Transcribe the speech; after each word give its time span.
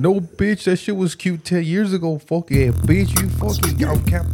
No, 0.00 0.18
bitch, 0.18 0.64
that 0.64 0.78
shit 0.78 0.96
was 0.96 1.14
cute 1.14 1.44
10 1.44 1.62
years 1.62 1.92
ago. 1.92 2.18
Fuck 2.18 2.50
yeah, 2.50 2.68
bitch, 2.68 3.20
you 3.20 3.28
fucking 3.28 3.78
yo, 3.78 3.98
kept. 4.08 4.32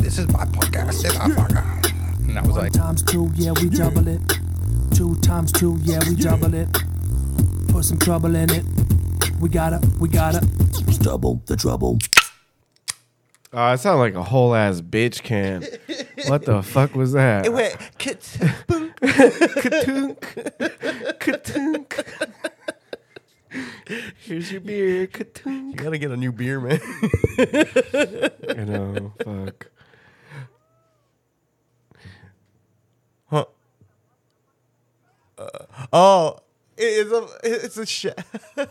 This 0.00 0.18
is 0.20 0.28
my 0.28 0.44
podcast. 0.44 0.86
This 0.86 1.04
is 1.06 1.18
my 1.18 1.26
podcast. 1.30 1.90
And 2.28 2.38
I 2.38 2.42
was 2.42 2.52
One 2.52 2.60
like, 2.60 2.72
times 2.72 3.02
two, 3.02 3.28
yeah, 3.34 3.50
we 3.60 3.70
double 3.70 4.06
it. 4.06 4.20
Two 4.94 5.16
times 5.16 5.50
two, 5.50 5.78
yeah, 5.82 5.98
we 6.08 6.14
double 6.14 6.54
it. 6.54 6.68
Put 7.70 7.84
some 7.84 7.98
trouble 7.98 8.36
in 8.36 8.50
it. 8.50 8.64
We 9.40 9.48
gotta, 9.48 9.80
we 9.98 10.08
gotta. 10.08 10.46
Double 11.02 11.42
the 11.46 11.56
trouble. 11.56 11.98
Oh, 13.52 13.58
I 13.58 13.74
sound 13.74 13.98
like 13.98 14.14
a 14.14 14.22
whole 14.22 14.54
ass 14.54 14.80
bitch 14.80 15.24
can. 15.24 15.64
What 16.28 16.44
the 16.44 16.62
fuck 16.62 16.94
was 16.94 17.14
that? 17.14 17.46
It 17.46 17.52
went 17.52 17.76
Katunk. 17.98 18.94
Katunk. 21.18 22.43
Here's 24.18 24.50
your 24.50 24.60
beer. 24.60 25.06
Katunk. 25.06 25.70
You 25.70 25.74
gotta 25.74 25.98
get 25.98 26.10
a 26.10 26.16
new 26.16 26.32
beer, 26.32 26.60
man. 26.60 26.80
I 27.38 28.64
know. 28.64 29.12
Fuck. 29.22 29.70
huh? 33.26 33.44
Uh, 35.36 35.48
oh, 35.92 36.38
it's 36.76 37.10
a 37.12 37.28
it's 37.42 37.76
a 37.76 37.86
sh- 37.86 38.06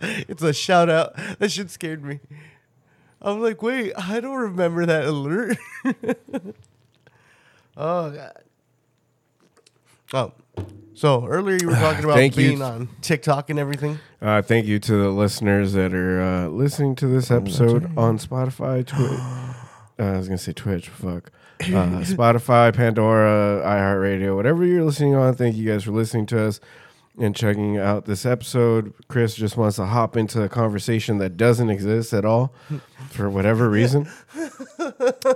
it's 0.00 0.42
a 0.42 0.52
shout 0.52 0.88
out. 0.88 1.16
That 1.38 1.50
shit 1.50 1.70
scared 1.70 2.02
me. 2.04 2.20
I'm 3.20 3.40
like, 3.40 3.62
wait, 3.62 3.92
I 3.96 4.20
don't 4.20 4.36
remember 4.36 4.86
that 4.86 5.04
alert. 5.06 5.56
oh 7.76 8.10
god. 8.10 8.42
Oh, 10.12 10.32
so 10.94 11.26
earlier 11.26 11.58
you 11.60 11.68
were 11.68 11.74
talking 11.74 12.04
about 12.04 12.16
Thank 12.16 12.36
you. 12.36 12.48
being 12.48 12.62
on 12.62 12.88
TikTok 13.00 13.50
and 13.50 13.58
everything. 13.58 13.98
Uh, 14.22 14.42
thank 14.42 14.66
you 14.66 14.78
to 14.78 14.92
the 14.92 15.10
listeners 15.10 15.72
that 15.74 15.92
are 15.92 16.20
uh, 16.22 16.48
listening 16.48 16.94
to 16.96 17.06
this 17.06 17.30
episode 17.30 17.96
on 17.98 18.18
Spotify, 18.18 18.86
Twitch. 18.86 19.20
Uh, 19.96 20.02
I 20.06 20.16
was 20.16 20.26
gonna 20.26 20.38
say 20.38 20.52
Twitch. 20.52 20.88
Fuck. 20.88 21.30
Uh, 21.60 21.62
Spotify, 22.02 22.74
Pandora, 22.74 23.62
iHeartRadio, 23.64 24.34
whatever 24.34 24.64
you're 24.64 24.82
listening 24.82 25.14
on. 25.14 25.34
Thank 25.36 25.54
you 25.54 25.70
guys 25.70 25.84
for 25.84 25.92
listening 25.92 26.26
to 26.26 26.46
us 26.46 26.58
and 27.16 27.34
checking 27.36 27.78
out 27.78 28.04
this 28.06 28.26
episode. 28.26 28.92
Chris 29.06 29.36
just 29.36 29.56
wants 29.56 29.76
to 29.76 29.86
hop 29.86 30.16
into 30.16 30.42
a 30.42 30.48
conversation 30.48 31.18
that 31.18 31.36
doesn't 31.36 31.70
exist 31.70 32.12
at 32.12 32.24
all 32.24 32.52
for 33.10 33.30
whatever 33.30 33.70
reason. 33.70 34.08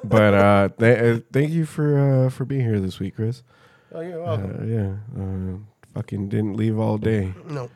but 0.03 0.35
uh, 0.35 0.71
th- 0.77 0.99
uh, 0.99 1.21
thank 1.33 1.51
you 1.51 1.65
for 1.65 2.27
uh, 2.27 2.31
for 2.31 2.45
being 2.45 2.63
here 2.63 2.81
this 2.81 2.99
week, 2.99 3.15
Chris. 3.15 3.45
Oh, 3.99 4.01
you're 4.01 4.25
Uh, 4.25 4.65
yeah, 4.65 4.95
uh, 5.21 5.57
fucking 5.93 6.29
didn't 6.29 6.57
leave 6.57 6.79
all 6.79 6.99
day. 6.99 7.35
No, 7.49 7.69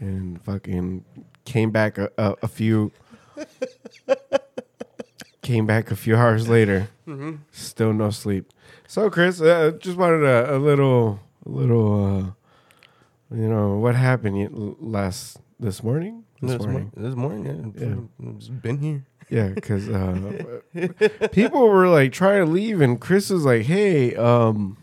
and 0.00 0.42
fucking 0.42 1.04
came 1.44 1.70
back 1.70 1.98
a, 1.98 2.10
a, 2.18 2.34
a 2.42 2.48
few 2.48 2.90
came 5.42 5.64
back 5.66 5.90
a 5.92 5.96
few 5.96 6.16
hours 6.16 6.48
later. 6.48 6.88
Still 7.52 7.92
no 7.92 8.10
sleep. 8.10 8.50
So 8.88 9.08
chris 9.08 9.40
uh, 9.40 9.72
just 9.78 9.96
wanted 9.96 10.24
a, 10.24 10.56
a 10.56 10.58
little 10.58 11.20
a 11.46 11.48
little 11.48 12.04
uh 12.04 13.36
you 13.36 13.48
know 13.48 13.76
what 13.76 13.94
happened 13.94 14.76
last 14.80 15.38
this 15.60 15.80
morning? 15.82 16.24
This, 16.40 16.58
morning. 16.60 16.90
This 16.96 17.14
morning, 17.14 17.72
yeah, 17.78 17.86
Yeah. 17.86 18.30
it's 18.36 18.48
been 18.48 18.78
here. 18.78 19.04
yeah 19.30 19.48
because 19.48 19.88
uh 19.88 20.60
people 21.32 21.68
were 21.68 21.88
like 21.88 22.12
trying 22.12 22.44
to 22.44 22.50
leave 22.50 22.80
and 22.80 23.00
chris 23.00 23.30
was 23.30 23.44
like 23.44 23.62
hey 23.62 24.14
um 24.16 24.76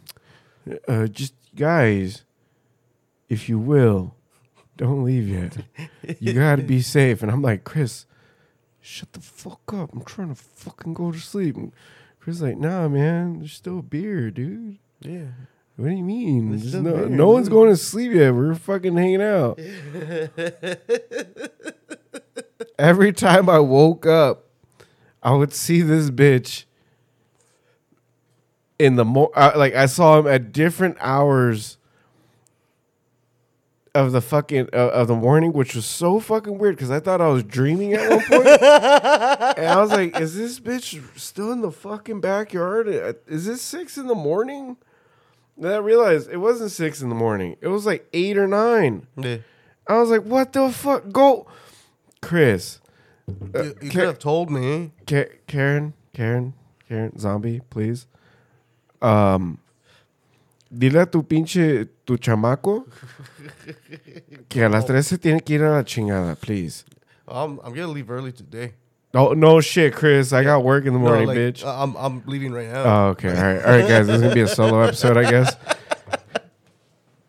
uh 0.88 1.08
just 1.08 1.34
guys 1.56 2.23
if 3.28 3.48
you 3.50 3.58
will 3.59 4.16
don't 4.78 5.03
leave 5.03 5.28
yet. 5.28 5.58
You 6.20 6.34
gotta 6.34 6.64
be 6.64 6.81
safe. 6.81 7.22
And 7.22 7.31
i'm 7.31 7.42
like 7.42 7.64
chris 7.64 8.06
shut 8.81 9.12
the 9.14 9.20
fuck 9.20 9.73
up. 9.73 9.92
I'm 9.94 10.03
trying 10.03 10.30
to 10.30 10.36
fucking 10.36 10.94
go 10.94 11.12
to 11.12 11.20
sleep. 11.20 11.56
And 11.58 11.72
chris 12.20 12.38
is 12.38 12.42
like 12.42 12.58
nah 12.58 12.88
man 12.88 13.40
there's 13.40 13.53
still 13.53 13.81
beer 13.81 14.31
dude. 14.31 14.78
Yeah. 15.02 15.28
what 15.75 15.90
do 15.90 15.96
you 15.96 16.03
mean? 16.03 16.50
There's 16.52 16.72
There's 16.72 16.84
no, 16.84 16.94
beer, 16.94 17.09
no 17.09 17.29
one's 17.29 17.50
going 17.50 17.69
to 17.69 17.78
sleep 17.78 18.12
yet. 18.13 18.34
We're 18.34 18.56
fucking 18.56 18.97
hanging 18.97 19.22
out. 19.22 19.59
Every 22.79 23.12
time 23.12 23.50
i 23.50 23.59
woke 23.59 24.06
up 24.06 24.46
i 25.22 25.34
would 25.34 25.53
see 25.53 25.81
this 25.81 26.09
bitch 26.09 26.63
in 28.79 28.95
the 28.95 29.06
mo 29.06 29.29
uh, 29.35 29.51
like 29.56 29.75
I 29.75 29.85
saw 29.85 30.19
him 30.19 30.28
at 30.28 30.51
different 30.53 30.97
hours 31.00 31.78
of 33.95 34.12
the 34.12 34.22
fucking 34.22 34.69
uh, 34.72 34.78
of 34.90 35.07
the 35.07 35.16
morning, 35.16 35.51
which 35.51 35.75
was 35.75 35.85
so 35.85 36.19
fucking 36.19 36.57
weird 36.57 36.75
because 36.75 36.91
I 36.91 37.00
thought 37.00 37.22
I 37.22 37.28
was 37.28 37.44
dreaming 37.44 37.94
at 37.94 38.09
one 38.09 38.19
point, 38.22 38.47
and 38.62 39.67
I 39.67 39.81
was 39.81 39.90
like, 39.91 40.19
"Is 40.19 40.35
this 40.35 40.59
bitch 40.59 41.01
still 41.17 41.51
in 41.51 41.62
the 41.62 41.72
fucking 41.72 42.22
backyard? 42.22 42.88
Uh, 42.88 43.13
Is 43.28 43.45
this 43.45 43.62
six 43.62 43.97
in 43.97 44.07
the 44.07 44.16
morning?" 44.16 44.78
Then 45.57 45.73
I 45.73 45.78
realized 45.78 46.29
it 46.31 46.38
wasn't 46.38 46.72
six 46.72 47.01
in 47.01 47.09
the 47.09 47.16
morning; 47.16 47.57
it 47.61 47.67
was 47.67 47.85
like 47.85 48.07
eight 48.13 48.38
or 48.38 48.47
nine. 48.47 49.07
Yeah. 49.17 49.38
I 49.88 49.97
was 50.00 50.09
like, 50.11 50.22
"What 50.23 50.53
the 50.53 50.69
fuck? 50.72 51.11
Go, 51.11 51.47
Chris, 52.22 52.79
You, 53.28 53.35
you 53.56 53.73
Ka- 53.73 53.79
could 53.81 54.06
have 54.06 54.19
told 54.19 54.51
me. 54.51 54.91
Ka- 55.07 55.34
Karen, 55.47 55.94
Karen, 56.13 56.53
Karen, 56.88 57.17
zombie, 57.19 57.61
please. 57.72 58.06
Um, 59.01 59.57
dile 60.71 61.01
a 61.01 61.05
tu 61.05 61.23
pinche, 61.23 61.87
tu 62.05 62.17
chamaco 62.17 62.85
que 64.49 64.63
a 64.63 64.69
las 64.69 64.85
3 64.85 65.05
se 65.05 65.17
tiene 65.17 65.39
que 65.41 65.55
ir 65.55 65.63
a 65.63 65.71
la 65.71 65.83
chingada, 65.83 66.35
please. 66.39 66.83
I'm 67.27 67.59
I'm 67.63 67.73
gonna 67.73 67.87
leave 67.87 68.09
early 68.11 68.31
today. 68.31 68.73
Oh, 69.13 69.33
no 69.33 69.59
shit, 69.61 69.93
Chris. 69.95 70.33
I 70.33 70.43
got 70.43 70.63
work 70.63 70.85
in 70.85 70.93
the 70.93 70.99
No, 70.99 71.05
morning, 71.05 71.27
like, 71.27 71.37
bitch. 71.37 71.65
I'm 71.65 71.95
I'm 71.97 72.21
leaving 72.27 72.51
right 72.53 72.67
now. 72.67 72.83
oh, 72.83 73.07
okay. 73.09 73.29
All 73.29 73.35
right. 73.43 73.63
All 73.65 73.71
right, 73.71 73.87
guys. 73.87 74.05
This 74.05 74.15
is 74.17 74.21
going 74.21 74.29
to 74.29 74.35
be 74.35 74.41
a 74.41 74.47
solo 74.47 74.81
episode, 74.81 75.17
I 75.17 75.29
guess. 75.29 75.55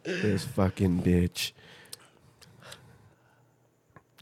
this 0.05 0.45
fucking 0.45 1.03
bitch. 1.03 1.53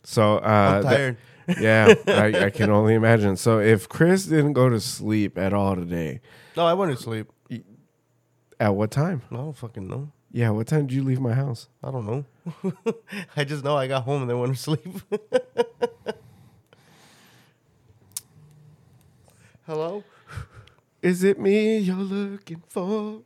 So, 0.04 0.36
uh, 0.38 0.82
I'm 0.84 0.84
that- 0.84 1.16
yeah, 1.60 1.94
I, 2.06 2.46
I 2.46 2.50
can 2.50 2.70
only 2.70 2.94
imagine. 2.94 3.36
So, 3.36 3.58
if 3.58 3.88
Chris 3.88 4.26
didn't 4.26 4.52
go 4.52 4.68
to 4.68 4.78
sleep 4.80 5.36
at 5.38 5.52
all 5.52 5.74
today, 5.76 6.20
no, 6.56 6.64
I 6.66 6.74
went 6.74 6.96
to 6.96 7.02
sleep. 7.02 7.28
At 8.60 8.74
what 8.74 8.90
time? 8.90 9.22
I 9.30 9.36
don't 9.36 9.56
fucking 9.56 9.86
know. 9.86 10.10
Yeah, 10.30 10.50
what 10.50 10.66
time 10.66 10.86
did 10.86 10.94
you 10.94 11.02
leave 11.02 11.20
my 11.20 11.32
house? 11.32 11.68
I 11.82 11.90
don't 11.90 12.06
know. 12.06 12.24
I 13.36 13.44
just 13.44 13.64
know 13.64 13.76
I 13.76 13.86
got 13.86 14.02
home 14.02 14.22
and 14.22 14.30
then 14.30 14.38
went 14.38 14.54
to 14.54 14.60
sleep. 14.60 15.00
Hello? 19.66 20.04
Is 21.02 21.22
it 21.22 21.38
me 21.38 21.78
you're 21.78 21.96
looking 21.96 22.62
for? 22.68 23.22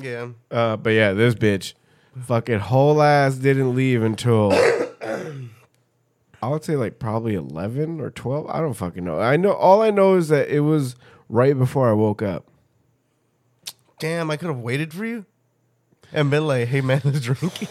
Yeah. 0.00 0.28
Uh, 0.50 0.76
but 0.76 0.90
yeah, 0.90 1.12
this 1.12 1.34
bitch, 1.34 1.74
fucking 2.22 2.60
whole 2.60 3.02
ass 3.02 3.36
didn't 3.36 3.74
leave 3.74 4.02
until 4.02 4.52
I 6.42 6.48
would 6.48 6.64
say 6.64 6.76
like 6.76 6.98
probably 6.98 7.34
eleven 7.34 8.00
or 8.00 8.10
twelve. 8.10 8.46
I 8.48 8.60
don't 8.60 8.74
fucking 8.74 9.04
know. 9.04 9.20
I 9.20 9.36
know 9.36 9.52
all 9.52 9.82
I 9.82 9.90
know 9.90 10.14
is 10.16 10.28
that 10.28 10.48
it 10.48 10.60
was 10.60 10.96
right 11.28 11.56
before 11.58 11.88
I 11.88 11.92
woke 11.92 12.22
up. 12.22 12.46
Damn, 13.98 14.30
I 14.30 14.36
could 14.36 14.48
have 14.48 14.58
waited 14.58 14.92
for 14.92 15.04
you 15.04 15.24
and 16.12 16.30
been 16.30 16.46
like, 16.46 16.68
hey 16.68 16.80
man, 16.80 17.00
let's 17.04 17.20
drink. 17.20 17.66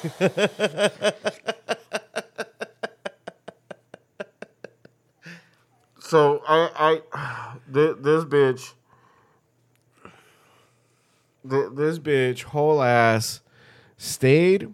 So 6.00 6.42
I, 6.48 7.02
I, 7.14 7.58
this, 7.68 7.96
bitch, 8.26 8.74
this 11.44 12.00
bitch, 12.00 12.44
whole 12.44 12.82
ass, 12.82 13.42
stayed. 13.98 14.72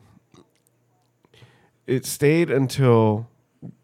It 1.87 2.05
stayed 2.05 2.49
until 2.49 3.27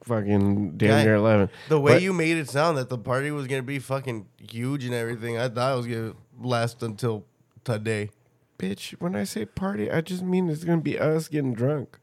fucking 0.03 0.77
damn 0.77 1.03
near 1.05 1.15
eleven. 1.15 1.49
the 1.67 1.79
way 1.79 1.93
But- 1.93 2.01
you 2.01 2.13
made 2.13 2.37
it 2.37 2.49
sound 2.49 2.77
that 2.77 2.89
the 2.89 2.97
party 2.97 3.31
was 3.31 3.47
gonna 3.47 3.63
be 3.63 3.79
fucking 3.79 4.27
huge 4.49 4.85
and 4.85 4.93
everything, 4.93 5.37
I 5.37 5.49
thought 5.49 5.73
it 5.73 5.77
was 5.77 5.87
gonna 5.87 6.13
last 6.39 6.83
until 6.83 7.25
today. 7.73 8.09
bitch, 8.57 8.91
when 8.99 9.15
I 9.15 9.23
say 9.23 9.45
party, 9.45 9.91
I 9.91 10.01
just 10.01 10.23
mean 10.23 10.49
it's 10.49 10.63
gonna 10.63 10.81
be 10.81 10.97
us 10.97 11.27
getting 11.27 11.53
drunk. 11.53 11.99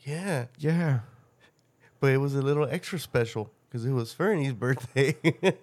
Yeah, 0.00 0.46
Yeah. 0.58 1.00
but 2.00 2.10
it 2.12 2.16
was 2.18 2.34
a 2.34 2.42
little 2.42 2.66
extra 2.68 2.98
special 2.98 3.50
because 3.68 3.84
it 3.84 3.92
was 3.92 4.12
Fernie's 4.12 4.52
birthday. 4.54 5.16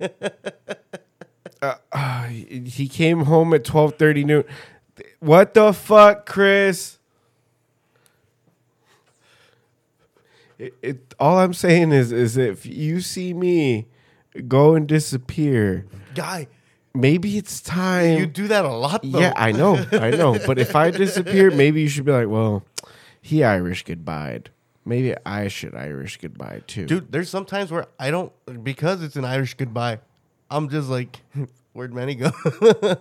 Uh, 1.61 2.23
he 2.27 2.61
he 2.69 2.87
came 2.87 3.25
home 3.25 3.53
at 3.53 3.65
twelve 3.65 3.95
thirty 3.95 4.23
noon. 4.23 4.45
What 5.19 5.53
the 5.53 5.73
fuck, 5.73 6.25
Chris? 6.25 6.99
It, 10.57 10.73
it 10.81 11.15
all 11.19 11.37
I'm 11.37 11.53
saying 11.53 11.91
is 11.91 12.13
is 12.13 12.37
if 12.37 12.65
you 12.65 13.01
see 13.01 13.33
me 13.33 13.87
go 14.47 14.75
and 14.75 14.87
disappear, 14.87 15.85
Guy, 16.15 16.47
maybe 16.99 17.37
it's 17.37 17.61
time. 17.61 18.17
you 18.17 18.25
do 18.25 18.47
that 18.49 18.65
a 18.65 18.69
lot 18.69 19.01
though. 19.03 19.19
yeah, 19.19 19.33
I 19.35 19.51
know, 19.51 19.85
I 19.91 20.11
know. 20.11 20.37
But 20.45 20.59
if 20.59 20.75
I 20.75 20.91
disappear, 20.91 21.51
maybe 21.51 21.81
you 21.81 21.87
should 21.89 22.05
be 22.05 22.11
like, 22.11 22.27
well, 22.27 22.63
he 23.21 23.43
Irish 23.43 23.83
goodbye. 23.83 24.41
Maybe 24.85 25.13
I 25.25 25.49
should 25.49 25.75
Irish 25.75 26.17
goodbye 26.17 26.63
too. 26.65 26.85
Dude, 26.85 27.11
there's 27.11 27.29
some 27.29 27.45
times 27.45 27.71
where 27.71 27.85
I 27.99 28.11
don't 28.11 28.31
because 28.63 29.03
it's 29.03 29.15
an 29.15 29.25
Irish 29.25 29.53
goodbye. 29.53 29.99
I'm 30.49 30.69
just 30.69 30.89
like, 30.89 31.21
where'd 31.73 31.93
Manny 31.93 32.15
go? 32.15 32.31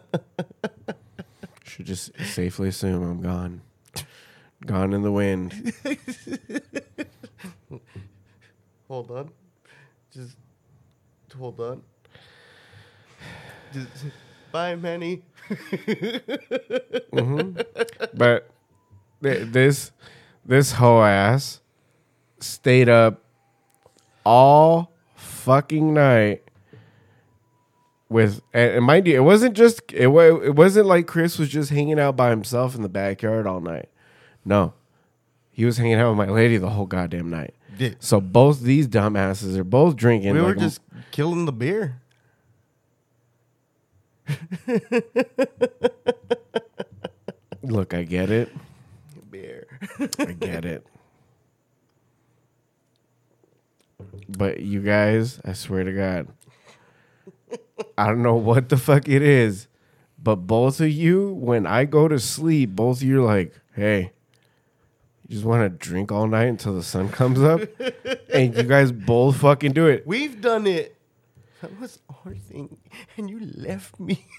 Should 1.65 1.87
just 1.87 2.19
safely 2.21 2.69
assume 2.69 3.03
I'm 3.03 3.23
gone. 3.23 3.62
Gone 4.67 4.93
in 4.93 5.03
the 5.03 5.12
wind. 5.12 5.73
hold 8.89 9.11
on, 9.11 9.31
just 10.12 10.37
hold 11.37 11.61
on. 11.61 11.83
Bye, 14.53 14.76
Manny. 14.76 15.23
Mm-hmm. 17.12 17.61
But 18.15 18.50
th- 19.23 19.49
this 19.49 19.93
this 20.44 20.73
whole 20.73 21.03
ass 21.03 21.61
stayed 22.41 22.88
up 22.88 23.23
all 24.25 24.93
fucking 25.15 25.93
night 25.94 26.43
with 28.09 28.41
and, 28.53 28.73
and 28.73 28.85
mind 28.85 29.06
you, 29.06 29.17
it 29.17 29.25
wasn't 29.25 29.55
just 29.55 29.81
it 29.93 30.09
it 30.09 30.55
wasn't 30.55 30.87
like 30.87 31.06
Chris 31.06 31.38
was 31.38 31.49
just 31.49 31.71
hanging 31.71 31.99
out 31.99 32.17
by 32.17 32.31
himself 32.31 32.75
in 32.75 32.82
the 32.82 32.88
backyard 32.88 33.47
all 33.47 33.61
night. 33.61 33.88
No. 34.44 34.75
He 35.50 35.64
was 35.64 35.76
hanging 35.76 35.94
out 35.94 36.11
with 36.11 36.19
my 36.19 36.32
lady 36.32 36.56
the 36.56 36.71
whole 36.71 36.87
goddamn 36.87 37.31
night. 37.31 37.55
Yeah. 37.76 37.91
So 37.99 38.21
both 38.21 38.61
these 38.61 38.87
dumbasses 38.88 39.56
are 39.56 39.64
both 39.64 39.97
drinking. 39.97 40.35
We 40.35 40.41
were 40.41 40.49
like, 40.49 40.59
just 40.59 40.81
killing 41.11 41.44
the 41.47 41.53
beer. 41.53 42.00
Look, 47.62 47.94
I 47.94 48.02
get 48.04 48.30
it. 48.30 48.50
Beer. 49.30 49.66
I 49.98 50.32
get 50.32 50.64
it. 50.64 50.86
But 54.28 54.60
you 54.60 54.82
guys, 54.82 55.40
I 55.44 55.52
swear 55.52 55.84
to 55.84 55.92
God, 55.92 56.28
I 57.96 58.06
don't 58.08 58.22
know 58.22 58.36
what 58.36 58.69
the 58.69 58.76
fuck 58.76 59.08
it 59.08 59.22
is, 59.22 59.69
but 60.22 60.36
both 60.36 60.80
of 60.80 60.90
you, 60.90 61.32
when 61.34 61.66
I 61.66 61.84
go 61.84 62.08
to 62.08 62.19
sleep, 62.19 62.70
both 62.70 62.98
of 62.98 63.04
you 63.04 63.22
are 63.22 63.26
like, 63.26 63.54
hey, 63.75 64.12
you 65.26 65.34
just 65.34 65.44
want 65.44 65.62
to 65.62 65.69
drink 65.88 66.10
all 66.10 66.26
night 66.26 66.46
until 66.48 66.75
the 66.75 66.82
sun 66.82 67.08
comes 67.10 67.40
up? 67.40 67.60
and 68.32 68.56
you 68.56 68.62
guys 68.64 68.92
both 68.92 69.36
fucking 69.36 69.72
do 69.72 69.86
it. 69.86 70.06
We've 70.06 70.40
done 70.40 70.66
it. 70.66 70.96
That 71.60 71.78
was 71.80 71.98
our 72.26 72.35
thing, 72.35 72.79
and 73.17 73.29
you 73.31 73.41
left 73.41 73.99
me. 74.00 74.26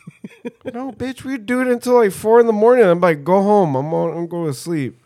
No, 0.73 0.91
bitch, 0.91 1.23
we 1.23 1.37
do 1.37 1.61
it 1.61 1.67
until 1.67 1.95
like 1.95 2.11
four 2.11 2.39
in 2.39 2.45
the 2.47 2.53
morning. 2.53 2.85
I'm 2.85 2.99
like, 3.01 3.23
go 3.23 3.41
home. 3.41 3.75
I'm, 3.75 3.91
on, 3.93 4.15
I'm 4.15 4.27
going 4.27 4.47
to 4.47 4.53
sleep. 4.53 5.01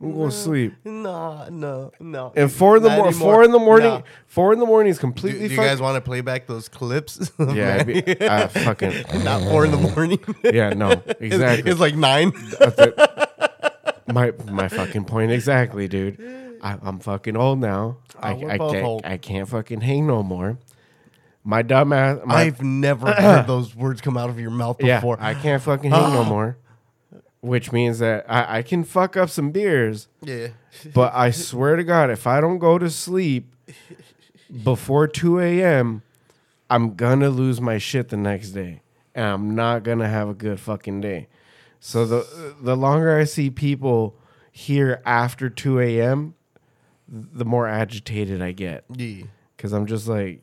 I'm 0.00 0.14
going 0.14 0.30
to 0.30 0.36
sleep. 0.36 0.74
nah, 0.84 1.48
no, 1.50 1.92
no. 2.00 2.32
And 2.34 2.50
four 2.50 2.76
in 2.78 2.82
the 2.82 2.88
morning, 2.90 3.12
four 3.14 3.44
in 3.44 3.52
the 3.52 3.58
morning, 3.58 3.88
Nah. 3.90 4.02
four 4.26 4.52
in 4.52 4.58
the 4.58 4.64
morning 4.66 4.90
is 4.90 4.98
completely. 4.98 5.48
do 5.48 5.54
you 5.54 5.56
fuck- 5.56 5.66
guys 5.66 5.80
want 5.80 5.96
to 5.96 6.00
play 6.00 6.20
back 6.22 6.46
those 6.46 6.68
clips? 6.68 7.30
Yeah, 7.38 7.76
I'd 7.80 7.86
be, 7.86 8.20
I 8.26 8.46
fucking 8.48 9.22
Not 9.22 9.42
four 9.42 9.64
in 9.66 9.70
the 9.70 9.76
morning. 9.94 10.18
yeah, 10.44 10.70
no, 10.70 10.90
exactly. 11.20 11.70
It's, 11.70 11.80
like 11.80 11.94
nine. 11.94 12.32
My 14.06 14.32
my 14.50 14.68
fucking 14.68 15.04
point 15.04 15.30
exactly, 15.30 15.88
dude. 15.88 16.18
I, 16.62 16.78
I'm 16.82 16.98
fucking 17.00 17.36
old 17.36 17.60
now. 17.60 17.98
Ah, 18.16 18.28
I, 18.28 18.32
Oh, 18.32 18.36
we're 18.36 18.50
I 18.50 18.58
can't 18.58 18.84
old. 18.84 19.06
I 19.06 19.16
can't 19.16 19.48
fucking 19.48 19.80
hang 19.82 20.06
no 20.06 20.22
more. 20.22 20.58
My 21.44 21.62
dumb 21.62 21.92
ass. 21.92 22.18
My, 22.24 22.42
I've 22.42 22.62
never 22.62 23.12
heard 23.12 23.46
those 23.46 23.74
words 23.74 24.00
come 24.00 24.16
out 24.16 24.30
of 24.30 24.38
your 24.38 24.50
mouth 24.50 24.78
before. 24.78 25.16
yeah. 25.20 25.26
I 25.26 25.34
can't 25.34 25.62
fucking 25.62 25.90
hang 25.90 26.12
no 26.12 26.24
more. 26.36 26.56
Which 27.40 27.72
means 27.72 27.98
that 27.98 28.24
I, 28.28 28.58
I 28.58 28.62
can 28.62 28.84
fuck 28.84 29.16
up 29.16 29.28
some 29.28 29.50
beers, 29.50 30.06
yeah. 30.22 30.48
but 30.94 31.12
I 31.12 31.32
swear 31.32 31.74
to 31.74 31.82
God, 31.82 32.08
if 32.08 32.24
I 32.24 32.40
don't 32.40 32.58
go 32.58 32.78
to 32.78 32.88
sleep 32.88 33.52
before 34.62 35.08
2 35.08 35.40
a.m., 35.40 36.02
I'm 36.70 36.94
gonna 36.94 37.28
lose 37.30 37.60
my 37.60 37.78
shit 37.78 38.10
the 38.10 38.16
next 38.16 38.50
day, 38.50 38.82
and 39.14 39.26
I'm 39.26 39.54
not 39.56 39.82
gonna 39.82 40.08
have 40.08 40.28
a 40.28 40.34
good 40.34 40.60
fucking 40.60 41.00
day. 41.00 41.26
So 41.80 42.06
the 42.06 42.54
the 42.60 42.76
longer 42.76 43.18
I 43.18 43.24
see 43.24 43.50
people 43.50 44.14
here 44.52 45.02
after 45.04 45.50
2 45.50 45.80
a.m., 45.80 46.34
the 47.08 47.44
more 47.44 47.66
agitated 47.66 48.40
I 48.40 48.52
get 48.52 48.84
Yeah. 48.88 49.24
because 49.56 49.72
I'm 49.72 49.86
just 49.86 50.06
like, 50.06 50.42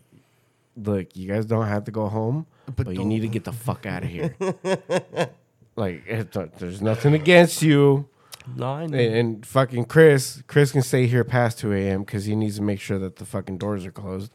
look, 0.83 1.15
you 1.15 1.27
guys 1.27 1.45
don't 1.45 1.67
have 1.67 1.83
to 1.85 1.91
go 1.91 2.07
home, 2.07 2.45
but, 2.65 2.85
But 2.87 2.95
you 2.95 3.05
need 3.05 3.21
to 3.21 3.27
get 3.27 3.43
the 3.43 3.51
fuck 3.53 3.85
out 3.85 4.03
of 4.03 4.09
here. 4.09 4.35
like, 5.75 6.03
it's 6.07 6.37
there's 6.57 6.81
nothing 6.81 7.13
against 7.13 7.61
you. 7.61 8.07
Nine. 8.55 8.93
And, 8.93 9.15
and 9.15 9.45
fucking 9.45 9.85
Chris, 9.85 10.41
Chris 10.47 10.71
can 10.71 10.81
stay 10.81 11.05
here 11.07 11.23
past 11.23 11.59
2 11.59 11.71
a.m. 11.73 12.01
because 12.01 12.25
he 12.25 12.35
needs 12.35 12.55
to 12.57 12.61
make 12.63 12.79
sure 12.79 12.97
that 12.99 13.17
the 13.17 13.25
fucking 13.25 13.57
doors 13.57 13.85
are 13.85 13.91
closed. 13.91 14.31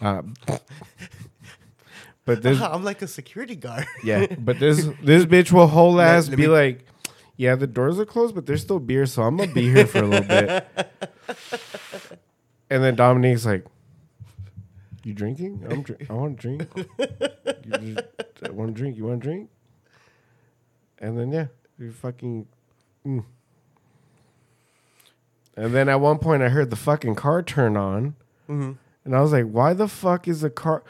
Uh, 0.00 0.22
but 2.24 2.42
this, 2.42 2.60
I'm 2.62 2.82
like 2.84 3.02
a 3.02 3.06
security 3.06 3.54
guard. 3.56 3.86
yeah, 4.02 4.26
but 4.38 4.58
this 4.58 4.88
this 5.02 5.24
bitch 5.24 5.52
will 5.52 5.68
whole 5.68 5.94
Let- 5.94 6.08
ass 6.16 6.28
let 6.28 6.36
be 6.36 6.42
me- 6.44 6.48
like, 6.48 6.86
yeah, 7.36 7.54
the 7.54 7.66
doors 7.66 7.98
are 8.00 8.04
closed, 8.06 8.34
but 8.34 8.46
there's 8.46 8.62
still 8.62 8.78
beer, 8.80 9.06
so 9.06 9.22
I'm 9.22 9.36
gonna 9.36 9.52
be 9.52 9.70
here 9.72 9.86
for 9.86 9.98
a 9.98 10.06
little 10.06 10.26
bit. 10.28 10.66
And 12.70 12.82
then 12.82 12.94
Dominique's 12.94 13.44
like, 13.46 13.64
"You 15.04 15.12
drinking? 15.14 15.64
I'm 15.68 15.82
drink. 15.82 16.06
I 16.10 16.12
want 16.14 16.40
to 16.40 16.42
drink. 16.56 16.68
You 16.76 17.94
just, 17.94 18.06
I 18.44 18.50
want 18.50 18.74
to 18.74 18.80
drink. 18.80 18.96
You 18.96 19.04
want 19.06 19.20
to 19.22 19.26
drink?" 19.28 19.50
And 20.98 21.18
then 21.18 21.32
yeah, 21.32 21.46
you 21.78 21.90
fucking. 21.92 22.46
mm. 23.06 23.24
And 25.56 25.74
then 25.74 25.88
at 25.88 26.00
one 26.00 26.18
point, 26.18 26.42
I 26.42 26.48
heard 26.48 26.70
the 26.70 26.76
fucking 26.76 27.14
car 27.14 27.42
turn 27.42 27.76
on, 27.76 28.14
and 28.48 28.78
I 29.06 29.20
was 29.20 29.32
like, 29.32 29.46
"Why 29.46 29.72
the 29.74 29.88
fuck 29.88 30.26
is 30.28 30.40
the 30.40 30.50
car?" 30.50 30.82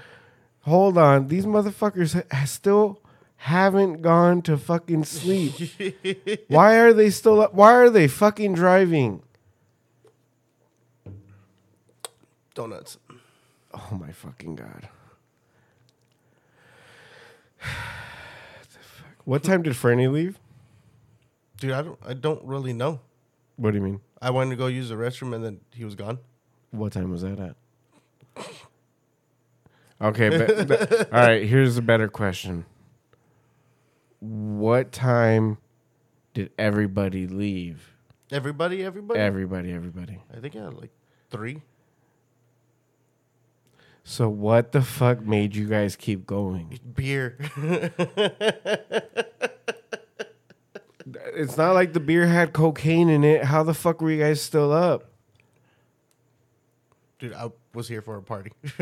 Hold 0.61 0.97
on, 0.97 1.27
these 1.29 1.45
motherfuckers 1.47 2.23
ha- 2.31 2.45
still 2.45 3.01
haven't 3.37 4.03
gone 4.03 4.41
to 4.43 4.57
fucking 4.57 5.03
sleep. 5.05 5.53
Why 6.49 6.79
are 6.79 6.93
they 6.93 7.11
still 7.11 7.41
up? 7.41 7.55
Why 7.55 7.73
are 7.73 7.91
they 7.91 8.07
fucking 8.07 8.55
driving? 8.55 9.23
Donuts. 12.55 12.99
Oh 13.91 13.95
my 13.99 14.13
fucking 14.13 14.57
god. 14.57 14.89
What 19.25 19.45
time 19.45 19.63
did 19.63 19.75
Franny 19.75 20.11
leave? 20.11 20.37
Dude, 21.59 21.71
I 21.71 21.83
don't 21.83 21.99
I 22.05 22.13
don't 22.15 22.43
really 22.45 22.73
know. 22.73 22.99
What 23.57 23.71
do 23.71 23.77
you 23.79 23.83
mean? 23.85 24.01
I 24.21 24.31
went 24.31 24.51
to 24.51 24.57
go 24.57 24.67
use 24.67 24.89
the 24.89 24.97
restroom 24.97 25.33
and 25.33 25.45
then 25.45 25.61
he 25.73 25.85
was 25.85 25.95
gone. 25.95 26.19
What 26.73 26.93
time 26.93 27.13
was 27.13 27.23
that 27.23 27.39
at? 27.39 27.57
Okay, 30.01 30.29
but, 30.37 30.67
but- 30.67 31.13
all 31.13 31.21
right. 31.21 31.45
Here's 31.47 31.77
a 31.79 31.83
better 31.83 32.09
question. 32.09 32.65
What 34.19 34.91
time 34.91 35.59
did 36.35 36.51
everybody 36.59 37.29
leave? 37.29 37.95
Everybody, 38.33 38.83
everybody. 38.83 39.21
Everybody, 39.21 39.73
everybody. 39.73 40.19
I 40.37 40.41
think 40.41 40.57
I 40.57 40.65
had 40.65 40.75
like 40.75 40.91
three. 41.31 41.63
So 44.05 44.29
what 44.29 44.73
the 44.73 44.83
fuck 44.83 45.25
made 45.25 45.55
you 45.55 45.69
guys 45.69 45.97
keep 45.97 46.27
going? 46.27 46.79
Beer. 46.95 47.39
It's 51.35 51.57
not 51.57 51.73
like 51.73 51.95
the 51.95 52.01
beer 52.01 52.27
had 52.27 52.53
cocaine 52.53 53.09
in 53.09 53.25
it. 53.25 53.45
How 53.45 53.63
the 53.63 53.75
fuck 53.75 54.01
were 54.01 54.11
you 54.11 54.21
guys 54.21 54.41
still 54.41 54.73
up? 54.73 55.11
Dude, 57.19 57.33
I 57.33 57.51
was 57.75 57.89
here 57.89 58.03
for 58.03 58.17
a 58.17 58.23
party. 58.23 58.53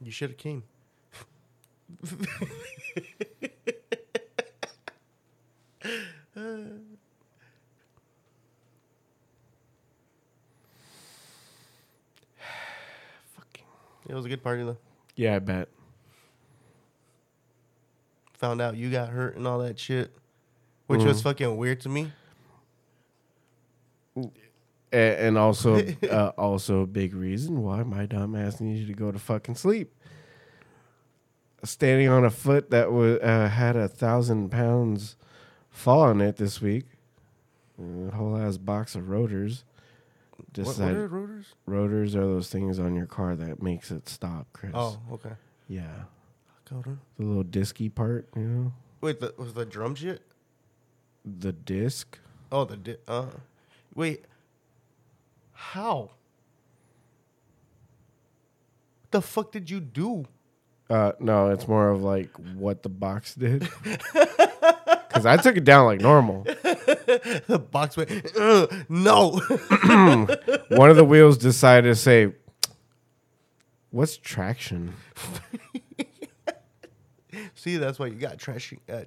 you 0.00 0.10
should 0.10 0.30
have 0.30 0.38
came. 0.38 0.64
Fucking. 13.36 13.64
It 14.08 14.14
was 14.14 14.24
a 14.24 14.28
good 14.28 14.42
party 14.42 14.62
though. 14.64 14.78
Yeah, 15.16 15.36
I 15.36 15.38
bet. 15.40 15.68
Found 18.38 18.60
out 18.60 18.76
you 18.76 18.90
got 18.90 19.08
hurt 19.10 19.36
and 19.36 19.46
all 19.46 19.58
that 19.60 19.78
shit, 19.78 20.10
which 20.86 21.02
was 21.04 21.22
fucking 21.22 21.56
weird 21.56 21.80
to 21.82 21.88
me. 21.88 22.10
A- 24.16 24.26
and 24.92 25.38
also 25.38 25.80
uh, 26.10 26.32
also 26.36 26.80
a 26.80 26.86
big 26.86 27.14
reason 27.14 27.62
why 27.62 27.82
my 27.84 28.06
dumb 28.06 28.34
ass 28.34 28.60
needed 28.60 28.88
to 28.88 28.94
go 28.94 29.12
to 29.12 29.18
fucking 29.18 29.54
sleep. 29.54 29.94
Standing 31.64 32.08
on 32.08 32.24
a 32.24 32.30
foot 32.30 32.70
that 32.70 32.90
was 32.90 33.20
uh, 33.20 33.48
had 33.48 33.76
a 33.76 33.86
thousand 33.86 34.50
pounds 34.50 35.14
fall 35.72 36.02
on 36.02 36.20
it 36.20 36.36
this 36.36 36.60
week. 36.60 36.84
A 37.80 38.14
whole 38.14 38.36
ass 38.36 38.58
box 38.58 38.94
of 38.94 39.08
rotors. 39.08 39.64
What, 40.36 40.46
what 40.46 40.52
Decided 40.52 40.96
are 40.96 41.08
rotors? 41.08 41.46
rotors 41.66 42.14
are 42.14 42.20
those 42.20 42.48
things 42.48 42.78
on 42.78 42.94
your 42.94 43.06
car 43.06 43.34
that 43.34 43.60
makes 43.62 43.90
it 43.90 44.08
stop, 44.08 44.46
Chris. 44.52 44.72
Oh, 44.74 45.00
okay. 45.12 45.32
yeah. 45.68 46.04
The 46.68 46.96
little 47.18 47.44
disky 47.44 47.94
part, 47.94 48.28
you 48.34 48.42
know? 48.42 48.72
Wait, 49.02 49.20
the, 49.20 49.34
was 49.36 49.52
the 49.52 49.66
drum 49.66 49.94
shit? 49.94 50.22
The 51.24 51.52
disc. 51.52 52.18
Oh, 52.50 52.64
the 52.64 52.76
di- 52.78 52.96
uh. 53.06 53.26
Wait. 53.94 54.24
How? 55.52 56.12
The 59.10 59.20
fuck 59.20 59.52
did 59.52 59.68
you 59.68 59.80
do? 59.80 60.24
Uh, 60.88 61.12
no, 61.20 61.50
it's 61.50 61.68
more 61.68 61.90
of 61.90 62.02
like 62.02 62.30
what 62.54 62.82
the 62.82 62.88
box 62.88 63.34
did. 63.34 63.68
Because 65.12 65.26
I 65.26 65.36
took 65.36 65.56
it 65.56 65.64
down 65.64 65.84
like 65.86 66.00
normal. 66.00 66.46
The 67.46 67.58
box 67.58 67.96
went. 67.96 68.10
"Ugh, 68.36 68.72
no. 68.88 69.32
One 70.70 70.90
of 70.90 70.96
the 70.96 71.04
wheels 71.04 71.36
decided 71.36 71.88
to 71.88 71.94
say, 71.94 72.32
"What's 73.90 74.16
traction?" 74.16 74.94
See, 77.54 77.76
that's 77.76 77.98
why 77.98 78.06
you 78.06 78.14
got 78.14 78.38
traction 78.38 78.80
uh, 78.90 79.02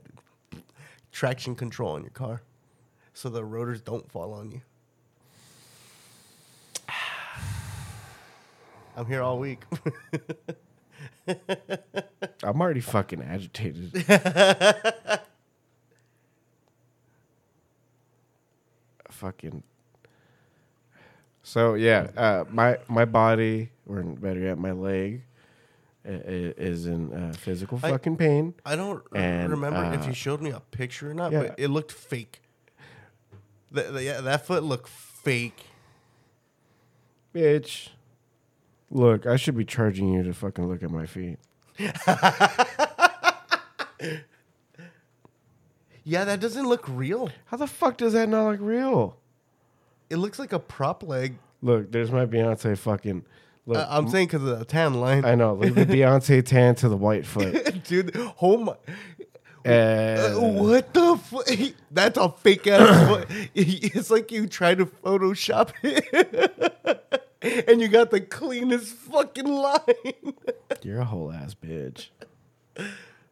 traction 1.11 1.55
control 1.55 1.93
on 1.93 2.01
your 2.03 2.11
car, 2.11 2.41
so 3.13 3.29
the 3.29 3.43
rotors 3.43 3.81
don't 3.81 4.11
fall 4.11 4.33
on 4.33 4.51
you. 4.51 4.61
I'm 8.95 9.07
here 9.07 9.23
all 9.23 9.39
week. 9.39 9.61
I'm 12.43 12.61
already 12.61 12.81
fucking 12.81 13.23
agitated. 13.23 14.05
Fucking. 19.15 19.63
So 21.43 21.75
yeah, 21.75 22.07
uh, 22.17 22.45
my 22.49 22.77
my 22.87 23.05
body, 23.05 23.69
or 23.87 24.01
better 24.03 24.39
yet, 24.39 24.57
my 24.57 24.71
leg, 24.71 25.21
i- 26.05 26.09
i- 26.09 26.53
is 26.57 26.87
in 26.87 27.13
uh, 27.13 27.33
physical 27.37 27.79
I- 27.83 27.91
fucking 27.91 28.17
pain. 28.17 28.53
I 28.65 28.75
don't 28.75 29.03
r- 29.11 29.17
And, 29.19 29.51
remember 29.51 29.83
if 29.93 30.03
uh, 30.03 30.07
you 30.07 30.13
showed 30.13 30.41
me 30.41 30.49
a 30.51 30.59
picture 30.59 31.11
or 31.11 31.13
not, 31.13 31.31
yeah. 31.31 31.43
but 31.43 31.55
it 31.59 31.67
looked 31.69 31.91
fake. 31.91 32.41
Yeah, 33.73 34.21
that 34.21 34.45
foot 34.45 34.63
looked 34.63 34.87
fake. 34.89 35.65
Bitch, 37.33 37.89
look, 38.89 39.25
I 39.25 39.35
should 39.35 39.57
be 39.57 39.65
charging 39.65 40.13
you 40.13 40.23
to 40.23 40.33
fucking 40.33 40.67
look 40.67 40.81
at 40.83 40.89
my 40.91 41.05
feet. 41.05 41.37
Yeah, 46.07 46.23
that 46.25 46.39
doesn't 46.39 46.67
look 46.69 46.85
real. 46.87 47.29
How 47.45 47.57
the 47.57 47.65
fuck 47.67 47.97
does 47.97 48.13
that 48.13 48.29
not 48.29 48.51
look 48.51 48.59
real? 48.61 49.17
It 50.09 50.17
looks 50.17 50.37
like 50.37 50.53
a 50.53 50.59
prop 50.59 51.01
leg. 51.03 51.35
Look, 51.63 51.91
there's 51.91 52.11
my 52.11 52.25
Beyonce 52.27 52.77
fucking. 52.77 53.25
Look, 53.65 53.77
Uh, 53.79 53.87
I'm 53.89 54.07
saying 54.07 54.27
because 54.27 54.43
of 54.43 54.59
the 54.59 54.65
tan 54.65 54.93
line. 55.01 55.25
I 55.25 55.33
know. 55.33 55.55
Leave 55.55 55.73
the 55.73 55.85
Beyonce 55.87 56.45
tan 56.45 56.75
to 56.75 56.89
the 56.89 56.95
white 56.97 57.25
foot. 57.25 57.83
Dude, 57.87 58.15
oh 58.39 58.57
my. 58.57 58.75
Uh, 59.67 60.33
what 60.35 60.93
the 60.93 61.17
fuck? 61.17 61.47
That's 61.91 62.19
a 62.19 62.29
fake 62.29 62.67
ass 62.67 63.07
foot. 63.09 63.27
It's 63.55 64.11
like 64.11 64.31
you 64.31 64.45
tried 64.45 64.77
to 64.77 64.85
Photoshop 64.85 65.71
it. 65.81 67.65
and 67.67 67.81
you 67.81 67.87
got 67.87 68.11
the 68.11 68.21
cleanest 68.21 68.89
fucking 68.93 69.47
line. 69.47 69.79
You're 70.83 70.99
a 70.99 71.05
whole 71.05 71.31
ass 71.31 71.55
bitch. 71.55 72.09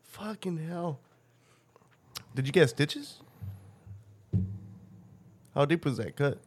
fucking 0.02 0.58
hell. 0.68 1.00
Did 2.36 2.46
you 2.48 2.52
get 2.52 2.70
stitches? 2.70 3.20
How 5.54 5.66
deep 5.66 5.86
was 5.86 5.98
that 5.98 6.16
cut? 6.16 6.40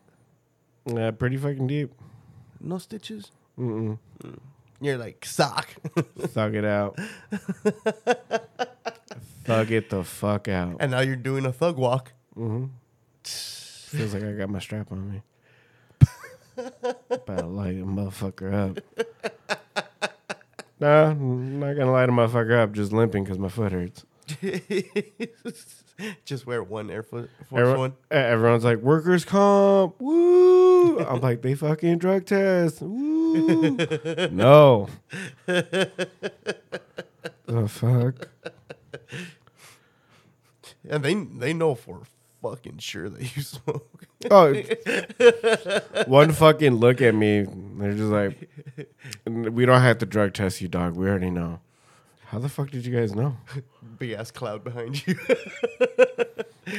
Yeah, 0.86 1.10
pretty 1.12 1.36
fucking 1.36 1.66
deep. 1.66 1.92
No 2.60 2.78
stitches? 2.78 3.30
Mm-mm. 3.58 3.98
Mm. 4.22 4.38
You're 4.80 4.98
like, 4.98 5.24
sock. 5.24 5.68
Thug 6.18 6.54
it 6.54 6.64
out. 6.64 6.98
Thug 9.44 9.70
it 9.70 9.90
the 9.90 10.02
fuck 10.04 10.48
out. 10.48 10.76
and 10.80 10.90
now 10.90 11.00
you're 11.00 11.16
doing 11.16 11.46
a 11.46 11.52
thug 11.52 11.76
walk. 11.76 12.12
Mm-hmm. 12.36 12.66
Feels 13.96 14.12
like 14.14 14.24
I 14.24 14.32
got 14.32 14.50
my 14.50 14.58
strap 14.58 14.90
on 14.92 15.10
me. 15.10 15.22
About 17.10 17.38
to 17.38 17.46
light 17.46 17.76
a 17.76 17.84
motherfucker 17.84 18.52
up. 18.52 18.78
Nah, 20.78 21.04
I'm 21.08 21.58
not 21.58 21.72
gonna 21.72 21.90
light 21.90 22.10
a 22.10 22.12
motherfucker 22.12 22.62
up. 22.62 22.72
Just 22.72 22.92
limping 22.92 23.24
because 23.24 23.38
my 23.38 23.48
foot 23.48 23.72
hurts. 23.72 24.04
Just 26.24 26.46
wear 26.46 26.62
one 26.62 26.90
Air 26.90 27.02
Force 27.02 27.28
Everyone- 27.52 27.78
One. 27.78 27.94
everyone's 28.10 28.64
like, 28.64 28.78
workers' 28.78 29.24
comp. 29.24 30.00
Woo! 30.00 30.98
I'm 31.06 31.20
like, 31.20 31.42
they 31.42 31.54
fucking 31.54 31.98
drug 31.98 32.26
test. 32.26 32.82
Woo! 32.82 33.76
no. 34.30 34.88
the 35.46 36.08
fuck? 37.68 38.28
And 40.88 41.02
they 41.04 41.14
they 41.14 41.52
know 41.52 41.74
for 41.74 42.02
fucking 42.42 42.78
sure 42.78 43.08
that 43.08 43.36
you 43.36 43.42
smoke. 43.42 44.04
Oh, 44.30 44.54
one 46.06 46.32
fucking 46.32 46.74
look 46.74 47.00
at 47.02 47.14
me. 47.14 47.44
They're 47.48 47.92
just 47.92 48.10
like, 48.10 48.48
we 49.26 49.66
don't 49.66 49.80
have 49.82 49.98
to 49.98 50.06
drug 50.06 50.32
test 50.34 50.60
you, 50.60 50.68
dog. 50.68 50.94
We 50.96 51.08
already 51.08 51.30
know. 51.30 51.60
How 52.36 52.40
the 52.42 52.50
fuck 52.50 52.68
did 52.70 52.84
you 52.84 52.94
guys 52.94 53.14
know? 53.14 53.34
Big 53.98 54.10
ass 54.10 54.30
cloud 54.30 54.62
behind 54.62 55.06
you. 55.06 55.18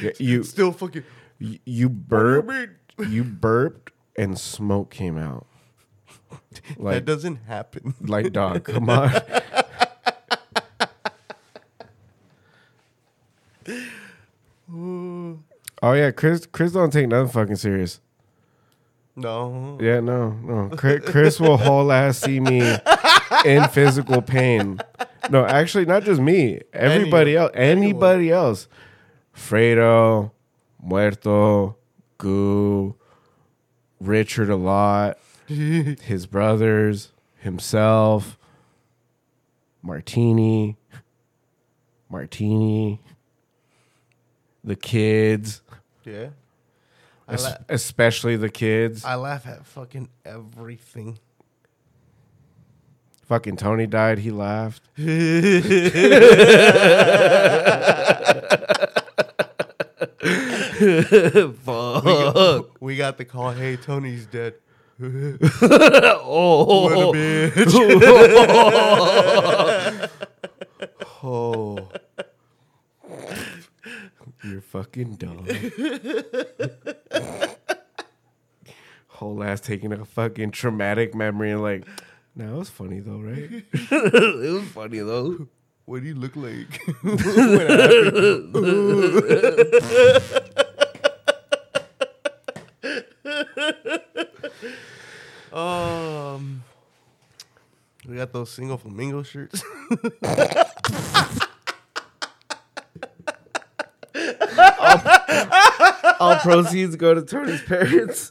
Yeah, 0.00 0.10
You 0.20 0.44
Still 0.44 0.70
fucking 0.70 1.02
you- 1.40 1.58
you 1.64 1.88
burped, 1.88 2.52
you 3.08 3.24
burped, 3.24 3.90
and 4.16 4.38
smoke 4.38 4.90
came 4.92 5.18
out. 5.18 5.46
that 6.78 7.04
doesn't 7.04 7.38
happen. 7.48 7.94
like 8.00 8.32
dog, 8.32 8.62
come 8.62 8.88
on. 8.88 9.10
oh 14.72 15.92
yeah, 15.92 16.10
Chris. 16.10 16.46
Chris 16.46 16.72
don't 16.72 16.92
take 16.92 17.08
nothing 17.08 17.32
fucking 17.32 17.56
serious. 17.56 18.00
No. 19.16 19.78
Yeah, 19.80 20.00
no, 20.00 20.30
no. 20.30 20.68
Chris, 20.76 21.04
Chris 21.04 21.40
will 21.40 21.56
whole 21.56 21.90
ass 21.90 22.18
see 22.18 22.38
me 22.38 22.76
in 23.44 23.66
physical 23.68 24.22
pain. 24.22 24.78
No, 25.30 25.44
actually, 25.44 25.84
not 25.84 26.04
just 26.04 26.20
me. 26.20 26.60
Everybody 26.72 27.36
else. 27.36 27.50
Anybody 27.54 28.30
else. 28.30 28.68
Fredo, 29.34 30.32
Muerto, 30.82 31.76
Goo, 32.18 32.96
Richard 34.00 34.50
a 34.50 34.56
lot, 34.56 35.18
his 35.46 36.26
brothers, 36.26 37.12
himself, 37.38 38.36
Martini, 39.82 40.76
Martini, 42.10 43.00
the 44.64 44.76
kids, 44.76 45.62
Yeah. 46.04 46.30
Es- 47.28 47.44
la- 47.44 47.56
especially 47.68 48.36
the 48.36 48.48
kids. 48.48 49.04
I 49.04 49.14
laugh 49.16 49.46
at 49.46 49.64
fucking 49.66 50.08
everything. 50.24 51.18
Fucking 53.28 53.56
Tony 53.56 53.86
died. 53.86 54.18
He 54.18 54.30
laughed. 54.30 54.82
We 60.78 61.64
got, 61.64 62.80
we 62.80 62.96
got 62.96 63.18
the 63.18 63.24
call, 63.24 63.50
hey, 63.50 63.76
Tony's 63.76 64.26
dead. 64.26 64.54
oh, 65.02 66.84
What 66.84 66.92
a 66.92 67.18
bitch. 67.18 67.74
oh. 71.24 71.88
You're 74.44 74.60
fucking 74.60 75.16
dumb. 75.16 75.46
Whole 79.08 79.42
ass 79.42 79.60
taking 79.60 79.92
a 79.92 80.04
fucking 80.04 80.52
traumatic 80.52 81.14
memory 81.14 81.50
and 81.50 81.60
like, 81.62 81.84
nah, 82.38 82.54
it 82.54 82.58
was 82.58 82.70
funny 82.70 83.00
though, 83.00 83.18
right? 83.18 83.50
it 83.72 84.52
was 84.52 84.64
funny 84.68 85.00
though. 85.00 85.48
What 85.88 86.02
do 86.02 86.08
you 86.08 86.16
look 86.16 86.36
like? 86.36 86.84
When 87.00 87.16
it 87.18 87.70
happened. 88.50 88.54
um, 95.50 96.62
we 98.06 98.16
got 98.16 98.34
those 98.34 98.50
single 98.50 98.76
flamingo 98.76 99.22
shirts. 99.22 99.64
All 106.20 106.36
proceeds 106.36 106.96
go 106.96 107.14
to 107.14 107.22
Tony's 107.22 107.62
parents. 107.62 108.30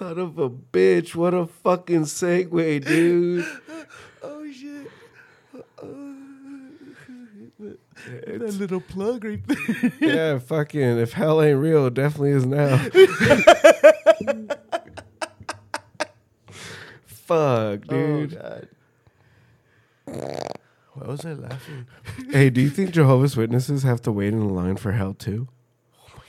Son 0.00 0.18
of 0.18 0.38
a 0.38 0.48
bitch. 0.48 1.14
What 1.14 1.34
a 1.34 1.44
fucking 1.44 2.04
segue, 2.04 2.86
dude. 2.86 3.44
oh 4.22 4.50
shit! 4.50 4.90
that 8.38 8.54
little 8.54 8.80
plug 8.80 9.26
right 9.26 9.46
there. 9.46 9.92
Yeah, 10.00 10.38
fucking. 10.38 10.80
If 10.80 11.12
hell 11.12 11.42
ain't 11.42 11.60
real, 11.60 11.84
it 11.84 11.92
definitely 11.92 12.30
is 12.30 12.46
now. 12.46 12.78
Fuck, 17.04 17.82
oh, 17.90 18.26
dude. 18.26 18.40
Oh. 18.40 18.62
Why 20.94 21.06
was 21.08 21.26
I 21.26 21.34
laughing? 21.34 21.86
Hey, 22.30 22.48
do 22.48 22.62
you 22.62 22.70
think 22.70 22.92
Jehovah's 22.92 23.36
Witnesses 23.36 23.82
have 23.82 24.00
to 24.00 24.12
wait 24.12 24.28
in 24.28 24.48
line 24.48 24.76
for 24.76 24.92
hell 24.92 25.12
too? 25.12 25.48
Oh, 26.02 26.22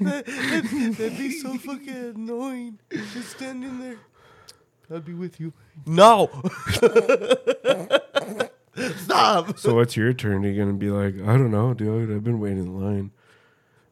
That'd 0.00 1.18
be 1.18 1.30
so 1.30 1.58
fucking 1.58 2.14
annoying. 2.16 2.78
Just 2.90 3.36
standing 3.36 3.78
there. 3.78 3.98
I'd 4.92 5.04
be 5.04 5.12
with 5.12 5.38
you. 5.38 5.52
No. 5.84 6.30
Stop. 8.96 9.58
So 9.58 9.74
what's 9.74 9.96
your 9.96 10.14
turn? 10.14 10.42
You're 10.42 10.56
gonna 10.56 10.78
be 10.78 10.88
like, 10.88 11.16
I 11.16 11.36
don't 11.36 11.50
know, 11.50 11.74
dude. 11.74 12.10
I've 12.10 12.24
been 12.24 12.40
waiting 12.40 12.58
in 12.60 12.80
line. 12.80 13.10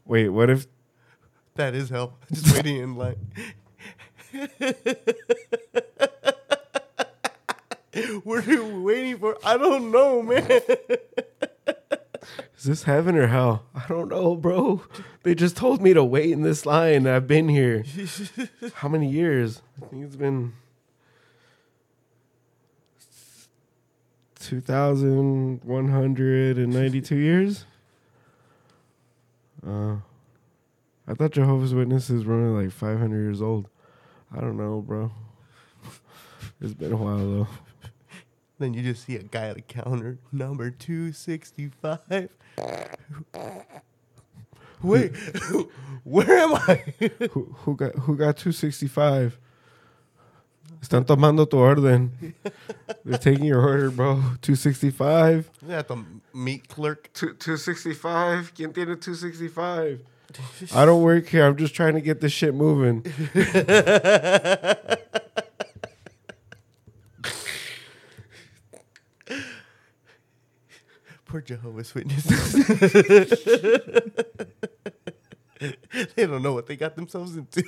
Wait, 0.07 0.31
what 0.31 0.49
if 0.49 0.67
That 1.57 1.75
is 1.75 1.91
hell. 1.91 2.15
Just 2.33 2.55
waiting 2.55 2.79
in 2.79 2.97
line. 2.97 3.17
what 8.25 8.49
are 8.49 8.53
you 8.53 8.83
waiting 8.83 9.19
for? 9.19 9.37
I 9.45 9.59
don't 9.59 9.91
know, 9.93 10.23
man. 10.23 10.61
Is 12.57 12.65
this 12.65 12.83
heaven 12.85 13.17
or 13.17 13.27
hell? 13.27 13.65
I 13.75 13.85
don't 13.89 14.09
know, 14.09 14.35
bro. 14.37 14.83
They 15.23 15.35
just 15.35 15.57
told 15.57 15.83
me 15.83 15.93
to 15.95 16.05
wait 16.05 16.31
in 16.31 16.43
this 16.43 16.67
line. 16.67 17.07
I've 17.07 17.27
been 17.27 17.49
here. 17.49 17.85
How 18.75 18.89
many 18.89 19.09
years? 19.09 19.63
I 19.83 19.87
think 19.87 20.05
it's 20.05 20.17
been 20.17 20.53
two 24.41 24.61
thousand 24.61 25.63
one 25.65 25.89
hundred 25.89 26.59
and 26.59 26.73
ninety-two 26.73 27.17
years. 27.17 27.65
Uh, 29.67 29.97
I 31.07 31.15
thought 31.15 31.33
Jehovah's 31.33 31.75
Witnesses 31.75 32.25
were 32.25 32.35
only 32.35 32.65
like 32.65 32.73
five 32.73 32.99
hundred 32.99 33.23
years 33.23 33.43
old. 33.43 33.69
I 34.35 34.41
don't 34.41 34.57
know, 34.57 34.81
bro. 34.81 35.11
It's 36.61 36.75
been 36.75 36.93
a 36.93 36.97
while 36.97 37.19
though. 37.19 37.49
Then 38.59 38.75
you 38.75 38.83
just 38.83 39.07
see 39.07 39.17
a 39.17 39.23
guy 39.23 39.49
at 39.49 39.57
a 39.57 39.61
counter, 39.61 40.19
number 40.33 40.71
265. 40.71 42.29
Wait, 44.83 45.17
where 46.05 46.39
am 46.39 46.55
I? 46.55 46.83
who, 47.33 47.55
who 47.59 47.77
got 47.77 47.95
who 47.95 48.17
got 48.17 48.37
265? 48.37 49.39
Están 50.81 51.05
tomando 51.05 51.49
tu 51.49 51.59
orden. 51.59 52.35
They're 53.05 53.19
taking 53.19 53.45
your 53.45 53.61
order, 53.61 53.91
bro. 53.91 54.15
265. 54.43 55.51
at 55.69 55.89
the 55.89 56.05
meat 56.33 56.69
clerk. 56.69 57.11
Two, 57.13 57.35
265. 57.35 58.55
¿Quién 58.55 58.73
tiene 58.73 58.97
265? 58.97 60.01
I 60.75 60.85
don't 60.85 61.03
work 61.03 61.27
here. 61.27 61.47
I'm 61.47 61.57
just 61.57 61.75
trying 61.75 61.95
to 61.95 62.01
get 62.01 62.21
this 62.21 62.33
shit 62.33 62.55
moving. 62.55 63.03
Poor 71.29 71.43
Jehovah's 71.43 71.95
Witnesses. 71.95 73.45
they 76.17 76.27
don't 76.27 76.43
know 76.43 76.55
what 76.55 76.67
they 76.67 76.75
got 76.75 76.97
themselves 76.97 77.37
into. 77.37 77.63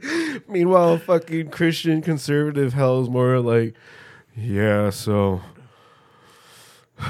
Meanwhile, 0.48 0.98
fucking 0.98 1.50
Christian 1.50 2.00
conservative 2.00 2.74
hell 2.74 3.02
is 3.02 3.08
more 3.08 3.40
like, 3.40 3.74
yeah, 4.36 4.90
so 4.90 5.40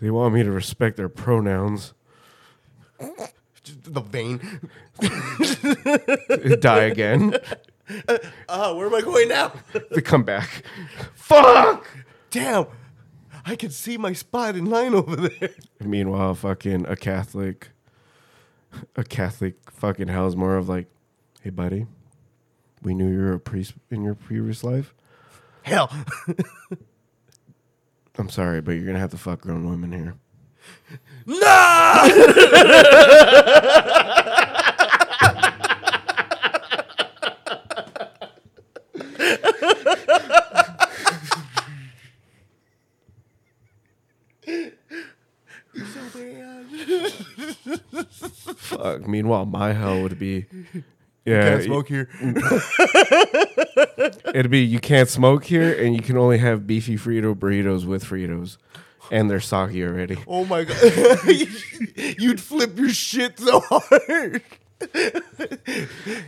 they 0.00 0.10
want 0.10 0.32
me 0.32 0.42
to 0.42 0.50
respect 0.50 0.96
their 0.96 1.10
pronouns. 1.10 1.92
The 3.84 4.00
vein. 4.00 4.40
Die 6.60 6.82
again. 6.82 7.36
Ah, 8.48 8.72
where 8.72 8.86
am 8.86 8.94
I 8.94 9.02
going 9.02 9.28
now? 9.28 9.52
They 9.90 10.00
come 10.00 10.22
back. 10.22 10.64
Fuck! 11.14 11.86
Damn, 12.30 12.66
I 13.46 13.56
can 13.56 13.70
see 13.70 13.98
my 13.98 14.12
spot 14.12 14.56
in 14.56 14.66
line 14.66 14.94
over 14.94 15.16
there. 15.16 15.50
Meanwhile, 15.80 16.34
fucking 16.34 16.86
a 16.86 16.96
Catholic, 16.96 17.68
a 18.96 19.04
Catholic 19.04 19.70
fucking 19.70 20.08
hell 20.08 20.26
is 20.26 20.36
more 20.36 20.56
of 20.56 20.68
like, 20.68 20.86
hey, 21.42 21.50
buddy, 21.50 21.86
we 22.82 22.94
knew 22.94 23.10
you 23.10 23.18
were 23.18 23.34
a 23.34 23.40
priest 23.40 23.74
in 23.90 24.02
your 24.02 24.14
previous 24.14 24.64
life. 24.64 24.94
Hell, 25.62 25.90
I'm 28.18 28.28
sorry, 28.28 28.60
but 28.60 28.72
you're 28.72 28.86
gonna 28.86 28.98
have 28.98 29.10
to 29.10 29.18
fuck 29.18 29.40
grown 29.42 29.68
women 29.68 29.92
here. 29.92 30.14
no! 31.26 31.40
Fuck. 48.84 49.08
Meanwhile, 49.08 49.46
my 49.46 49.72
hell 49.72 50.02
would 50.02 50.18
be, 50.18 50.44
yeah, 51.24 51.48
Can't 51.48 51.62
smoke 51.64 51.88
here. 51.88 52.10
it'd 54.34 54.50
be 54.50 54.60
you 54.60 54.78
can't 54.78 55.08
smoke 55.08 55.44
here, 55.44 55.72
and 55.72 55.94
you 55.96 56.02
can 56.02 56.18
only 56.18 56.36
have 56.36 56.66
beefy 56.66 56.98
Frito 56.98 57.34
burritos 57.34 57.86
with 57.86 58.04
Fritos, 58.04 58.58
and 59.10 59.30
they're 59.30 59.40
soggy 59.40 59.82
already. 59.84 60.18
Oh 60.26 60.44
my 60.44 60.64
god. 60.64 60.76
You'd 62.18 62.42
flip 62.42 62.78
your 62.78 62.90
shit 62.90 63.38
so 63.38 63.60
hard. 63.60 64.42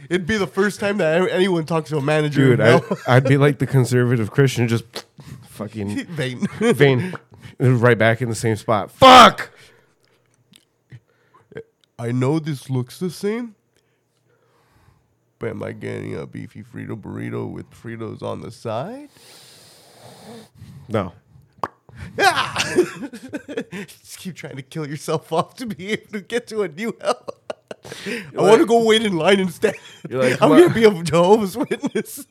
It'd 0.09 0.27
be 0.27 0.39
the 0.39 0.51
first 0.51 0.81
time 0.81 0.97
that 0.97 1.29
anyone 1.29 1.67
talks 1.67 1.91
to 1.91 1.99
a 1.99 2.03
manager. 2.03 2.57
Dude, 2.57 2.63
I, 2.63 2.81
I'd 3.07 3.25
be 3.25 3.37
like 3.37 3.59
the 3.59 3.67
conservative 3.67 4.31
Christian, 4.31 4.67
just 4.67 5.05
fucking 5.49 6.07
Vein. 6.07 6.47
vein 6.59 7.13
right 7.59 7.99
back 7.99 8.23
in 8.23 8.31
the 8.31 8.35
same 8.35 8.57
spot. 8.57 8.91
Fuck. 8.91 9.51
I 11.99 12.13
know 12.13 12.39
this 12.39 12.69
looks 12.69 12.99
the 12.99 13.11
same, 13.11 13.55
but 15.39 15.51
am 15.51 15.63
I 15.63 15.73
getting 15.73 16.15
a 16.15 16.27
beefy 16.27 16.63
Frito 16.63 17.01
burrito 17.01 17.51
with 17.51 17.71
Fritos 17.71 18.23
on 18.23 18.43
the 18.43 18.51
side? 18.51 19.09
No. 20.89 21.13
Ah! 22.19 22.75
Just 23.87 24.19
keep 24.19 24.35
trying 24.35 24.57
to 24.57 24.63
kill 24.63 24.87
yourself 24.87 25.33
off 25.33 25.55
to 25.57 25.67
be 25.67 25.93
able 25.93 26.13
to 26.13 26.21
get 26.21 26.47
to 26.49 26.63
a 26.63 26.69
new 26.69 26.95
hell. 27.01 27.27
I 28.37 28.43
want 28.43 28.61
to 28.61 28.67
go 28.67 28.85
wait 28.85 29.03
in 29.03 29.17
line 29.17 29.41
instead. 29.41 29.77
You're 30.09 30.23
like, 30.23 30.43
I'm 30.43 30.51
gonna 30.51 30.75
be 30.75 30.85
a 30.85 31.03
Jehovah's 31.03 31.57
Witness. 31.57 32.27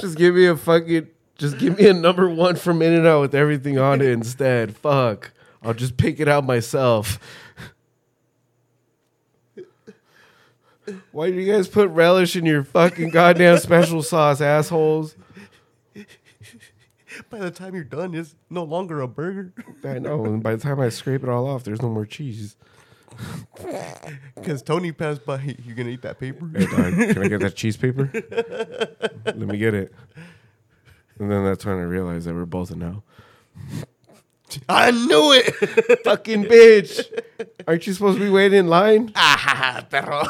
Just 0.00 0.16
give 0.16 0.34
me 0.34 0.46
a 0.46 0.56
fucking. 0.56 1.08
Just 1.36 1.58
give 1.58 1.78
me 1.78 1.88
a 1.88 1.94
number 1.94 2.28
one 2.28 2.56
from 2.56 2.82
In 2.82 2.92
and 2.92 3.06
Out 3.06 3.20
with 3.20 3.34
everything 3.34 3.78
on 3.78 4.00
it 4.00 4.08
instead. 4.08 4.76
Fuck. 4.76 5.30
I'll 5.62 5.74
just 5.74 5.96
pick 5.96 6.18
it 6.18 6.28
out 6.28 6.44
myself. 6.44 7.18
Why 11.12 11.30
do 11.30 11.36
you 11.40 11.50
guys 11.52 11.68
put 11.68 11.88
relish 11.90 12.36
in 12.36 12.44
your 12.46 12.64
fucking 12.64 13.10
goddamn 13.10 13.58
special 13.58 14.02
sauce, 14.02 14.40
assholes? 14.40 15.14
By 17.30 17.38
the 17.38 17.50
time 17.50 17.74
you're 17.74 17.84
done, 17.84 18.14
it's 18.14 18.34
no 18.48 18.62
longer 18.62 19.00
a 19.00 19.08
burger 19.08 19.52
I 19.84 19.98
know. 19.98 20.24
And 20.24 20.42
by 20.42 20.54
the 20.54 20.62
time 20.62 20.78
I 20.80 20.88
scrape 20.88 21.22
it 21.22 21.28
all 21.28 21.46
off, 21.46 21.64
there's 21.64 21.82
no 21.82 21.88
more 21.88 22.06
cheese. 22.06 22.56
because 24.36 24.62
Tony 24.62 24.92
passed 24.92 25.24
by. 25.24 25.56
You 25.64 25.74
gonna 25.74 25.90
eat 25.90 26.02
that 26.02 26.20
paper? 26.20 26.48
Hey, 26.54 26.66
dog, 26.66 26.94
can 27.14 27.22
I 27.22 27.28
get 27.28 27.40
that 27.40 27.56
cheese 27.56 27.76
paper? 27.76 28.10
Let 29.24 29.38
me 29.38 29.58
get 29.58 29.74
it. 29.74 29.92
And 31.18 31.30
then 31.30 31.44
that's 31.44 31.64
when 31.66 31.76
I 31.76 31.82
realized 31.82 32.26
that 32.26 32.34
we're 32.34 32.44
both 32.44 32.70
in 32.70 32.80
hell. 32.80 33.02
I 34.68 34.90
knew 34.90 35.32
it. 35.32 36.00
Fucking 36.04 36.44
bitch. 36.44 37.04
Aren't 37.66 37.86
you 37.86 37.92
supposed 37.92 38.18
to 38.18 38.24
be 38.24 38.30
waiting 38.30 38.58
in 38.60 38.68
line? 38.68 39.12
ah, 39.16 39.84
perro. 39.90 40.24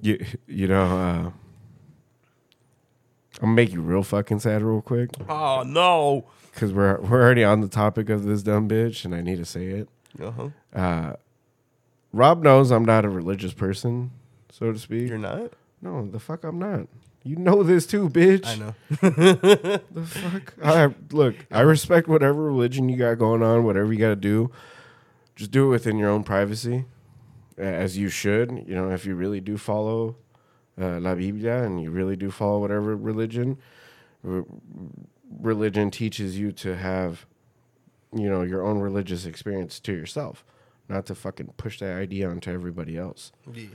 You, 0.00 0.24
you 0.48 0.66
know, 0.66 0.82
uh, 0.84 1.30
I'm 1.30 1.32
gonna 3.40 3.52
make 3.54 3.72
you 3.72 3.80
real 3.80 4.02
fucking 4.02 4.40
sad 4.40 4.62
real 4.62 4.82
quick 4.82 5.10
Oh 5.28 5.62
no. 5.64 6.24
because 6.52 6.72
we're 6.72 7.00
we're 7.00 7.22
already 7.22 7.44
on 7.44 7.60
the 7.60 7.68
topic 7.68 8.08
of 8.10 8.24
this 8.24 8.42
dumb 8.42 8.68
bitch, 8.68 9.04
and 9.04 9.14
I 9.14 9.20
need 9.20 9.36
to 9.36 9.44
say 9.44 9.66
it. 9.66 9.88
Uh-huh. 10.20 10.48
Uh, 10.74 11.14
Rob 12.12 12.42
knows 12.42 12.70
I'm 12.72 12.84
not 12.84 13.04
a 13.04 13.08
religious 13.08 13.52
person, 13.54 14.10
so 14.52 14.70
to 14.70 14.78
speak. 14.78 15.08
You're 15.08 15.18
not. 15.18 15.52
No, 15.80 16.06
the 16.08 16.20
fuck 16.20 16.44
I'm 16.44 16.58
not. 16.60 16.86
You 17.24 17.36
know 17.36 17.62
this 17.62 17.86
too, 17.86 18.08
bitch. 18.08 18.46
I 18.46 18.56
know. 18.56 18.74
The 19.90 20.04
fuck? 20.04 20.54
I 20.62 20.94
look. 21.10 21.34
I 21.50 21.60
respect 21.62 22.06
whatever 22.08 22.42
religion 22.44 22.88
you 22.88 22.96
got 22.96 23.18
going 23.18 23.42
on, 23.42 23.64
whatever 23.64 23.92
you 23.92 23.98
got 23.98 24.08
to 24.10 24.16
do. 24.16 24.50
Just 25.34 25.50
do 25.50 25.66
it 25.66 25.70
within 25.70 25.98
your 25.98 26.10
own 26.10 26.22
privacy, 26.24 26.84
as 27.56 27.96
you 27.96 28.08
should. 28.08 28.50
You 28.68 28.74
know, 28.74 28.90
if 28.90 29.06
you 29.06 29.14
really 29.14 29.40
do 29.40 29.56
follow 29.56 30.16
uh, 30.80 31.00
La 31.00 31.14
Biblia 31.14 31.62
and 31.62 31.80
you 31.82 31.90
really 31.90 32.16
do 32.16 32.30
follow 32.30 32.58
whatever 32.60 32.94
religion, 32.96 33.56
r- 34.28 34.44
religion 35.40 35.90
teaches 35.90 36.38
you 36.38 36.52
to 36.52 36.76
have, 36.76 37.24
you 38.14 38.28
know, 38.28 38.42
your 38.42 38.62
own 38.62 38.78
religious 38.80 39.24
experience 39.26 39.80
to 39.80 39.92
yourself, 39.92 40.44
not 40.88 41.06
to 41.06 41.14
fucking 41.14 41.54
push 41.56 41.78
that 41.78 41.96
idea 41.96 42.28
onto 42.28 42.50
everybody 42.50 42.98
else. 42.98 43.32
Yeah. 43.52 43.66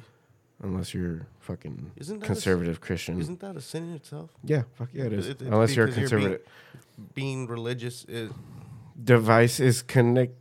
Unless 0.61 0.93
you're 0.93 1.27
fucking 1.39 1.91
Isn't 1.97 2.19
that 2.19 2.25
a- 2.25 2.27
conservative 2.27 2.81
Christian. 2.81 3.19
Isn't 3.19 3.39
that 3.41 3.55
a 3.55 3.61
sin 3.61 3.89
in 3.89 3.95
itself? 3.95 4.31
yeah, 4.43 4.63
fuck 4.73 4.89
yeah, 4.93 5.05
it 5.05 5.13
is. 5.13 5.27
It- 5.29 5.41
Unless 5.41 5.75
you're 5.75 5.85
a 5.85 5.89
because 5.89 6.09
you're 6.11 6.19
being- 6.19 6.31
conservative. 6.31 7.13
Being 7.13 7.47
religious 7.47 8.05
is 8.05 8.31
device 9.01 9.59
is 9.59 9.83
connect. 9.83 10.33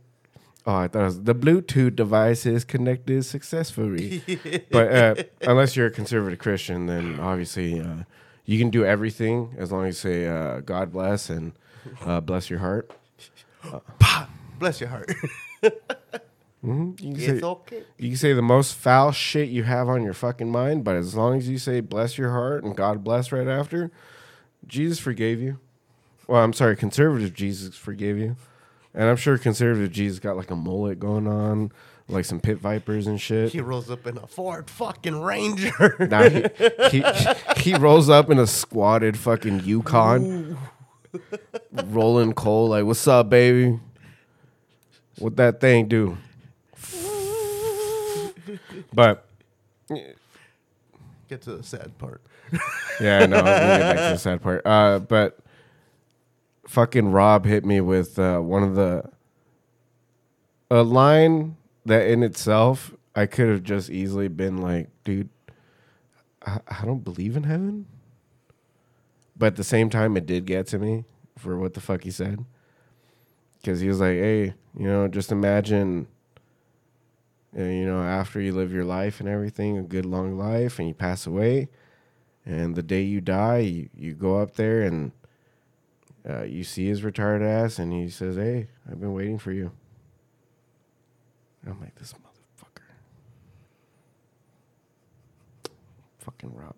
Oh, 0.65 0.75
I 0.75 0.87
thought 0.87 1.01
it 1.01 1.05
was 1.05 1.23
the 1.23 1.35
Bluetooth 1.35 1.95
device 1.95 2.45
is 2.47 2.65
connected 2.65 3.23
successfully. 3.25 4.23
but 4.71 4.91
uh, 4.91 5.15
unless 5.41 5.75
you're 5.75 5.85
a 5.87 5.91
conservative 5.91 6.39
Christian, 6.39 6.87
then 6.87 7.19
obviously 7.19 7.79
uh, 7.79 8.03
you 8.45 8.57
can 8.57 8.69
do 8.71 8.83
everything 8.83 9.53
as 9.57 9.71
long 9.71 9.85
as 9.85 10.03
you 10.03 10.09
say 10.11 10.27
uh, 10.27 10.61
God 10.61 10.91
bless 10.91 11.29
and 11.29 11.53
uh, 12.01 12.19
bless 12.21 12.49
your 12.49 12.59
heart. 12.59 12.91
bless 14.59 14.81
your 14.81 14.89
heart. 14.89 15.11
Mhm. 16.65 16.99
You, 16.99 17.13
can 17.13 17.21
it's 17.21 17.41
say, 17.41 17.45
okay. 17.45 17.83
you 17.97 18.09
can 18.09 18.17
say 18.17 18.33
the 18.33 18.41
most 18.41 18.73
foul 18.75 19.11
shit 19.11 19.49
you 19.49 19.63
have 19.63 19.87
on 19.87 20.03
your 20.03 20.13
fucking 20.13 20.51
mind, 20.51 20.83
but 20.83 20.95
as 20.95 21.13
long 21.15 21.37
as 21.37 21.47
you 21.47 21.57
say 21.59 21.81
bless 21.81 22.17
your 22.17 22.31
heart 22.31 22.63
and 22.63 22.75
God 22.75 23.03
bless 23.03 23.31
right 23.31 23.47
after, 23.47 23.91
Jesus 24.65 24.97
forgave 24.99 25.39
you. 25.39 25.59
Well, 26.27 26.43
I'm 26.43 26.53
sorry, 26.53 26.75
conservative 26.75 27.33
Jesus 27.33 27.75
forgave 27.75 28.17
you. 28.17 28.35
And 28.93 29.03
I'm 29.07 29.15
sure 29.15 29.37
conservative 29.37 29.91
Jesus 29.91 30.19
got 30.19 30.35
like 30.35 30.49
a 30.49 30.55
mullet 30.55 30.99
going 30.99 31.27
on, 31.27 31.71
like 32.09 32.25
some 32.25 32.39
pit 32.39 32.57
vipers 32.57 33.05
and 33.05 33.21
shit. 33.21 33.51
He 33.51 33.61
rolls 33.61 33.91
up 33.91 34.07
in 34.07 34.17
a 34.17 34.25
Ford 34.25 34.69
fucking 34.69 35.21
Ranger. 35.21 35.95
Nah, 36.09 36.27
he, 36.29 36.43
he, 36.89 37.03
he 37.57 37.75
rolls 37.75 38.09
up 38.09 38.31
in 38.31 38.39
a 38.39 38.47
squatted 38.47 39.15
fucking 39.15 39.61
Yukon, 39.63 40.57
rolling 41.85 42.33
coal. 42.33 42.69
Like, 42.69 42.85
what's 42.85 43.07
up, 43.07 43.29
baby? 43.29 43.79
What 45.19 45.35
that 45.37 45.61
thing 45.61 45.87
do? 45.87 46.17
But 48.97 49.27
Get 51.27 51.41
to 51.43 51.57
the 51.57 51.63
sad 51.63 51.95
part. 51.99 52.21
yeah, 52.99 53.25
no, 53.27 53.37
I'm 53.37 53.45
gonna 53.45 53.77
get 53.77 53.79
back 53.79 53.95
to 53.95 54.13
the 54.13 54.17
sad 54.17 54.41
part. 54.41 54.65
Uh, 54.65 54.97
but 54.99 55.39
fucking 56.67 57.11
Rob 57.11 57.45
hit 57.45 57.63
me 57.63 57.79
with 57.79 58.17
uh, 58.17 58.39
one 58.39 58.63
of 58.63 58.73
the 58.75 59.03
a 60.71 60.81
line 60.81 61.57
that 61.85 62.07
in 62.07 62.23
itself 62.23 62.93
I 63.15 63.27
could 63.27 63.49
have 63.49 63.63
just 63.63 63.89
easily 63.89 64.29
been 64.29 64.57
like, 64.57 64.89
dude, 65.03 65.29
I, 66.45 66.59
I 66.67 66.85
don't 66.85 67.03
believe 67.03 67.37
in 67.37 67.43
heaven. 67.43 67.85
But 69.37 69.47
at 69.47 69.55
the 69.57 69.63
same 69.63 69.89
time, 69.91 70.17
it 70.17 70.25
did 70.25 70.45
get 70.45 70.65
to 70.67 70.79
me 70.79 71.05
for 71.37 71.57
what 71.57 71.75
the 71.75 71.81
fuck 71.81 72.03
he 72.03 72.11
said. 72.11 72.43
Because 73.61 73.79
he 73.79 73.87
was 73.87 73.99
like, 73.99 74.15
hey, 74.15 74.55
you 74.75 74.87
know, 74.87 75.07
just 75.07 75.31
imagine, 75.31 76.07
you 77.55 77.85
know, 77.85 78.01
after 78.01 78.39
you 78.39 78.53
live 78.53 78.71
your 78.71 78.85
life 78.85 79.19
and 79.19 79.29
everything, 79.29 79.77
a 79.77 79.83
good 79.83 80.05
long 80.05 80.37
life, 80.37 80.79
and 80.79 80.87
you 80.87 80.93
pass 80.93 81.25
away, 81.25 81.69
and 82.45 82.75
the 82.75 82.83
day 82.83 83.01
you 83.01 83.21
die, 83.21 83.59
you, 83.59 83.89
you 83.95 84.13
go 84.13 84.39
up 84.39 84.55
there 84.55 84.83
and 84.83 85.11
uh, 86.27 86.43
you 86.43 86.63
see 86.63 86.87
his 86.87 87.03
retired 87.03 87.41
ass, 87.41 87.79
and 87.79 87.93
he 87.93 88.09
says, 88.09 88.35
hey, 88.35 88.67
I've 88.89 88.99
been 88.99 89.13
waiting 89.13 89.37
for 89.37 89.51
you. 89.51 89.71
I'm 91.65 91.79
like, 91.81 91.95
this 91.95 92.13
motherfucker. 92.13 92.81
Fucking 96.19 96.53
Rob. 96.53 96.75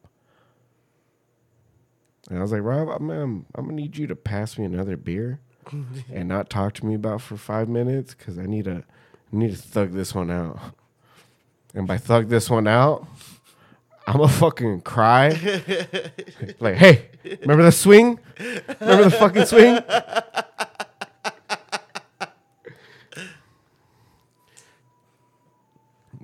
And 2.30 2.38
I 2.38 2.42
was 2.42 2.52
like, 2.52 2.62
Rob, 2.62 2.90
I'm, 2.90 3.10
um, 3.10 3.46
I'm 3.56 3.66
gonna 3.66 3.76
need 3.76 3.98
you 3.98 4.08
to 4.08 4.16
pass 4.16 4.58
me 4.58 4.66
another 4.66 4.98
beer 4.98 5.40
and 6.14 6.30
not 6.30 6.50
talk 6.50 6.74
to 6.76 6.86
me 6.86 6.94
about 6.94 7.22
for 7.22 7.38
five 7.38 7.68
minutes 7.68 8.14
because 8.14 8.38
I 8.38 8.46
need 8.46 8.66
to 8.66 8.84
I 9.32 9.36
need 9.36 9.52
to 9.52 9.58
thug 9.58 9.92
this 9.92 10.14
one 10.16 10.32
out. 10.32 10.60
And 11.74 11.88
by 11.88 11.98
thug 11.98 12.30
this 12.30 12.50
one 12.50 12.68
out, 12.68 13.08
I'm 14.08 14.18
gonna 14.18 14.28
fucking 14.28 14.82
cry. 14.82 15.30
like, 16.60 16.76
hey, 16.76 17.10
remember 17.42 17.64
the 17.64 17.72
swing? 17.72 18.20
Remember 18.80 19.04
the 19.04 19.12
fucking 19.12 19.46
swing? 19.46 19.80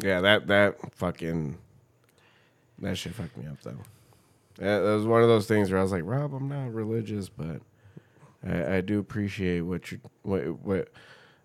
yeah, 0.04 0.22
that 0.22 0.48
that 0.48 0.96
fucking 0.96 1.58
that 2.80 2.98
shit 2.98 3.14
fucked 3.14 3.38
me 3.38 3.46
up 3.48 3.62
though. 3.62 3.78
Yeah, 4.60 4.80
that 4.80 4.96
was 4.96 5.06
one 5.06 5.22
of 5.22 5.28
those 5.28 5.48
things 5.48 5.70
where 5.70 5.80
I 5.80 5.84
was 5.84 5.92
like, 5.92 6.04
Rob, 6.06 6.34
I'm 6.34 6.48
not 6.50 6.74
religious, 6.74 7.30
but 7.30 7.62
I, 8.48 8.78
I 8.78 8.82
do 8.82 9.00
appreciate 9.00 9.62
what 9.62 9.92
you 9.92 10.00
what 10.24 10.44
what 10.64 10.88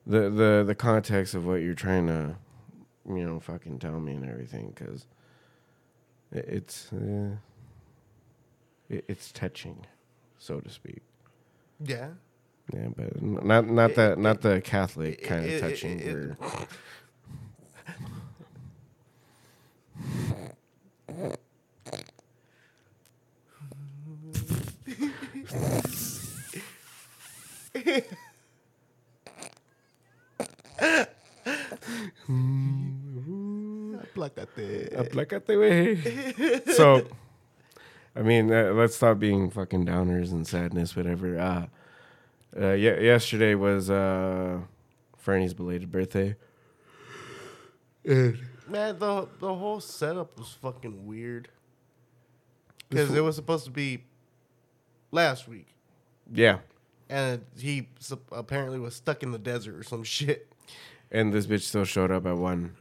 the 0.07 0.31
the 0.31 0.65
the 0.67 0.75
context 0.75 1.35
of 1.35 1.47
what 1.47 1.57
you're 1.57 1.75
trying 1.75 2.07
to 2.07 2.37
you 3.09 3.25
know 3.25 3.41
fucking 3.41 3.79
tell 3.79 4.01
me 4.01 4.13
and 4.15 4.29
everything 4.29 4.73
because 4.75 5.07
it, 6.33 6.45
it's 6.49 6.93
uh, 6.93 7.37
it, 8.89 9.05
it's 9.09 9.33
touching, 9.33 9.87
so 10.39 10.61
to 10.61 10.71
speak. 10.71 11.03
Yeah. 11.85 12.11
Yeah, 12.73 12.89
but 12.97 13.21
not 13.21 13.67
not 13.69 13.95
the 13.97 14.15
not 14.17 14.43
the 14.43 14.61
Catholic 14.61 15.23
kind 15.25 15.45
of 15.45 15.61
touching. 15.61 15.99
it- 16.01 16.37
Aplácate. 34.25 34.95
Aplácate, 34.97 35.47
güey. 35.57 36.63
so, 36.75 37.07
I 38.15 38.23
mean, 38.23 38.53
uh, 38.53 38.73
let's 38.75 38.97
stop 38.97 39.19
being 39.19 39.51
fucking 39.51 39.87
downers 39.87 40.31
and 40.33 40.47
sadness, 40.47 40.95
whatever. 40.95 41.39
Uh, 41.39 41.67
uh, 42.61 42.73
yeah, 42.73 42.99
yesterday 43.01 43.55
was 43.55 43.89
uh, 43.91 44.59
Fernie's 45.17 45.55
belated 45.55 45.91
birthday. 45.91 46.37
Man, 48.05 48.39
the 48.99 49.29
the 49.41 49.55
whole 49.55 49.81
setup 49.81 50.39
was 50.39 50.51
fucking 50.61 51.07
weird. 51.07 51.49
Because 52.89 53.15
it 53.15 53.21
was 53.21 53.37
supposed 53.37 53.65
to 53.67 53.71
be 53.71 54.03
last 55.13 55.47
week, 55.47 55.69
Yeah, 56.33 56.59
and 57.09 57.45
he 57.57 57.87
sup- 58.01 58.27
apparently 58.33 58.81
was 58.81 58.97
stuck 58.97 59.23
in 59.23 59.31
the 59.31 59.39
desert 59.39 59.77
or 59.77 59.85
some 59.85 60.03
shit. 60.03 60.49
and 61.13 61.33
this 61.33 61.47
bitch 61.47 61.61
still 61.63 61.85
showed 61.85 62.11
up 62.11 62.27
at 62.27 62.37
one, 62.37 62.75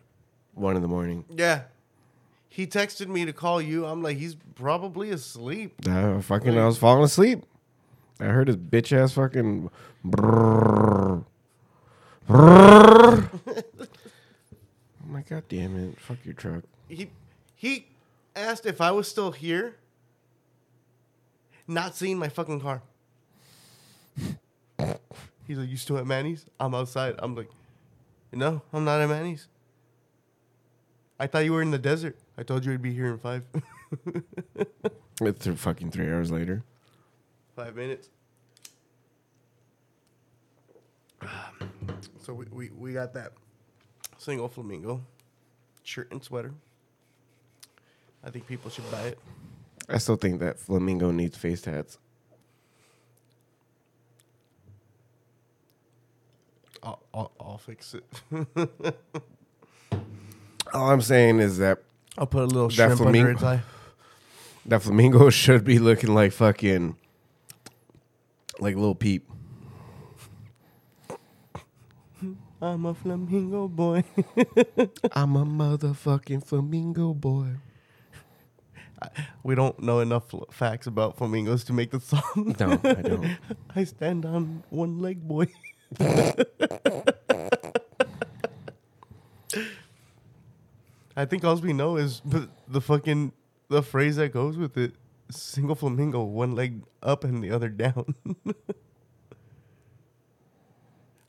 one 0.60 0.76
in 0.76 0.82
the 0.82 0.88
morning. 0.88 1.26
Yeah. 1.30 1.64
He 2.50 2.68
texted 2.68 3.08
me 3.08 3.26
to 3.26 3.34
call 3.34 3.62
you. 3.62 3.86
I'm 3.86 4.02
like, 4.02 4.18
he's 4.18 4.36
probably 4.56 5.12
asleep. 5.12 5.76
Uh, 5.88 6.20
fucking, 6.20 6.58
I 6.58 6.66
was 6.66 6.78
falling 6.78 7.04
asleep. 7.04 7.44
I 8.20 8.26
heard 8.26 8.48
his 8.48 8.58
bitch 8.58 8.92
ass 8.92 9.14
fucking. 9.14 9.70
brrrr, 10.06 11.24
brrrr. 12.28 13.30
I'm 15.04 15.14
like, 15.14 15.30
God 15.30 15.44
damn 15.48 15.76
it! 15.78 16.00
Fuck 16.00 16.18
your 16.24 16.34
truck. 16.34 16.64
He 16.88 17.10
he 17.56 17.88
asked 18.36 18.66
if 18.66 18.82
I 18.82 18.92
was 18.92 19.08
still 19.08 19.32
here. 19.32 19.76
Not 21.68 21.96
seeing 21.96 22.18
my 22.18 22.30
fucking 22.30 22.62
car. 22.62 22.82
He's 25.48 25.58
like, 25.58 25.70
you 25.70 25.78
still 25.78 25.98
at 25.98 26.06
Manny's? 26.06 26.46
I'm 26.60 26.76
outside. 26.76 27.16
I'm 27.20 27.36
like, 27.36 27.50
no, 28.34 28.62
I'm 28.74 28.86
not 28.86 29.02
at 29.02 29.10
Manny's. 29.10 29.48
I 31.20 31.28
thought 31.28 31.40
you 31.46 31.54
were 31.54 31.62
in 31.62 31.72
the 31.72 31.78
desert. 31.80 32.18
I 32.38 32.44
told 32.44 32.64
you 32.66 32.72
I'd 32.74 32.82
be 32.82 32.94
here 32.94 33.08
in 33.08 33.18
five 33.20 33.44
It's 35.22 35.44
th- 35.44 35.58
fucking 35.58 35.92
three 35.92 36.10
hours 36.10 36.32
later. 36.32 36.64
five 37.56 37.76
minutes. 37.76 38.10
Um, 41.22 41.30
so 42.22 42.34
we, 42.34 42.46
we, 42.52 42.70
we 42.70 42.94
got 42.94 43.14
that 43.16 43.34
single 44.18 44.48
flamingo 44.48 45.02
shirt 45.84 46.10
and 46.12 46.24
sweater. 46.24 46.54
I 48.24 48.30
think 48.30 48.48
people 48.48 48.72
should 48.72 48.90
buy 48.90 49.02
it. 49.08 49.20
I 49.90 49.98
still 49.98 50.16
think 50.16 50.40
that 50.40 50.58
flamingo 50.60 51.12
needs 51.12 51.38
face 51.38 51.62
tats. 51.62 51.98
I'll, 56.82 57.02
I'll, 57.14 57.32
I'll 57.42 57.58
fix 57.58 57.94
it. 57.96 58.06
All 60.74 60.92
I'm 60.92 61.02
saying 61.02 61.40
is 61.40 61.58
that 61.58 61.80
I'll 62.18 62.28
put 62.28 62.44
a 62.44 62.48
little 62.48 62.68
That 62.70 62.74
shrimp 62.76 62.98
flamingo- 63.00 63.20
under 63.20 63.32
its 63.32 63.44
eye. 63.44 63.62
that 64.66 64.82
flamingo 64.82 65.30
should 65.42 65.64
be 65.64 65.80
looking 65.80 66.14
like 66.14 66.32
fucking 66.32 66.96
like 68.60 68.76
little 68.76 68.96
peep. 68.96 69.30
I'm 72.62 72.86
a 72.86 72.94
flamingo 72.94 73.68
boy. 73.70 74.04
I'm 75.14 75.36
a 75.38 75.46
motherfucking 75.46 76.46
flamingo 76.46 77.14
boy. 77.14 77.56
We 79.44 79.56
don't 79.56 79.80
know 79.82 80.02
enough 80.02 80.30
fl- 80.30 80.44
facts 80.52 80.86
about 80.86 81.16
flamingos 81.18 81.64
to 81.66 81.74
make 81.74 81.92
the 81.92 82.02
song. 82.02 82.54
No, 82.60 82.72
I 82.84 83.02
don't. 83.02 83.38
I 83.74 83.86
stand 83.86 84.26
on 84.26 84.64
one 84.70 85.00
leg, 85.00 85.26
boy. 85.26 85.48
I 91.20 91.26
think 91.26 91.44
all 91.44 91.58
we 91.58 91.74
know 91.74 91.98
is 91.98 92.22
the, 92.24 92.48
the 92.70 92.80
fucking 92.80 93.34
the 93.68 93.84
phrase 93.84 94.16
that 94.16 94.32
goes 94.32 94.56
with 94.56 94.78
it: 94.78 94.94
single 95.30 95.76
flamingo, 95.76 96.24
one 96.24 96.56
leg 96.56 96.84
up 97.04 97.26
and 97.26 97.44
the 97.44 97.52
other 97.52 97.68
down. 97.68 98.16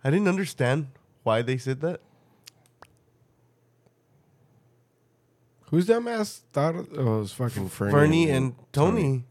I 0.05 0.11
didn't 0.11 0.29
understand 0.29 0.87
why 1.25 1.43
they 1.43 1.59
said 1.59 1.81
that. 1.81 2.01
Who's 5.71 5.87
that 5.87 6.03
mask? 6.03 6.45
Thought 6.53 6.77
it, 6.77 6.87
oh, 6.97 7.17
it 7.17 7.21
was 7.23 7.33
fucking 7.33 7.69
Fernie, 7.69 7.91
Fernie 7.91 8.31
and 8.31 8.55
Tony. 8.73 9.25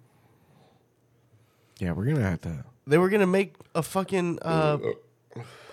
Yeah, 1.79 1.93
we're 1.93 2.05
gonna 2.05 2.21
have 2.21 2.41
to. 2.41 2.65
They 2.85 2.97
were 2.97 3.09
gonna 3.09 3.25
make 3.25 3.55
a 3.73 3.81
fucking 3.81 4.39
uh, 4.41 4.77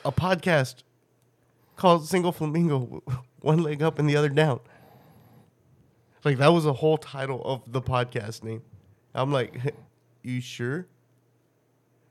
a 0.04 0.12
podcast 0.12 0.84
called 1.74 2.06
Single 2.06 2.30
Flamingo, 2.30 3.02
one 3.40 3.64
leg 3.64 3.82
up 3.82 3.98
and 3.98 4.08
the 4.08 4.14
other 4.14 4.28
down. 4.28 4.60
Like 6.24 6.38
that 6.38 6.48
was 6.48 6.64
the 6.64 6.72
whole 6.72 6.98
title 6.98 7.42
of 7.44 7.62
the 7.70 7.80
podcast 7.80 8.42
name. 8.42 8.62
I'm 9.14 9.32
like, 9.32 9.74
you 10.22 10.40
sure? 10.40 10.86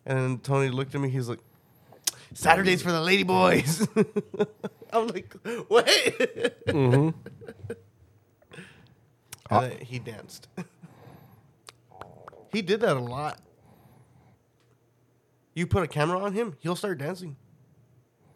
And 0.06 0.18
then 0.18 0.38
Tony 0.40 0.70
looked 0.70 0.94
at 0.96 1.02
me. 1.02 1.10
He's 1.10 1.28
like, 1.30 1.40
Saturdays 2.34 2.82
for 2.82 2.92
the 2.92 3.02
lady 3.02 3.24
boys. 3.24 3.88
I'm 4.94 5.08
like, 5.08 5.34
what? 5.68 5.86
Mm-hmm. 6.68 7.10
And 9.52 9.64
then 9.72 9.78
he 9.82 10.00
danced. 10.00 10.48
he 12.52 12.62
did 12.62 12.82
that 12.82 12.98
a 12.98 13.00
lot. 13.00 13.40
You 15.54 15.66
put 15.68 15.84
a 15.84 15.88
camera 15.88 16.20
on 16.20 16.34
him, 16.34 16.56
he'll 16.60 16.76
start 16.76 16.98
dancing. 16.98 17.38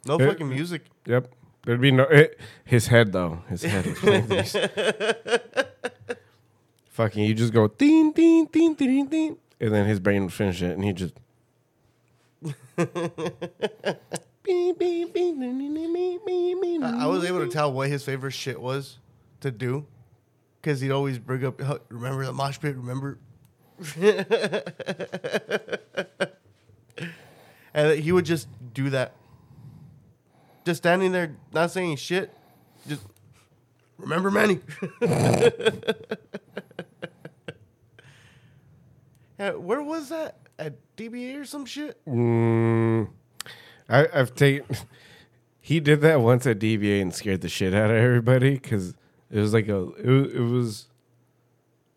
No 0.06 0.16
Eh, 0.16 0.28
fucking 0.28 0.48
music. 0.48 0.84
Yep. 1.06 1.34
There'd 1.66 1.82
be 1.82 1.92
no 1.92 2.04
it, 2.04 2.40
his 2.66 2.88
head 2.88 3.12
though. 3.12 3.44
His 3.50 3.64
head. 3.64 3.86
was 4.02 4.56
fucking, 6.90 7.24
you 7.26 7.34
just 7.34 7.54
go 7.54 7.68
ding 7.68 8.12
ding 8.12 8.46
ding 8.46 8.74
ding 8.76 9.08
ding, 9.08 9.38
and 9.60 9.74
then 9.74 9.86
his 9.86 10.00
brain 10.00 10.24
would 10.24 10.34
finish 10.34 10.62
it, 10.62 10.72
and 10.72 10.84
he 10.84 10.94
just. 10.94 11.14
I, 16.82 17.04
I 17.04 17.06
was 17.08 17.26
able 17.26 17.40
to 17.40 17.50
tell 17.52 17.72
what 17.74 17.90
his 17.90 18.04
favorite 18.04 18.32
shit 18.32 18.60
was 18.60 18.98
to 19.42 19.52
do, 19.52 19.86
because 20.62 20.80
he'd 20.82 20.92
always 20.92 21.20
bring 21.20 21.46
up, 21.46 21.62
"Huh, 21.62 21.80
remember 21.90 22.26
the 22.26 22.34
mosh 22.34 22.60
pit, 22.60 22.76
remember? 22.76 23.20
and 27.74 28.00
he 28.00 28.12
would 28.12 28.26
just 28.26 28.48
do 28.74 28.90
that. 28.90 29.14
Just 30.70 30.84
standing 30.84 31.12
there, 31.14 31.36
not 31.52 31.72
saying 31.72 31.96
shit. 31.96 32.32
Just 32.88 33.02
remember 33.98 34.30
Manny. 34.30 34.60
Yeah, 39.40 39.52
where 39.52 39.82
was 39.82 40.10
that? 40.10 40.36
At 40.60 40.76
DBA 40.98 41.40
or 41.40 41.46
some 41.46 41.66
shit? 41.66 41.98
Mm, 42.06 43.08
I, 43.90 44.08
I've 44.14 44.36
taken. 44.36 44.76
He 45.60 45.80
did 45.80 46.02
that 46.02 46.22
once 46.22 46.46
at 46.46 46.60
DBA 46.60 47.02
and 47.02 47.16
scared 47.16 47.42
the 47.42 47.50
shit 47.50 47.74
out 47.74 47.90
of 47.90 47.96
everybody 47.96 48.54
because 48.54 48.96
it 49.32 49.40
was 49.40 49.54
like 49.54 49.68
a 49.70 49.88
it, 49.98 50.36
it 50.36 50.42
was 50.42 50.88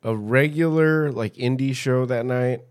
a 0.02 0.16
regular 0.16 1.10
like 1.10 1.34
indie 1.34 1.74
show 1.74 2.06
that 2.06 2.24
night, 2.24 2.62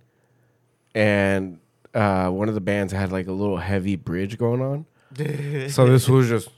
and 0.96 1.60
uh, 1.94 2.30
one 2.30 2.50
of 2.50 2.56
the 2.56 2.62
bands 2.62 2.92
had 2.94 3.12
like 3.12 3.28
a 3.28 3.32
little 3.34 3.58
heavy 3.58 3.96
bridge 3.96 4.38
going 4.40 4.62
on. 4.62 4.86
so 5.70 5.86
this 5.86 6.08
was 6.08 6.30
just. 6.30 6.50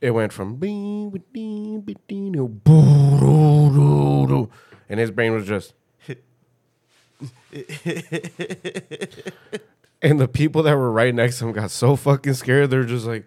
It 0.00 0.12
went 0.12 0.32
from 0.32 0.58
and 4.88 5.00
his 5.00 5.10
brain 5.10 5.32
was 5.32 5.46
just. 5.46 5.74
And 10.02 10.18
the 10.18 10.28
people 10.28 10.62
that 10.62 10.76
were 10.76 10.90
right 10.90 11.14
next 11.14 11.38
to 11.38 11.46
him 11.46 11.52
got 11.52 11.70
so 11.70 11.94
fucking 11.94 12.34
scared. 12.34 12.70
They're 12.70 12.84
just 12.84 13.06
like, 13.06 13.26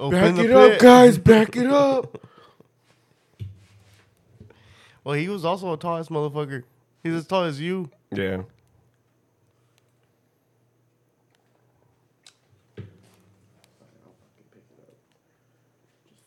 Open 0.00 0.34
"Back 0.34 0.44
it 0.44 0.50
up, 0.50 0.80
guys! 0.80 1.18
Back 1.18 1.56
it 1.56 1.66
up!" 1.66 2.26
Well, 5.04 5.14
he 5.14 5.28
was 5.28 5.44
also 5.44 5.72
a 5.72 5.76
tall 5.76 5.98
ass 5.98 6.08
motherfucker. 6.08 6.64
He's 7.04 7.14
as 7.14 7.26
tall 7.26 7.44
as 7.44 7.60
you. 7.60 7.88
Yeah. 8.10 8.42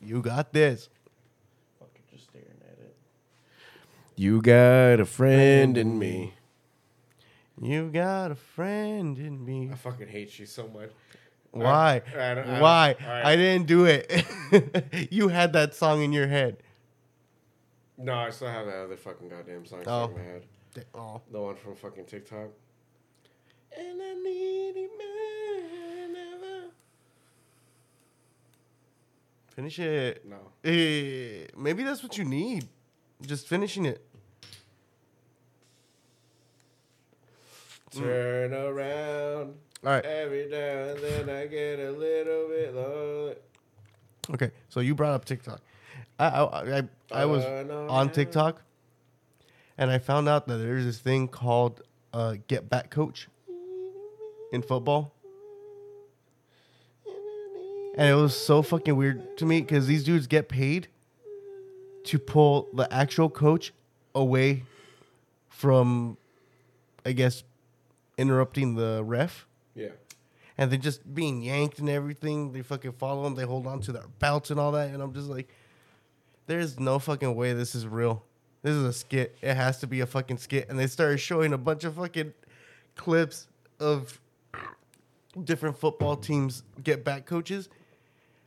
You 0.05 0.21
got 0.21 0.53
this. 0.53 0.89
Fucking 1.79 2.03
just 2.11 2.25
staring 2.25 2.47
at 2.61 2.77
it. 2.79 2.95
You 4.15 4.41
got 4.41 4.99
a 4.99 5.05
friend 5.05 5.77
in 5.77 5.97
me. 5.97 6.33
You 7.61 7.89
got 7.89 8.31
a 8.31 8.35
friend 8.35 9.17
in 9.17 9.43
me. 9.43 9.69
I 9.71 9.75
fucking 9.75 10.07
hate 10.07 10.37
you 10.37 10.45
so 10.45 10.67
much. 10.67 10.91
Why? 11.51 11.95
I 11.95 11.99
don't- 12.09 12.19
I 12.19 12.33
don't- 12.51 12.59
Why? 12.59 12.95
all 13.01 13.07
right. 13.07 13.25
I 13.25 13.35
didn't 13.35 13.65
do 13.67 13.85
it. 13.85 15.07
you 15.11 15.29
had 15.29 15.53
that 15.53 15.73
song 15.73 16.01
in 16.01 16.11
your 16.13 16.27
head. 16.27 16.57
No, 17.97 18.13
I 18.13 18.29
still 18.29 18.49
have 18.49 18.65
that 18.65 18.75
other 18.75 18.97
fucking 18.97 19.29
goddamn 19.29 19.65
song 19.65 19.79
Oh. 19.87 20.05
stuck 20.07 20.09
in 20.11 20.17
my 20.17 20.23
head. 20.23 20.45
Oh. 20.93 21.21
The 21.31 21.39
one 21.41 21.55
from 21.55 21.75
fucking 21.75 22.05
TikTok. 22.05 22.49
And 23.77 24.01
I 24.01 24.13
need 24.13 24.75
more 24.75 25.61
than 26.01 26.15
ever. 26.15 26.71
Finish 29.55 29.79
it. 29.79 30.25
No. 30.25 30.37
Eh, 30.63 31.45
maybe 31.57 31.83
that's 31.83 32.03
what 32.03 32.17
you 32.17 32.25
need. 32.25 32.67
Just 33.21 33.47
finishing 33.47 33.85
it. 33.85 34.05
Turn 37.91 38.53
around. 38.53 39.55
All 39.83 39.91
right. 39.91 40.03
Every 40.03 40.49
now 40.49 40.57
and 40.57 40.99
then 40.99 41.29
I 41.29 41.47
get 41.47 41.79
a 41.79 41.91
little 41.91 42.49
bit 42.49 42.75
lonely. 42.75 43.35
Okay. 44.33 44.51
So 44.67 44.81
you 44.81 44.93
brought 44.93 45.13
up 45.13 45.23
TikTok. 45.23 45.61
I 46.19 46.27
I 46.27 46.77
I, 46.77 46.83
I 47.11 47.25
was 47.25 47.45
on. 47.45 48.09
TikTok, 48.09 48.61
and 49.77 49.89
I 49.89 49.99
found 49.99 50.27
out 50.27 50.47
that 50.47 50.57
there's 50.57 50.83
this 50.83 50.99
thing 50.99 51.29
called 51.29 51.81
uh, 52.13 52.35
Get 52.47 52.69
Back 52.69 52.89
Coach 52.89 53.29
in 54.51 54.61
football. 54.61 55.14
And 57.97 58.09
it 58.09 58.15
was 58.15 58.35
so 58.35 58.61
fucking 58.61 58.95
weird 58.95 59.37
to 59.37 59.45
me 59.45 59.61
because 59.61 59.87
these 59.87 60.03
dudes 60.03 60.27
get 60.27 60.49
paid 60.49 60.87
to 62.05 62.19
pull 62.19 62.67
the 62.73 62.91
actual 62.93 63.29
coach 63.29 63.73
away 64.13 64.63
from, 65.47 66.17
I 67.05 67.13
guess, 67.13 67.43
interrupting 68.17 68.75
the 68.75 69.01
ref. 69.03 69.47
Yeah. 69.73 69.89
And 70.57 70.71
they're 70.71 70.77
just 70.79 71.13
being 71.13 71.41
yanked 71.41 71.79
and 71.79 71.89
everything. 71.89 72.51
They 72.51 72.61
fucking 72.61 72.93
follow 72.93 73.23
them. 73.23 73.35
They 73.35 73.43
hold 73.43 73.65
on 73.65 73.81
to 73.81 73.91
their 73.91 74.07
belts 74.19 74.51
and 74.51 74.59
all 74.59 74.73
that. 74.73 74.89
And 74.89 75.01
I'm 75.01 75.13
just 75.13 75.27
like, 75.27 75.49
there's 76.47 76.79
no 76.79 76.99
fucking 76.99 77.33
way 77.33 77.53
this 77.53 77.75
is 77.75 77.87
real. 77.87 78.23
This 78.61 78.73
is 78.73 78.83
a 78.83 78.93
skit. 78.93 79.37
It 79.41 79.55
has 79.55 79.79
to 79.79 79.87
be 79.87 80.01
a 80.01 80.05
fucking 80.05 80.37
skit. 80.37 80.69
And 80.69 80.77
they 80.77 80.87
started 80.87 81.17
showing 81.19 81.53
a 81.53 81.57
bunch 81.57 81.83
of 81.83 81.95
fucking 81.95 82.33
clips 82.95 83.47
of 83.79 84.19
different 85.43 85.77
football 85.77 86.15
teams 86.15 86.63
get 86.83 87.03
back 87.03 87.25
coaches. 87.25 87.69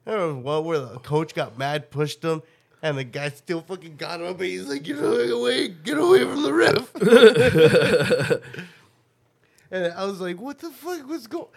There 0.09 0.27
was 0.27 0.37
one 0.37 0.65
where 0.65 0.79
the 0.79 0.99
coach 1.01 1.35
got 1.35 1.59
mad, 1.59 1.91
pushed 1.91 2.25
him, 2.25 2.41
and 2.81 2.97
the 2.97 3.05
guy 3.05 3.29
still 3.29 3.61
fucking 3.61 3.97
got 3.97 4.23
him. 4.23 4.29
And 4.29 4.41
he's 4.41 4.67
like, 4.67 4.83
"Get 4.83 4.97
away, 4.97 5.69
get 5.69 5.99
away 5.99 6.25
from 6.25 6.45
the 6.45 6.55
ref." 6.55 6.95
and 9.71 9.93
I 9.93 10.07
was 10.07 10.19
like, 10.19 10.41
"What 10.41 10.61
the 10.61 10.71
fuck 10.71 11.07
was 11.07 11.27
going?" 11.27 11.49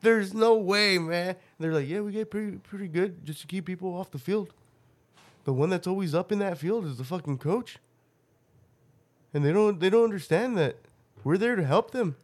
There's 0.00 0.34
no 0.34 0.56
way, 0.56 0.98
man. 0.98 1.28
And 1.28 1.36
they're 1.60 1.72
like, 1.72 1.86
"Yeah, 1.86 2.00
we 2.00 2.10
get 2.10 2.32
pretty 2.32 2.56
pretty 2.56 2.88
good 2.88 3.24
just 3.24 3.42
to 3.42 3.46
keep 3.46 3.64
people 3.64 3.94
off 3.94 4.10
the 4.10 4.18
field." 4.18 4.52
The 5.44 5.52
one 5.52 5.70
that's 5.70 5.86
always 5.86 6.16
up 6.16 6.32
in 6.32 6.40
that 6.40 6.58
field 6.58 6.86
is 6.86 6.98
the 6.98 7.04
fucking 7.04 7.38
coach. 7.38 7.78
And 9.32 9.44
they 9.44 9.52
don't 9.52 9.78
they 9.78 9.88
don't 9.88 10.02
understand 10.02 10.58
that 10.58 10.78
we're 11.22 11.38
there 11.38 11.54
to 11.54 11.64
help 11.64 11.92
them. 11.92 12.16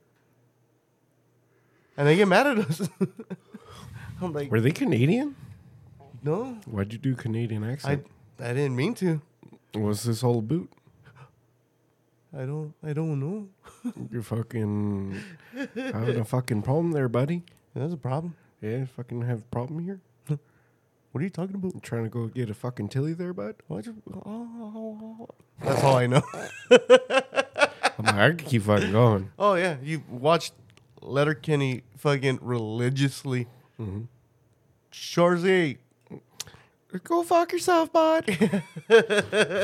And 1.96 2.08
they 2.08 2.16
get 2.16 2.26
mad 2.26 2.48
at 2.48 2.58
us. 2.58 2.88
I'm 4.20 4.32
like, 4.32 4.50
Were 4.50 4.60
they 4.60 4.72
Canadian? 4.72 5.36
No, 6.22 6.58
Why'd 6.66 6.92
you 6.92 6.98
do 6.98 7.14
Canadian 7.14 7.64
accent? 7.64 8.06
I 8.38 8.52
didn't 8.52 8.76
mean 8.76 8.94
to. 8.96 9.20
What's 9.74 10.02
this 10.04 10.20
whole 10.20 10.42
boot? 10.42 10.70
I 12.36 12.44
don't 12.44 12.74
I 12.82 12.92
don't 12.92 13.18
know. 13.18 13.48
You're 14.10 14.22
fucking 14.22 15.20
having 15.74 16.18
a 16.20 16.24
fucking 16.24 16.62
problem 16.62 16.92
there, 16.92 17.08
buddy. 17.08 17.42
That's 17.74 17.92
a 17.92 17.96
problem. 17.96 18.36
Yeah, 18.60 18.84
fucking 18.84 19.22
have 19.22 19.38
a 19.40 19.50
problem 19.50 19.80
here. 19.84 20.00
What 21.12 21.22
are 21.22 21.24
you 21.24 21.30
talking 21.30 21.56
about? 21.56 21.82
trying 21.82 22.04
to 22.04 22.08
go 22.08 22.28
get 22.28 22.50
a 22.50 22.54
fucking 22.54 22.88
tilly 22.88 23.14
there, 23.14 23.32
bud? 23.32 23.56
You, 23.68 23.96
oh, 24.24 25.28
that's 25.60 25.82
all 25.82 25.96
I 25.96 26.06
know. 26.06 26.22
I'm 26.70 28.04
like, 28.04 28.14
I 28.14 28.28
can 28.28 28.36
keep 28.46 28.62
fucking 28.62 28.92
going. 28.92 29.32
oh 29.36 29.54
yeah, 29.54 29.76
you 29.82 30.04
watched 30.08 30.52
Letterkenny 31.00 31.82
fucking 31.96 32.38
religiously. 32.42 33.48
Mm-hmm. 33.80 34.02
Shoresy, 34.92 35.78
Go 37.04 37.22
fuck 37.22 37.52
yourself, 37.52 37.92
bud. 37.92 38.24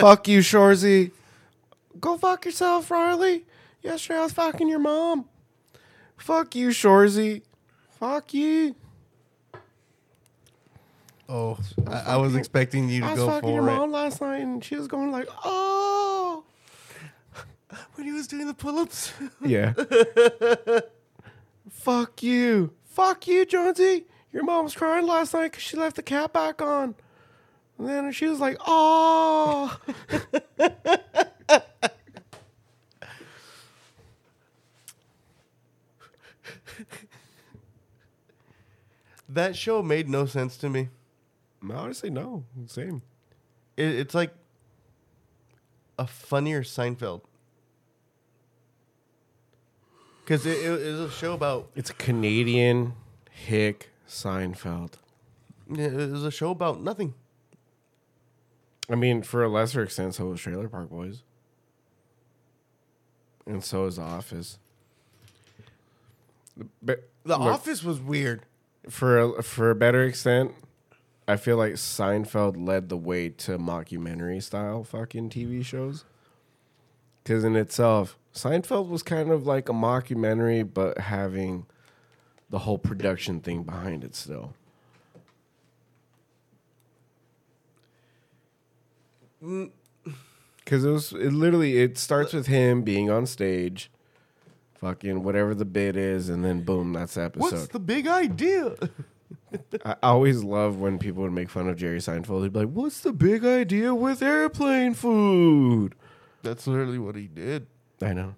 fuck 0.00 0.28
you, 0.28 0.40
Shoresy. 0.40 1.10
Go 1.98 2.16
fuck 2.16 2.44
yourself, 2.44 2.90
Riley. 2.90 3.44
Yesterday 3.82 4.18
I 4.18 4.22
was 4.22 4.32
fucking 4.32 4.68
your 4.68 4.78
mom. 4.78 5.26
Fuck 6.16 6.54
you, 6.54 6.68
Shoresy. 6.68 7.42
Fuck 7.98 8.34
you. 8.34 8.74
Oh, 11.28 11.58
I, 11.88 12.00
I 12.12 12.16
was 12.16 12.36
expecting 12.36 12.88
you 12.88 13.00
to 13.00 13.06
go. 13.06 13.08
I 13.08 13.12
was 13.12 13.20
go 13.20 13.26
fucking 13.28 13.54
your 13.54 13.62
for 13.64 13.70
it 13.70 13.74
mom 13.74 13.90
last 13.90 14.20
night 14.20 14.42
and 14.42 14.62
she 14.62 14.76
was 14.76 14.86
going 14.86 15.10
like, 15.10 15.28
oh. 15.44 16.44
when 17.94 18.06
he 18.06 18.12
was 18.12 18.28
doing 18.28 18.46
the 18.46 18.54
pull-ups. 18.54 19.12
Yeah. 19.44 19.72
Fuck 21.70 22.22
you. 22.22 22.72
Fuck 22.84 23.26
you, 23.26 23.44
Jonesy. 23.44 24.06
Your 24.32 24.44
mom 24.44 24.64
was 24.64 24.74
crying 24.74 25.06
last 25.06 25.34
night 25.34 25.50
because 25.50 25.62
she 25.62 25.76
left 25.76 25.96
the 25.96 26.02
cat 26.02 26.32
back 26.32 26.62
on. 26.62 26.94
And 27.78 27.88
then 27.88 28.12
she 28.12 28.26
was 28.26 28.40
like, 28.40 28.56
oh. 28.66 29.78
that 39.28 39.54
show 39.54 39.82
made 39.82 40.08
no 40.08 40.26
sense 40.26 40.56
to 40.58 40.68
me. 40.70 40.88
I'm 41.62 41.70
honestly, 41.70 42.10
no. 42.10 42.44
Same. 42.66 43.02
It, 43.76 43.86
it's 43.86 44.14
like 44.14 44.32
a 45.98 46.06
funnier 46.06 46.62
Seinfeld. 46.62 47.22
Because 50.24 50.46
it, 50.46 50.58
it 50.64 50.70
was 50.70 51.00
a 51.00 51.10
show 51.10 51.34
about 51.34 51.70
It's 51.76 51.90
a 51.90 51.94
Canadian 51.94 52.94
hick 53.30 53.90
Seinfeld. 54.08 54.94
it 55.70 56.10
was 56.10 56.24
a 56.24 56.30
show 56.30 56.50
about 56.50 56.82
nothing. 56.82 57.14
I 58.88 58.94
mean, 58.94 59.22
for 59.22 59.42
a 59.42 59.48
lesser 59.48 59.82
extent, 59.82 60.14
so 60.14 60.26
was 60.26 60.40
Trailer 60.40 60.68
Park 60.68 60.90
Boys. 60.90 61.22
And 63.46 63.62
so 63.62 63.86
is 63.86 63.96
The 63.96 64.02
Office. 64.02 64.58
But 66.82 67.08
The 67.24 67.36
look, 67.36 67.40
Office 67.40 67.82
was 67.82 68.00
weird. 68.00 68.42
for 68.88 69.18
a, 69.18 69.42
for 69.42 69.70
a 69.70 69.74
better 69.74 70.02
extent, 70.04 70.52
I 71.28 71.36
feel 71.36 71.56
like 71.56 71.74
Seinfeld 71.74 72.64
led 72.66 72.88
the 72.88 72.96
way 72.96 73.28
to 73.30 73.58
mockumentary 73.58 74.42
style 74.42 74.84
fucking 74.84 75.30
TV 75.30 75.64
shows. 75.64 76.04
Because 77.22 77.42
in 77.42 77.56
itself, 77.56 78.16
Seinfeld 78.32 78.88
was 78.88 79.02
kind 79.02 79.30
of 79.32 79.46
like 79.46 79.68
a 79.68 79.72
mockumentary, 79.72 80.68
but 80.72 80.98
having 80.98 81.66
the 82.50 82.60
whole 82.60 82.78
production 82.78 83.40
thing 83.40 83.64
behind 83.64 84.04
it 84.04 84.14
still. 84.14 84.54
Because 90.58 90.84
it 90.84 90.90
was 90.90 91.12
it 91.12 91.32
literally 91.32 91.78
it 91.78 91.96
starts 91.98 92.32
with 92.32 92.46
him 92.48 92.82
being 92.82 93.10
on 93.10 93.26
stage, 93.26 93.90
fucking 94.80 95.22
whatever 95.22 95.54
the 95.54 95.64
bit 95.64 95.96
is, 95.96 96.28
and 96.28 96.44
then 96.44 96.62
boom, 96.62 96.92
that's 96.92 97.14
the 97.14 97.22
episode. 97.22 97.52
What's 97.52 97.68
the 97.68 97.78
big 97.78 98.06
idea? 98.06 98.74
I 99.84 99.96
always 100.02 100.42
love 100.42 100.78
when 100.78 100.98
people 100.98 101.22
would 101.22 101.32
make 101.32 101.50
fun 101.50 101.68
of 101.68 101.76
Jerry 101.76 101.98
Seinfeld. 101.98 102.42
He'd 102.42 102.52
be 102.52 102.60
like, 102.60 102.70
"What's 102.70 103.00
the 103.00 103.12
big 103.12 103.44
idea 103.44 103.94
with 103.94 104.22
airplane 104.22 104.94
food?" 104.94 105.94
That's 106.42 106.66
literally 106.66 106.98
what 106.98 107.16
he 107.16 107.26
did. 107.26 107.66
I 108.02 108.12
know, 108.12 108.34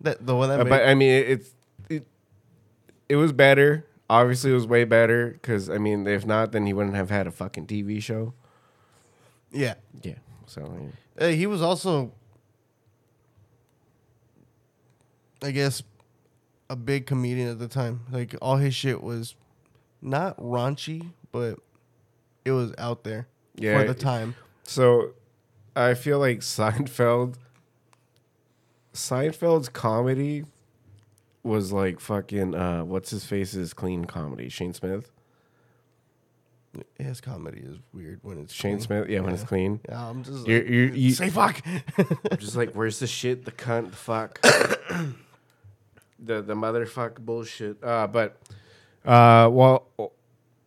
That 0.00 0.26
the 0.26 0.34
one 0.34 0.48
that 0.48 0.60
Uh, 0.60 0.64
but 0.64 0.86
I 0.86 0.94
mean, 0.94 1.10
it, 1.10 1.30
it's 1.30 1.54
it, 1.88 2.06
it 3.08 3.16
was 3.16 3.32
better. 3.32 3.86
Obviously, 4.10 4.50
it 4.50 4.54
was 4.54 4.66
way 4.66 4.84
better 4.84 5.30
because 5.30 5.70
I 5.70 5.78
mean, 5.78 6.06
if 6.06 6.26
not, 6.26 6.52
then 6.52 6.66
he 6.66 6.72
wouldn't 6.72 6.96
have 6.96 7.10
had 7.10 7.26
a 7.26 7.30
fucking 7.30 7.66
TV 7.66 8.02
show. 8.02 8.34
Yeah. 9.52 9.74
Yeah, 10.02 10.14
so 10.46 10.62
mean, 10.62 10.92
Uh, 11.18 11.28
he 11.28 11.46
was 11.46 11.60
also, 11.62 12.12
I 15.42 15.50
guess, 15.50 15.82
a 16.70 16.76
big 16.76 17.06
comedian 17.06 17.48
at 17.50 17.58
the 17.58 17.68
time. 17.68 18.00
Like 18.10 18.34
all 18.40 18.56
his 18.56 18.74
shit 18.74 19.02
was 19.02 19.34
not 20.00 20.36
raunchy, 20.38 21.10
but 21.30 21.58
it 22.44 22.52
was 22.52 22.72
out 22.78 23.04
there 23.04 23.28
Yeah, 23.56 23.78
for 23.80 23.86
the 23.86 23.94
time. 23.94 24.34
so 24.64 25.12
I 25.76 25.94
feel 25.94 26.18
like 26.18 26.40
Seinfeld. 26.40 27.36
Seinfeld's 28.94 29.68
comedy 29.70 30.44
was 31.42 31.72
like 31.72 31.98
fucking 31.98 32.54
uh, 32.54 32.84
what's 32.84 33.10
his 33.10 33.24
face's 33.24 33.72
clean 33.72 34.04
comedy, 34.04 34.48
Shane 34.48 34.74
Smith. 34.74 35.10
His 36.98 37.20
comedy 37.20 37.60
is 37.60 37.76
weird 37.92 38.20
when 38.22 38.38
it's 38.38 38.52
Shane 38.52 38.76
clean. 38.76 38.80
Smith, 38.80 39.08
yeah, 39.08 39.20
when 39.20 39.34
it's 39.34 39.42
clean. 39.44 39.80
Yeah, 39.88 40.08
I'm 40.08 40.22
just 40.24 40.46
You're, 40.46 40.60
like, 40.60 40.70
you're, 40.70 40.88
you 40.94 41.12
say 41.12 41.28
fuck. 41.28 41.60
just 42.38 42.56
like, 42.56 42.72
where's 42.72 42.98
the 42.98 43.06
shit, 43.06 43.44
the 43.44 43.52
cunt, 43.52 43.90
the 43.90 43.96
fuck, 43.96 44.40
the 46.18 46.40
the 46.40 46.54
motherfuck 46.54 47.18
bullshit. 47.18 47.82
Uh, 47.82 48.06
but 48.06 48.36
uh, 49.04 49.48
while 49.48 49.86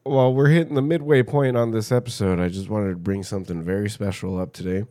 while 0.04 0.34
we're 0.34 0.50
hitting 0.50 0.76
the 0.76 0.82
midway 0.84 1.24
point 1.24 1.58
on 1.58 1.72
this 1.72 1.91
episode, 1.91 2.39
I 2.39 2.50
just 2.50 2.70
wanted 2.70 2.89
to 2.91 2.96
bring 2.98 3.24
something 3.24 3.63
very 3.63 3.89
special 3.89 4.39
up 4.39 4.54
today. 4.54 4.86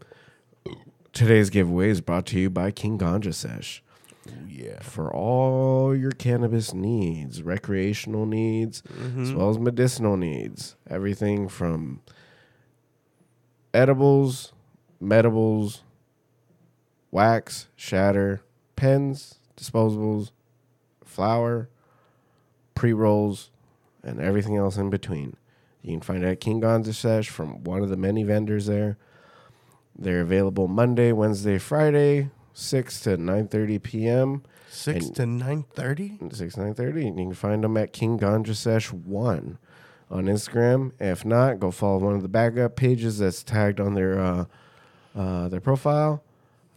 Today's 1.13 1.49
giveaway 1.51 1.91
is 1.91 2.01
brought 2.01 2.27
to 2.27 2.41
you 2.41 2.51
by 2.51 2.73
King 2.73 2.99
Ganja 2.99 3.33
Sesh. 3.33 3.83
Yeah. 4.49 4.81
For 4.81 5.13
all 5.13 5.95
your 5.95 6.13
cannabis 6.13 6.73
needs, 6.73 7.43
recreational 7.43 8.27
needs, 8.27 8.83
as 8.89 8.93
mm-hmm. 8.93 9.37
well 9.37 9.51
as 9.51 9.59
medicinal 9.59 10.17
needs, 10.17 10.77
everything 10.89 11.49
from 11.49 12.01
edibles, 13.73 14.53
medibles, 15.03 15.81
wax, 17.11 17.69
shatter, 17.77 18.41
pens, 18.77 19.39
disposables, 19.57 20.31
flour, 21.05 21.69
pre 22.75 22.93
rolls, 22.93 23.51
and 24.03 24.21
everything 24.21 24.57
else 24.57 24.77
in 24.77 24.91
between. 24.91 25.37
You 25.83 25.93
can 25.93 26.01
find 26.01 26.25
it 26.25 26.29
at 26.29 26.41
King 26.41 26.61
Ganja 26.61 26.95
Sesh 26.95 27.29
from 27.29 27.63
one 27.65 27.83
of 27.83 27.91
the 27.91 27.97
many 27.97 28.23
vendors 28.23 28.67
there. 28.67 28.97
They're 29.97 30.23
available 30.23 30.67
Monday, 30.67 31.13
Wednesday, 31.13 31.59
Friday, 31.59 32.31
six 32.55 33.01
to 33.03 33.17
nine 33.19 33.49
thirty 33.49 33.79
p.m. 33.79 34.43
Six 34.71 35.07
And- 35.07 35.17
to 35.17 35.27
nine 35.27 35.65
thirty. 35.75 36.19
Six 36.33 36.57
nine 36.57 36.73
thirty. 36.75 37.07
And 37.07 37.19
you 37.19 37.27
can 37.27 37.35
find 37.35 37.63
them 37.63 37.77
at 37.77 37.93
King 37.93 38.19
Ganja 38.19 38.55
Sesh 38.55 38.93
one 38.93 39.59
on 40.11 40.25
Instagram. 40.25 40.93
If 40.99 41.25
not, 41.25 41.61
go 41.61 41.71
follow 41.71 41.99
one 41.99 42.15
of 42.15 42.23
the 42.23 42.29
backup 42.29 42.77
pages 42.77 43.19
that's 43.19 43.43
tagged 43.43 43.81
on 43.81 43.95
their 43.95 44.19
uh, 44.19 44.45
uh, 45.15 45.49
their 45.49 45.61
profile, 45.61 46.23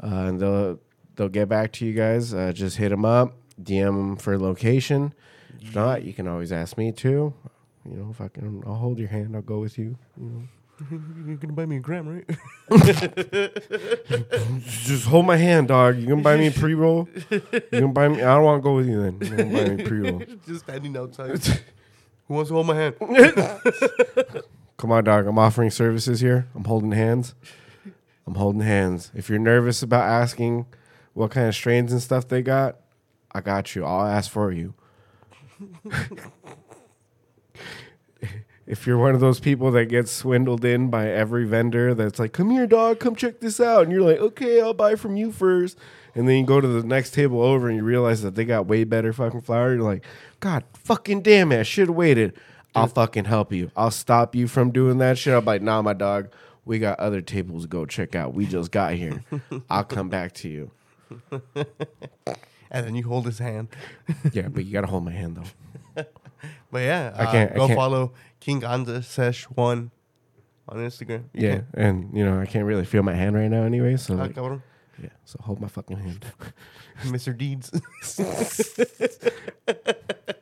uh, 0.04 0.08
and 0.08 0.40
they'll 0.42 0.80
they'll 1.16 1.30
get 1.30 1.48
back 1.50 1.72
to 1.74 1.86
you 1.86 1.94
guys. 1.94 2.34
Uh, 2.34 2.52
just 2.54 2.78
hit 2.78 2.90
them 2.90 3.06
up, 3.06 3.34
DM 3.62 3.86
them 3.96 4.16
for 4.18 4.38
location. 4.38 5.14
If 5.62 5.74
not, 5.76 6.04
you 6.04 6.14
can 6.14 6.28
always 6.28 6.52
ask 6.52 6.78
me 6.78 6.92
too. 6.92 7.34
You 7.90 7.98
know, 7.98 8.10
if 8.12 8.22
I 8.22 8.28
can, 8.28 8.62
I'll 8.68 8.76
hold 8.76 9.00
your 9.00 9.08
hand. 9.08 9.36
I'll 9.36 9.42
go 9.42 9.60
with 9.60 9.78
you. 9.80 9.98
You 10.20 10.26
know. 10.30 10.42
You're 10.80 11.38
gonna 11.38 11.54
buy 11.54 11.66
me 11.66 11.78
a 11.78 11.80
gram, 11.80 12.08
right? 12.08 12.30
Just 14.62 15.06
hold 15.06 15.26
my 15.26 15.36
hand, 15.36 15.70
dog. 15.70 15.98
You 15.98 16.06
gonna 16.08 16.22
buy 16.22 16.38
me 16.38 16.48
a 16.48 16.52
pre 16.52 16.76
roll? 16.76 17.10
You 17.32 17.42
gonna 17.72 17.88
buy 17.88 18.08
me? 18.08 18.22
I 18.22 18.36
don't 18.36 18.44
want 18.44 18.60
to 18.60 18.64
go 18.64 18.76
with 18.76 18.88
you 18.88 19.02
then. 19.02 19.18
You 19.20 19.36
gonna 19.36 19.64
buy 19.64 19.70
me 19.74 19.84
pre 19.84 20.00
roll? 20.00 20.22
just 20.48 20.66
standing 20.66 20.96
outside. 20.96 21.44
Who 22.28 22.34
wants 22.34 22.50
to 22.50 22.56
hold 22.56 22.68
my 22.68 22.76
hand? 22.76 22.96
Come 24.78 24.92
on, 24.92 25.04
dog. 25.04 25.26
I'm 25.26 25.40
offering 25.40 25.72
services 25.72 26.20
here. 26.20 26.48
I'm 26.54 26.66
holding 26.66 26.92
hands. 26.92 27.34
I'm 28.28 28.36
holding 28.36 28.62
hands. 28.62 29.12
If 29.16 29.30
you're 29.30 29.40
nervous 29.40 29.82
about 29.82 30.04
asking 30.04 30.68
what 31.14 31.32
kind 31.32 31.48
of 31.48 31.56
strains 31.56 31.92
and 31.92 32.02
stuff 32.02 32.28
they 32.28 32.44
got, 32.44 32.76
I 33.32 33.42
got 33.42 33.76
you. 33.76 33.84
I'll 33.84 34.06
ask 34.06 34.30
for 34.30 34.52
you. 34.52 34.76
If 38.68 38.86
you're 38.86 38.98
one 38.98 39.16
of 39.16 39.22
those 39.22 39.40
people 39.40 39.72
that 39.72 39.86
gets 39.86 40.12
swindled 40.12 40.66
in 40.66 40.90
by 40.90 41.10
every 41.10 41.46
vendor 41.46 41.94
that's 41.94 42.20
like, 42.20 42.34
come 42.34 42.50
here, 42.50 42.68
dog, 42.68 43.00
come 43.00 43.16
check 43.16 43.40
this 43.40 43.60
out. 43.60 43.84
And 43.84 43.92
you're 43.92 44.02
like, 44.02 44.20
okay, 44.20 44.62
I'll 44.62 44.74
buy 44.74 44.96
from 44.96 45.16
you 45.16 45.32
first. 45.32 45.78
And 46.14 46.28
then 46.28 46.36
you 46.38 46.46
go 46.46 46.60
to 46.60 46.68
the 46.68 46.86
next 46.86 47.12
table 47.12 47.42
over 47.42 47.68
and 47.68 47.78
you 47.78 47.84
realize 47.84 48.22
that 48.24 48.36
they 48.36 48.44
got 48.44 48.68
way 48.68 48.84
better 48.84 49.14
fucking 49.14 49.42
flour. 49.42 49.74
You're 49.76 49.84
like, 49.84 50.04
God 50.40 50.64
fucking 50.74 51.22
damn 51.22 51.52
it. 51.52 51.60
I 51.62 51.64
should 51.64 51.88
have 51.88 51.96
waited. 51.96 52.34
I'll 52.76 52.88
fucking 52.88 53.26
help 53.26 53.52
you. 53.54 53.72
I'll 53.76 53.90
stop 53.90 54.36
you 54.36 54.48
from 54.48 54.72
doing 54.72 55.00
that 55.00 55.18
shit. 55.18 55.34
I'm 55.34 55.46
like, 55.46 55.62
nah, 55.64 55.82
my 55.82 55.94
dog, 55.94 56.30
we 56.66 56.78
got 56.78 57.00
other 57.00 57.22
tables 57.22 57.64
to 57.64 57.68
go 57.68 57.86
check 57.86 58.14
out. 58.14 58.34
We 58.36 58.46
just 58.46 58.72
got 58.72 58.94
here. 58.94 59.24
I'll 59.70 59.84
come 59.84 60.10
back 60.10 60.34
to 60.34 60.50
you. 60.50 60.72
And 62.70 62.86
then 62.86 62.96
you 62.96 63.04
hold 63.04 63.26
his 63.26 63.40
hand. 63.40 63.70
Yeah, 64.34 64.50
but 64.50 64.66
you 64.66 64.74
gotta 64.74 64.88
hold 64.88 65.06
my 65.06 65.12
hand 65.12 65.38
though. 65.38 66.04
But 66.72 66.80
yeah, 66.80 67.14
I 67.16 67.24
uh, 67.24 67.32
can't- 67.32 67.52
I 67.52 67.56
go 67.56 67.68
can't- 67.68 67.78
follow 67.78 68.14
King 68.40 68.62
Ganja 68.62 69.04
Sesh 69.04 69.44
one 69.46 69.92
on 70.68 70.78
Instagram. 70.78 71.24
You 71.34 71.48
Yeah, 71.48 71.56
can- 71.56 71.68
and 71.76 72.18
you 72.18 72.26
know 72.26 72.40
I 72.40 72.46
can't 72.46 72.66
really 72.66 72.86
feel 72.86 73.04
my 73.04 73.14
hand 73.14 73.36
right 73.36 73.48
now 73.50 73.64
anyway. 73.64 73.96
So 73.98 74.16
like, 74.16 74.36
yeah, 74.36 75.10
so 75.26 75.40
hold 75.42 75.62
my 75.62 75.68
fucking 75.68 75.98
hand. 75.98 76.26
Mr. 77.04 77.38
Deeds. 77.38 77.72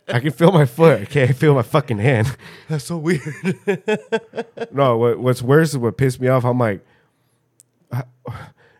I 0.08 0.20
can 0.22 0.32
feel 0.32 0.52
my 0.54 0.66
foot. 0.66 1.02
I 1.02 1.06
can't 1.06 1.36
feel 1.36 1.54
my 1.54 1.62
fucking 1.62 1.98
hand. 1.98 2.36
That's 2.70 2.86
so 2.86 2.98
weird. 2.98 3.22
No, 4.72 4.98
what, 4.98 5.20
what's 5.20 5.42
worse 5.42 5.72
is 5.72 5.78
what 5.78 5.98
pissed 5.98 6.22
me 6.22 6.30
off. 6.30 6.46
I'm 6.46 6.58
like, 6.58 6.86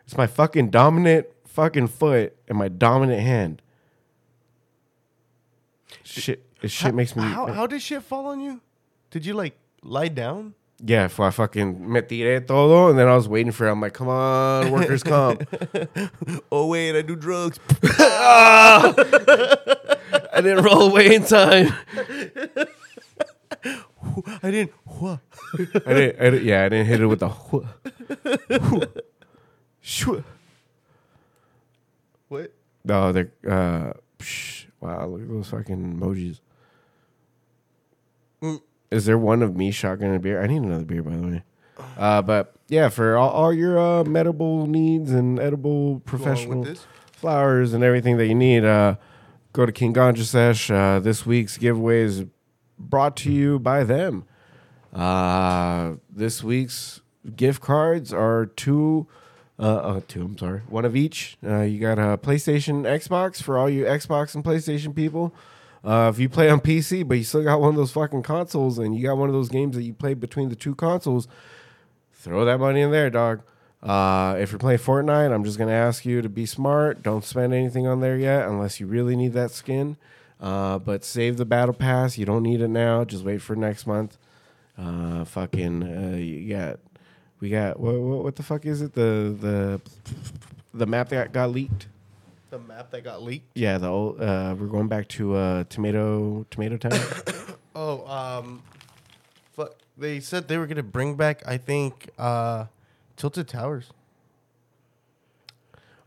it's 0.06 0.16
my 0.16 0.26
fucking 0.26 0.70
dominant 0.70 1.26
fucking 1.46 1.88
foot 1.88 2.34
and 2.48 2.56
my 2.56 2.68
dominant 2.68 3.20
hand. 3.20 3.60
Shit, 6.04 6.45
this 6.60 6.72
shit 6.72 6.94
makes 6.94 7.14
me. 7.16 7.22
How, 7.22 7.46
how 7.46 7.66
did 7.66 7.82
shit 7.82 8.02
fall 8.02 8.26
on 8.26 8.40
you? 8.40 8.60
Did 9.10 9.24
you 9.26 9.34
like 9.34 9.58
lie 9.82 10.08
down? 10.08 10.54
yeah, 10.84 11.06
if 11.06 11.18
I 11.20 11.30
fucking 11.30 11.90
me 11.90 12.02
tiré 12.02 12.46
todo, 12.46 12.90
and 12.90 12.98
then 12.98 13.08
I 13.08 13.14
was 13.14 13.28
waiting 13.28 13.52
for. 13.52 13.66
It. 13.66 13.70
I'm 13.70 13.80
like, 13.80 13.94
come 13.94 14.08
on, 14.08 14.70
workers 14.70 15.02
comp. 15.02 15.48
Oh 16.52 16.66
wait, 16.66 16.96
I 16.96 17.02
do 17.02 17.16
drugs. 17.16 17.58
I 17.82 18.92
didn't 20.36 20.64
roll 20.64 20.90
away 20.90 21.14
in 21.14 21.24
time. 21.24 21.72
I 24.42 24.50
didn't. 24.50 24.72
What? 24.84 25.20
I 25.54 25.94
didn't, 25.94 26.20
I 26.20 26.30
didn't. 26.30 26.44
Yeah, 26.44 26.64
I 26.64 26.68
didn't 26.68 26.86
hit 26.86 27.00
it 27.00 27.06
with 27.06 27.20
the. 27.20 28.88
Shua. 29.80 30.24
What? 32.28 32.52
No, 32.84 33.12
they're. 33.12 33.32
Uh, 33.46 33.92
psh, 34.18 34.66
wow, 34.80 35.06
look 35.06 35.22
at 35.22 35.28
those 35.28 35.48
fucking 35.48 35.98
emojis. 35.98 36.40
Mm. 38.46 38.62
Is 38.90 39.04
there 39.06 39.18
one 39.18 39.42
of 39.42 39.56
me 39.56 39.70
shotgun 39.70 40.14
a 40.14 40.18
beer? 40.18 40.42
I 40.42 40.46
need 40.46 40.62
another 40.62 40.84
beer, 40.84 41.02
by 41.02 41.16
the 41.16 41.26
way. 41.26 41.42
Uh, 41.98 42.22
but 42.22 42.54
yeah, 42.68 42.88
for 42.88 43.16
all, 43.16 43.30
all 43.30 43.52
your 43.52 43.78
uh, 43.78 44.04
medical 44.04 44.66
needs 44.66 45.10
and 45.10 45.38
edible 45.38 46.00
professional 46.00 46.66
flowers 47.12 47.72
and 47.72 47.82
everything 47.82 48.16
that 48.18 48.26
you 48.26 48.34
need, 48.34 48.64
uh, 48.64 48.96
go 49.52 49.66
to 49.66 49.72
King 49.72 49.94
Ganja 49.94 50.24
Sesh. 50.24 50.70
Uh, 50.70 51.00
this 51.00 51.26
week's 51.26 51.58
giveaway 51.58 52.02
is 52.02 52.24
brought 52.78 53.16
to 53.16 53.32
you 53.32 53.58
by 53.58 53.84
them. 53.84 54.24
Uh, 54.92 55.94
this 56.10 56.42
week's 56.42 57.00
gift 57.34 57.60
cards 57.60 58.12
are 58.12 58.46
two, 58.46 59.06
uh, 59.58 59.76
uh, 59.76 60.00
two. 60.06 60.22
I'm 60.22 60.38
sorry, 60.38 60.60
one 60.68 60.84
of 60.84 60.96
each. 60.96 61.36
Uh, 61.44 61.62
you 61.62 61.80
got 61.80 61.98
a 61.98 62.16
PlayStation, 62.18 62.82
Xbox 62.82 63.42
for 63.42 63.58
all 63.58 63.68
you 63.68 63.84
Xbox 63.84 64.34
and 64.34 64.44
PlayStation 64.44 64.94
people. 64.94 65.34
Uh, 65.84 66.10
if 66.12 66.18
you 66.18 66.28
play 66.28 66.48
on 66.50 66.60
PC, 66.60 67.06
but 67.06 67.16
you 67.16 67.24
still 67.24 67.44
got 67.44 67.60
one 67.60 67.70
of 67.70 67.76
those 67.76 67.92
fucking 67.92 68.22
consoles, 68.22 68.78
and 68.78 68.96
you 68.96 69.06
got 69.06 69.16
one 69.16 69.28
of 69.28 69.34
those 69.34 69.48
games 69.48 69.76
that 69.76 69.82
you 69.82 69.92
play 69.92 70.14
between 70.14 70.48
the 70.48 70.56
two 70.56 70.74
consoles, 70.74 71.28
throw 72.12 72.44
that 72.44 72.58
money 72.58 72.80
in 72.80 72.90
there, 72.90 73.10
dog. 73.10 73.42
Uh, 73.82 74.36
if 74.38 74.50
you're 74.50 74.58
playing 74.58 74.80
Fortnite, 74.80 75.32
I'm 75.32 75.44
just 75.44 75.58
gonna 75.58 75.72
ask 75.72 76.04
you 76.04 76.22
to 76.22 76.28
be 76.28 76.44
smart. 76.44 77.02
Don't 77.02 77.24
spend 77.24 77.54
anything 77.54 77.86
on 77.86 78.00
there 78.00 78.16
yet, 78.16 78.48
unless 78.48 78.80
you 78.80 78.86
really 78.86 79.14
need 79.14 79.32
that 79.34 79.52
skin. 79.52 79.96
Uh, 80.40 80.78
but 80.78 81.04
save 81.04 81.36
the 81.36 81.44
battle 81.44 81.74
pass. 81.74 82.18
You 82.18 82.26
don't 82.26 82.42
need 82.42 82.60
it 82.60 82.68
now. 82.68 83.04
Just 83.04 83.24
wait 83.24 83.40
for 83.40 83.54
next 83.54 83.86
month. 83.86 84.18
Uh, 84.76 85.24
fucking, 85.24 85.82
uh, 85.82 86.16
you 86.16 86.54
got, 86.54 86.80
we 87.40 87.48
got 87.48 87.78
what, 87.78 87.94
what? 87.94 88.24
What 88.24 88.36
the 88.36 88.42
fuck 88.42 88.66
is 88.66 88.82
it? 88.82 88.92
The 88.94 89.34
the 89.40 89.80
the 90.74 90.86
map 90.86 91.08
that 91.10 91.32
got 91.32 91.50
leaked. 91.50 91.86
The 92.50 92.58
map 92.58 92.90
that 92.92 93.02
got 93.02 93.22
leaked. 93.22 93.46
Yeah, 93.54 93.78
the 93.78 93.88
old. 93.88 94.20
Uh, 94.20 94.54
we're 94.58 94.66
going 94.68 94.88
back 94.88 95.08
to 95.08 95.34
uh, 95.34 95.64
tomato 95.68 96.46
tomato 96.50 96.76
town. 96.76 96.98
Oh, 97.78 98.06
um, 98.06 98.62
fuck. 99.52 99.74
They 99.98 100.20
said 100.20 100.48
they 100.48 100.56
were 100.56 100.66
gonna 100.66 100.82
bring 100.82 101.14
back. 101.14 101.42
I 101.46 101.58
think 101.58 102.08
uh, 102.18 102.64
Tilted 103.16 103.48
Towers. 103.48 103.90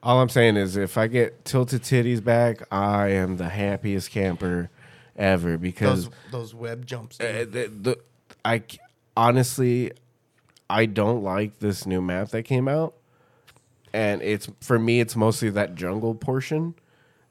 All 0.01 0.19
I'm 0.19 0.29
saying 0.29 0.57
is, 0.57 0.77
if 0.77 0.97
I 0.97 1.05
get 1.07 1.45
tilted 1.45 1.83
titties 1.83 2.23
back, 2.23 2.63
I 2.71 3.09
am 3.09 3.37
the 3.37 3.49
happiest 3.49 4.09
camper 4.09 4.71
ever 5.15 5.59
because 5.59 6.05
Those 6.05 6.13
those 6.31 6.55
web 6.55 6.85
jumps. 6.87 7.19
uh, 7.19 7.45
the, 7.47 7.71
the 7.81 7.99
I 8.43 8.63
c- 8.67 8.79
honestly 9.15 9.91
I 10.69 10.85
don't 10.87 11.21
like 11.23 11.59
this 11.59 11.85
new 11.85 12.01
map 12.01 12.29
that 12.29 12.43
came 12.43 12.67
out, 12.67 12.95
and 13.93 14.21
it's 14.21 14.49
for 14.61 14.79
me 14.79 14.99
it's 14.99 15.15
mostly 15.15 15.49
that 15.51 15.75
jungle 15.75 16.15
portion 16.15 16.75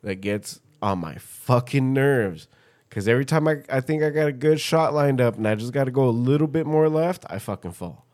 that 0.03 0.17
gets 0.17 0.61
on 0.83 0.99
my 0.99 1.17
fucking 1.17 1.93
nerves. 1.93 2.49
Because 2.89 3.07
every 3.07 3.25
time 3.25 3.47
I, 3.47 3.63
I 3.69 3.81
think 3.81 4.03
I 4.03 4.11
got 4.11 4.29
a 4.29 4.33
good 4.33 4.61
shot 4.61 4.95
lined 4.95 5.21
up 5.21 5.37
and 5.37 5.47
I 5.47 5.55
just 5.55 5.73
got 5.73 5.85
to 5.85 5.91
go 5.91 6.09
a 6.09 6.11
little 6.11 6.47
bit 6.47 6.67
more 6.67 6.89
left, 6.89 7.25
I 7.29 7.39
fucking 7.39 7.73
fall. 7.73 8.07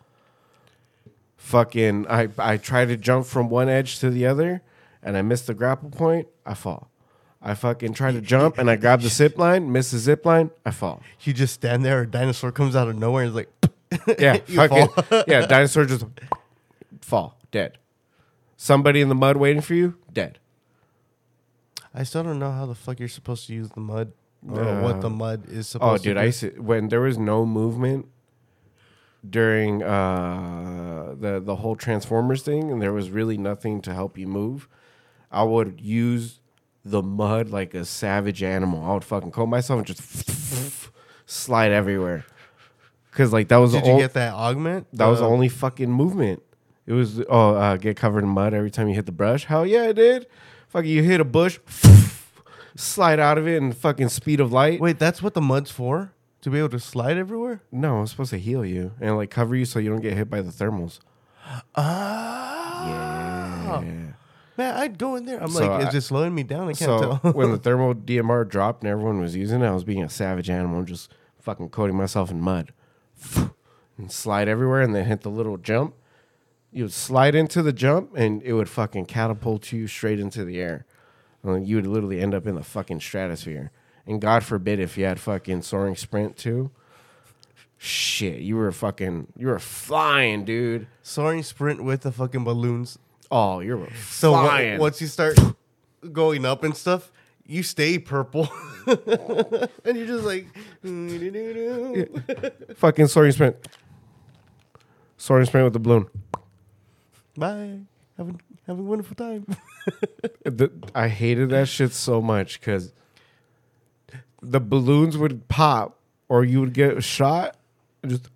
Fucking, 1.36 2.07
I, 2.09 2.28
I 2.38 2.57
try 2.57 2.84
to 2.84 2.97
jump 2.97 3.26
from 3.26 3.49
one 3.49 3.68
edge 3.68 3.99
to 4.01 4.11
the 4.11 4.26
other 4.26 4.62
and 5.03 5.16
I 5.16 5.22
miss 5.22 5.42
the 5.42 5.55
grapple 5.55 5.90
point, 5.90 6.26
I 6.45 6.55
fall. 6.55 6.90
I 7.40 7.55
fucking 7.55 7.92
try 7.92 8.11
to 8.11 8.20
jump 8.20 8.59
and 8.59 8.70
I 8.70 8.76
grab 8.76 9.03
the 9.03 9.11
zip 9.11 9.38
line, 9.38 9.70
miss 9.70 9.90
the 9.90 9.99
zip 9.99 10.24
line, 10.26 10.51
I 10.64 10.70
fall. 10.70 11.03
you 11.20 11.32
just 11.32 11.55
stand 11.55 11.84
there. 11.84 12.01
A 12.03 12.07
dinosaur 12.07 12.51
comes 12.51 12.74
out 12.74 12.88
of 12.88 12.99
nowhere 12.99 13.24
and 13.24 13.28
is 13.30 13.36
like, 13.36 13.51
Yeah, 14.18 14.38
fucking 14.38 14.88
yeah. 15.26 15.47
Dinosaur 15.47 15.84
just 15.84 16.05
fall 17.01 17.38
dead. 17.51 17.78
Somebody 18.57 19.00
in 19.00 19.09
the 19.09 19.14
mud 19.14 19.36
waiting 19.36 19.62
for 19.62 19.74
you, 19.74 19.96
dead. 20.12 20.38
I 21.92 22.02
still 22.02 22.22
don't 22.22 22.38
know 22.38 22.50
how 22.52 22.66
the 22.66 22.74
fuck 22.74 22.98
you're 22.98 23.09
supposed 23.09 23.46
to 23.48 23.55
use 23.55 23.70
the 23.70 23.80
mud 23.80 24.12
or 24.48 24.61
Uh, 24.62 24.82
what 24.82 25.00
the 25.00 25.11
mud 25.11 25.44
is 25.48 25.68
supposed 25.68 25.82
Oh, 25.84 25.96
supposed 25.96 26.05
dude, 26.05 26.14
to 26.16 26.20
I 26.20 26.22
do. 26.24 26.26
used 26.26 26.40
to, 26.40 26.50
when 26.61 26.88
there 26.88 27.00
was 27.00 27.18
no 27.18 27.46
movement 27.46 28.07
during 29.28 29.82
uh, 29.82 31.14
the 31.18 31.40
the 31.40 31.57
whole 31.57 31.76
Transformers 31.76 32.42
thing, 32.42 32.70
and 32.70 32.80
there 32.82 32.92
was 32.92 33.11
really 33.11 33.38
nothing 33.38 33.80
to 33.82 33.94
help 33.94 34.18
you 34.18 34.26
move. 34.26 34.68
I 35.30 35.42
would 35.44 35.80
use 35.80 36.40
the 36.84 37.02
mud 37.02 37.48
like 37.48 37.74
a 37.74 37.84
savage 37.84 38.42
animal. 38.42 38.84
I 38.84 38.92
would 38.94 39.05
fucking 39.05 39.30
coat 39.30 39.46
myself 39.46 39.78
and 39.78 39.86
just 39.86 40.02
slide 41.26 41.72
everywhere. 41.72 42.24
Cause 43.12 43.32
like 43.32 43.48
that 43.48 43.57
was 43.59 43.72
Did 43.72 43.84
the 43.84 43.86
you 43.88 43.92
ol- 43.94 43.98
get 44.00 44.12
that 44.14 44.34
augment? 44.34 44.88
That 44.92 45.07
was 45.07 45.20
the 45.20 45.24
Uh, 45.26 45.28
only 45.28 45.48
fucking 45.48 45.90
movement. 45.90 46.42
It 46.87 46.93
was 46.93 47.20
oh 47.28 47.55
uh, 47.55 47.76
get 47.76 47.97
covered 47.97 48.24
in 48.24 48.30
mud 48.30 48.55
every 48.55 48.70
time 48.70 48.89
you 48.89 48.95
hit 48.95 49.07
the 49.07 49.12
brush. 49.12 49.45
Hell 49.47 49.66
yeah, 49.66 49.89
it 49.89 49.95
did. 49.95 50.26
Fucking 50.68 50.91
you 50.91 51.03
hit 51.03 51.20
a 51.20 51.24
bush, 51.24 51.59
slide 52.76 53.20
out 53.20 53.39
of 53.39 53.47
it 53.47 53.57
in 53.57 53.72
fucking 53.72 54.09
speed 54.09 54.41
of 54.41 54.53
light. 54.53 54.80
Wait, 54.80 54.99
that's 54.99 55.22
what 55.22 55.35
the 55.35 55.41
mud's 55.41 55.70
for? 55.70 56.12
To 56.43 56.51
be 56.51 56.59
able 56.59 56.68
to 56.70 56.80
slide 56.80 57.16
everywhere? 57.16 57.62
No, 57.72 58.03
it's 58.03 58.11
supposed 58.11 58.30
to 58.30 58.39
heal 58.39 58.66
you 58.66 58.93
and 59.01 59.16
like 59.16 59.30
cover 59.30 59.55
you 59.57 59.64
so 59.64 59.78
you 59.78 59.89
don't 59.89 60.03
get 60.03 60.12
hit 60.14 60.28
by 60.28 60.43
the 60.43 60.51
thermals. 60.51 60.99
Ah. 61.74 63.80
Yeah. 63.82 63.93
Man, 64.57 64.74
I'd 64.76 64.99
go 64.99 65.16
in 65.16 65.24
there. 65.24 65.43
I'm 65.43 65.49
So 65.51 65.66
like, 65.66 65.85
I- 65.85 65.89
is 65.89 65.95
it 65.95 66.03
slowing 66.03 66.35
me 66.35 66.43
down? 66.43 66.64
I 66.68 66.74
can't 66.74 66.78
So 66.78 67.18
tell. 67.22 67.32
when 67.32 67.51
the 67.51 67.59
thermal 67.64 67.95
DMR 67.95 68.49
dropped 68.49 68.82
and 68.82 68.91
everyone 68.91 69.20
was 69.20 69.35
using 69.35 69.62
it, 69.62 69.66
I 69.66 69.72
was 69.72 69.85
being 69.85 70.03
a 70.03 70.09
savage 70.09 70.51
animal, 70.51 70.82
just 70.85 71.12
fucking 71.41 71.70
coating 71.70 71.97
myself 71.97 72.30
in 72.30 72.41
mud, 72.41 72.72
and 73.99 74.12
slide 74.12 74.49
everywhere, 74.49 74.82
and 74.82 74.95
then 74.95 75.07
hit 75.07 75.22
the 75.22 75.30
little 75.30 75.57
jump. 75.57 75.95
You 76.75 76.83
would 76.85 76.93
slide 76.93 77.35
into 77.37 77.62
the 77.62 77.72
jump, 77.72 78.16
and 78.16 78.43
it 78.43 78.53
would 78.53 78.68
fucking 78.68 79.07
catapult 79.07 79.70
you 79.72 79.87
straight 79.87 80.18
into 80.20 80.45
the 80.45 80.61
air. 80.61 80.85
And 81.43 81.55
then 81.55 81.64
you 81.64 81.77
would 81.77 81.87
literally 81.87 82.20
end 82.20 82.35
up 82.35 82.47
in 82.49 82.57
the 82.57 82.62
fucking 82.64 82.99
stratosphere. 83.01 83.70
And 84.07 84.20
God 84.20 84.43
forbid 84.45 84.81
if 84.81 84.99
you 84.99 85.05
had 85.05 85.20
fucking 85.20 85.62
soaring 85.62 85.95
sprint 85.95 86.37
too. 86.37 86.70
Shit, 87.79 88.41
you 88.41 88.57
were 88.57 88.72
fucking, 88.72 89.29
you 89.37 89.47
were 89.47 89.59
flying, 89.61 90.45
dude. 90.45 90.87
Soaring 91.03 91.43
sprint 91.43 91.85
with 91.85 92.01
the 92.03 92.11
fucking 92.12 92.43
balloons. 92.45 92.99
Oh, 93.31 93.61
you're 93.61 93.89
So 94.09 94.33
wha- 94.33 94.45
flying. 94.49 94.79
once 94.81 95.01
you 95.01 95.07
start 95.07 95.39
going 96.12 96.45
up 96.45 96.64
and 96.64 96.77
stuff, 96.77 97.12
you 97.47 97.62
stay 97.62 97.99
purple. 97.99 98.49
and 98.87 99.97
you're 99.97 100.07
just 100.07 100.25
like, 100.25 100.47
fucking 102.77 103.07
soaring 103.07 103.33
sprint? 103.33 103.57
Soaring 105.16 105.47
sprint 105.47 105.64
with 105.64 105.72
the 105.72 105.79
balloon. 105.79 106.07
Bye. 107.37 107.80
Have 108.16 108.28
a, 108.28 108.35
have 108.66 108.78
a 108.78 108.82
wonderful 108.82 109.16
time. 109.16 109.47
The, 110.45 110.70
I 110.95 111.09
hated 111.09 111.51
that 111.51 111.68
shit 111.68 111.93
so 111.93 112.20
much 112.22 112.61
because 112.61 112.93
the 114.43 114.61
balloons 114.61 115.16
would 115.16 115.49
pop 115.49 115.99
or 116.28 116.45
you 116.45 116.61
would 116.61 116.74
get 116.74 117.03
shot. 117.03 117.57
Just 118.07 118.28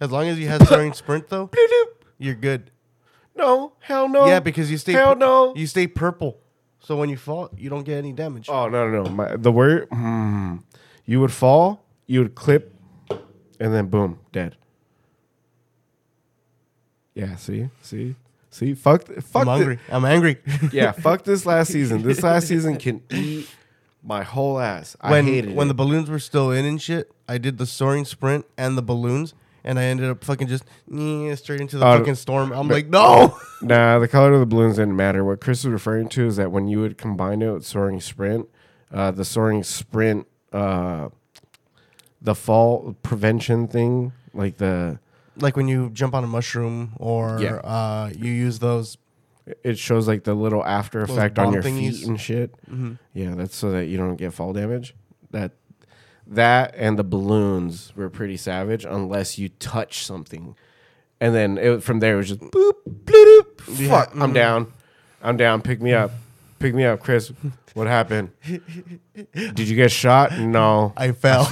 As 0.00 0.10
long 0.10 0.28
as 0.28 0.38
you 0.38 0.48
had 0.48 0.66
soaring 0.68 0.92
sprint, 0.92 1.28
though, 1.28 1.50
you're 2.18 2.34
good. 2.34 2.70
no, 3.34 3.72
hell 3.80 4.08
no. 4.08 4.26
Yeah, 4.26 4.40
because 4.40 4.70
you 4.70 4.76
stay 4.78 4.92
hell 4.92 5.16
no. 5.16 5.54
you 5.54 5.66
stay 5.66 5.86
purple. 5.86 6.38
So 6.80 6.96
when 6.96 7.08
you 7.08 7.16
fall, 7.16 7.50
you 7.56 7.70
don't 7.70 7.84
get 7.84 7.96
any 7.98 8.12
damage. 8.12 8.48
oh 8.50 8.68
no 8.68 8.90
no 8.90 9.04
no. 9.04 9.10
My, 9.10 9.36
the 9.36 9.52
word 9.52 9.88
hmm, 9.90 10.56
you 11.06 11.20
would 11.20 11.32
fall, 11.32 11.84
you 12.06 12.20
would 12.20 12.34
clip, 12.34 12.74
and 13.60 13.72
then 13.72 13.86
boom, 13.88 14.18
dead. 14.32 14.56
Yeah, 17.14 17.36
see, 17.36 17.68
see, 17.82 18.14
see. 18.50 18.74
Fuck, 18.74 19.06
fuck. 19.06 19.42
I'm 19.42 19.46
hungry. 19.48 19.78
I'm 19.90 20.04
angry. 20.04 20.38
yeah, 20.72 20.92
fuck 20.92 21.24
this 21.24 21.44
last 21.46 21.72
season. 21.72 22.02
This 22.02 22.22
last 22.24 22.48
season 22.48 22.76
can 22.76 23.02
eat 23.10 23.48
My 24.02 24.22
whole 24.22 24.58
ass. 24.58 24.96
I 25.00 25.10
when 25.10 25.26
hated 25.26 25.54
when 25.54 25.66
it. 25.66 25.68
the 25.68 25.74
balloons 25.74 26.08
were 26.10 26.18
still 26.18 26.50
in 26.50 26.64
and 26.64 26.80
shit, 26.80 27.12
I 27.28 27.38
did 27.38 27.58
the 27.58 27.66
soaring 27.66 28.04
sprint 28.04 28.46
and 28.56 28.76
the 28.78 28.82
balloons, 28.82 29.34
and 29.62 29.78
I 29.78 29.84
ended 29.84 30.08
up 30.10 30.24
fucking 30.24 30.48
just 30.48 30.64
straight 31.38 31.60
into 31.60 31.78
the 31.78 31.86
Oh, 31.86 31.98
fucking 31.98 32.14
storm. 32.16 32.50
I'm 32.52 32.68
like, 32.68 32.88
no. 32.88 33.36
Nah, 33.62 34.00
the 34.00 34.08
color 34.08 34.32
of 34.32 34.40
the 34.40 34.46
balloons 34.46 34.74
didn't 34.76 34.96
matter. 34.96 35.24
What 35.24 35.40
Chris 35.40 35.62
was 35.64 35.72
referring 35.72 36.08
to 36.10 36.26
is 36.26 36.34
that 36.36 36.50
when 36.50 36.66
you 36.66 36.80
would 36.80 36.98
combine 36.98 37.42
it 37.42 37.52
with 37.52 37.64
soaring 37.64 38.00
sprint, 38.00 38.48
uh, 38.92 39.12
the 39.12 39.24
soaring 39.24 39.62
sprint, 39.62 40.26
uh, 40.52 41.10
the 42.20 42.34
fall 42.34 42.96
prevention 43.04 43.68
thing, 43.68 44.12
like 44.34 44.56
the 44.56 44.98
like 45.36 45.56
when 45.56 45.68
you 45.68 45.90
jump 45.90 46.14
on 46.14 46.24
a 46.24 46.26
mushroom 46.26 46.92
or 46.98 47.38
Yeah. 47.40 47.54
uh, 47.56 48.10
you 48.16 48.30
use 48.32 48.58
those. 48.58 48.98
it 49.64 49.76
shows 49.76 50.06
like 50.06 50.22
the 50.22 50.34
little 50.34 50.64
after 50.64 51.00
Those 51.04 51.16
effect 51.16 51.36
on 51.38 51.52
your 51.52 51.62
thingies. 51.64 51.98
feet 51.98 52.06
and 52.06 52.20
shit. 52.20 52.54
Mhm. 52.70 52.98
Yeah, 53.12 53.34
that's 53.34 53.56
so 53.56 53.72
that 53.72 53.86
you 53.86 53.96
don't 53.96 54.14
get 54.14 54.32
fall 54.32 54.52
damage. 54.52 54.94
That 55.32 55.50
that 56.28 56.74
and 56.76 56.96
the 56.96 57.02
balloons 57.04 57.92
were 57.96 58.08
pretty 58.08 58.36
savage 58.36 58.84
unless 58.84 59.38
you 59.38 59.48
touch 59.58 60.06
something. 60.06 60.54
And 61.20 61.34
then 61.34 61.58
it, 61.58 61.82
from 61.82 61.98
there 61.98 62.14
it 62.14 62.18
was 62.18 62.28
just 62.28 62.40
boop, 62.40 62.72
bloop, 63.04 63.60
fuck, 63.88 64.12
I'm 64.14 64.30
mhm. 64.30 64.34
down. 64.34 64.72
I'm 65.22 65.36
down. 65.36 65.60
Pick 65.62 65.80
me 65.82 65.92
up. 65.92 66.12
Pick 66.62 66.74
me 66.76 66.84
up, 66.84 67.00
Chris. 67.00 67.32
What 67.74 67.88
happened? 67.88 68.30
Did 68.44 69.58
you 69.58 69.74
get 69.74 69.90
shot? 69.90 70.38
No. 70.38 70.92
I 70.96 71.10
fell. 71.10 71.48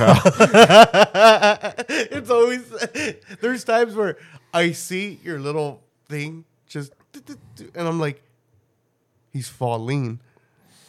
it's 1.89 2.31
always 2.31 2.63
there's 3.41 3.65
times 3.65 3.97
where 3.97 4.19
I 4.55 4.71
see 4.71 5.19
your 5.25 5.41
little 5.41 5.83
thing 6.09 6.45
just 6.69 6.93
and 7.75 7.89
I'm 7.89 7.99
like, 7.99 8.23
he's 9.33 9.49
falling. 9.49 10.21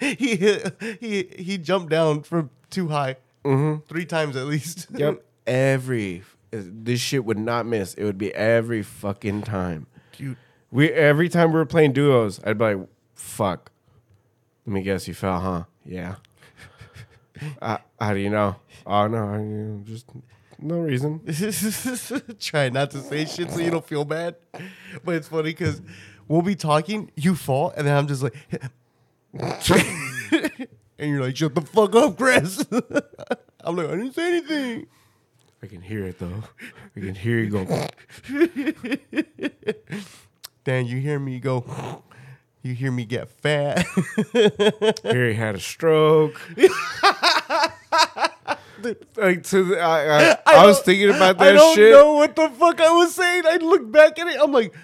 he 0.00 0.60
he 1.00 1.28
he 1.36 1.58
jumped 1.58 1.90
down 1.90 2.22
from 2.22 2.50
too 2.70 2.86
high 2.86 3.16
mm-hmm. 3.44 3.84
three 3.88 4.06
times 4.06 4.36
at 4.36 4.46
least. 4.46 4.86
Yep. 4.96 5.24
Every 5.44 6.22
this 6.52 7.00
shit 7.00 7.24
would 7.24 7.38
not 7.38 7.66
miss. 7.66 7.94
It 7.94 8.04
would 8.04 8.18
be 8.18 8.32
every 8.34 8.82
fucking 8.82 9.42
time. 9.42 9.88
Dude, 10.16 10.36
We 10.70 10.92
every 10.92 11.28
time 11.28 11.50
we 11.50 11.58
were 11.58 11.66
playing 11.66 11.94
duos, 11.94 12.40
I'd 12.44 12.58
be 12.58 12.64
like, 12.64 12.78
"Fuck." 13.18 13.70
Let 14.66 14.74
me 14.74 14.82
guess, 14.82 15.08
you 15.08 15.14
fell, 15.14 15.40
huh? 15.40 15.64
Yeah. 15.84 16.16
uh, 17.62 17.78
how 17.98 18.12
do 18.12 18.20
you 18.20 18.30
know? 18.30 18.56
Oh 18.86 19.06
no, 19.06 19.28
I, 19.28 19.38
you 19.38 19.44
know, 19.44 19.82
just 19.84 20.06
no 20.58 20.80
reason. 20.80 21.20
Try 22.40 22.68
not 22.68 22.90
to 22.90 23.00
say 23.00 23.24
shit 23.24 23.50
so 23.50 23.60
you 23.60 23.70
don't 23.70 23.86
feel 23.86 24.04
bad. 24.04 24.36
But 25.04 25.14
it's 25.14 25.28
funny 25.28 25.50
because 25.50 25.80
we'll 26.26 26.42
be 26.42 26.56
talking, 26.56 27.10
you 27.16 27.34
fall, 27.34 27.72
and 27.76 27.86
then 27.86 27.96
I'm 27.96 28.06
just 28.08 28.22
like, 28.22 28.34
and 30.98 31.10
you're 31.10 31.22
like, 31.22 31.36
shut 31.36 31.54
the 31.54 31.62
fuck 31.62 31.94
up, 31.94 32.18
Chris. 32.18 32.64
I'm 33.60 33.76
like, 33.76 33.86
I 33.88 33.96
didn't 33.96 34.14
say 34.14 34.28
anything. 34.28 34.86
I 35.62 35.66
can 35.66 35.80
hear 35.80 36.04
it 36.06 36.18
though. 36.18 36.42
I 36.96 37.00
can 37.00 37.14
hear 37.14 37.38
you 37.38 37.50
go. 37.50 37.88
Dan, 40.64 40.86
you 40.86 40.98
hear 40.98 41.18
me 41.18 41.40
go, 41.40 42.02
you 42.62 42.74
hear 42.74 42.90
me 42.92 43.04
get 43.04 43.28
fat. 43.28 43.86
He 44.32 45.34
had 45.34 45.54
a 45.54 45.60
stroke. 45.60 46.40
like 49.16 49.42
to 49.44 49.64
the, 49.64 49.80
I, 49.80 50.32
I, 50.32 50.36
I, 50.46 50.66
was 50.66 50.80
thinking 50.80 51.10
about 51.10 51.38
that 51.38 51.52
shit. 51.52 51.54
I 51.54 51.58
don't 51.58 51.76
shit. 51.76 51.92
know 51.92 52.12
what 52.14 52.36
the 52.36 52.48
fuck 52.50 52.80
I 52.80 52.90
was 52.90 53.14
saying. 53.14 53.44
I 53.46 53.56
look 53.56 53.90
back 53.90 54.18
at 54.18 54.26
it. 54.28 54.38
I'm 54.40 54.52
like, 54.52 54.74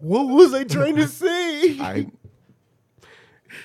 what 0.00 0.24
was 0.24 0.54
I 0.54 0.64
trying 0.64 0.96
to 0.96 1.08
say? 1.22 1.80
I 1.80 2.06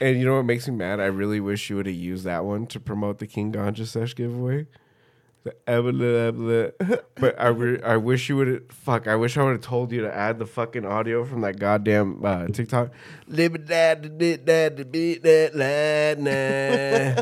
and 0.02 0.20
you 0.20 0.26
know 0.26 0.36
what 0.36 0.46
makes 0.46 0.68
me 0.68 0.76
mad? 0.76 1.00
I 1.00 1.06
really 1.06 1.40
wish 1.40 1.70
you 1.70 1.76
would 1.76 1.86
have 1.86 1.96
used 1.96 2.24
that 2.26 2.46
one 2.46 2.68
to 2.68 2.80
promote 2.80 3.20
the 3.20 3.28
King 3.28 3.52
Ganja 3.52 3.86
Sesh 3.86 4.16
giveaway. 4.16 4.68
The. 5.44 7.04
But 7.16 7.40
I, 7.40 7.48
re- 7.48 7.82
I 7.82 7.98
wish 7.98 8.30
you 8.30 8.38
would 8.38 8.48
have. 8.48 8.62
Fuck, 8.70 9.08
I 9.08 9.16
wish 9.16 9.38
I 9.38 9.44
would 9.44 9.52
have 9.54 9.62
told 9.62 9.92
you 9.92 10.02
to 10.02 10.14
add 10.14 10.38
the 10.40 10.46
fucking 10.46 10.86
audio 10.86 11.26
from 11.26 11.42
that 11.42 11.60
goddamn 11.60 12.24
uh, 12.26 12.48
TikTok. 12.48 12.92
Live 13.28 13.68
that, 13.68 14.04
the 14.04 14.10
bit 14.10 14.46
that, 14.46 14.78
the 14.78 14.86
beat 14.86 15.24
that, 15.24 15.56
la, 15.56 16.14
nah. 16.24 17.22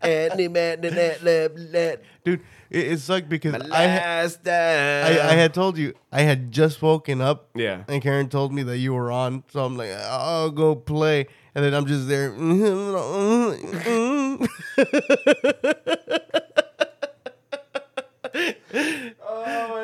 And 0.00 0.38
the 0.38 0.48
man, 0.48 0.80
the 0.80 0.90
that, 0.90 1.22
la, 1.22 1.48
la. 1.80 1.96
Dude, 2.24 2.40
it, 2.70 2.92
it 2.92 3.00
sucked 3.00 3.28
because 3.28 3.52
My 3.52 3.66
I, 3.72 3.86
ha- 3.88 3.96
last 3.96 4.44
time. 4.44 4.54
I, 4.54 5.20
I 5.30 5.34
had 5.34 5.52
told 5.52 5.76
you 5.78 5.94
I 6.12 6.22
had 6.22 6.52
just 6.52 6.80
woken 6.80 7.20
up. 7.20 7.50
Yeah. 7.54 7.82
And 7.88 8.00
Karen 8.02 8.28
told 8.28 8.52
me 8.52 8.62
that 8.64 8.78
you 8.78 8.94
were 8.94 9.10
on, 9.10 9.42
so 9.48 9.64
I'm 9.64 9.76
like, 9.76 9.90
I'll 9.90 10.50
go 10.50 10.74
play, 10.74 11.26
and 11.54 11.64
then 11.64 11.74
I'm 11.74 11.86
just 11.86 12.08
there. 12.08 12.30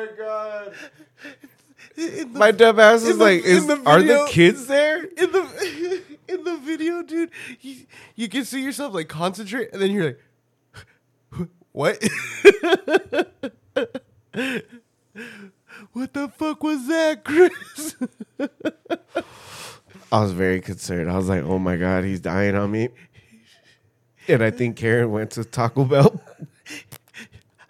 my 0.05 0.17
god. 0.17 0.73
The- 1.95 2.25
My 2.31 2.51
dumb 2.51 2.79
ass 2.79 3.03
is 3.03 3.17
the- 3.17 3.23
like, 3.23 3.43
is, 3.43 3.67
the 3.67 3.81
are 3.85 4.01
the 4.01 4.25
kids 4.29 4.65
there? 4.67 5.03
in 5.03 5.31
the 5.31 6.01
in 6.27 6.43
the 6.43 6.57
video, 6.57 7.03
dude, 7.03 7.29
you, 7.61 7.75
you 8.15 8.27
can 8.29 8.45
see 8.45 8.63
yourself 8.63 8.93
like 8.93 9.07
concentrate, 9.07 9.69
and 9.73 9.81
then 9.81 9.91
you're 9.91 10.05
like, 10.05 10.19
what? 11.71 12.01
what 15.93 16.13
the 16.13 16.29
fuck 16.29 16.63
was 16.63 16.87
that, 16.87 17.23
Chris? 17.23 17.95
I 20.11 20.21
was 20.21 20.31
very 20.31 20.61
concerned. 20.61 21.09
I 21.11 21.17
was 21.17 21.27
like, 21.29 21.43
oh 21.43 21.59
my 21.59 21.75
God, 21.77 22.03
he's 22.03 22.19
dying 22.19 22.55
on 22.55 22.71
me. 22.71 22.89
And 24.27 24.41
I 24.43 24.51
think 24.51 24.77
Karen 24.77 25.11
went 25.11 25.31
to 25.31 25.43
Taco 25.43 25.83
Bell. 25.85 26.21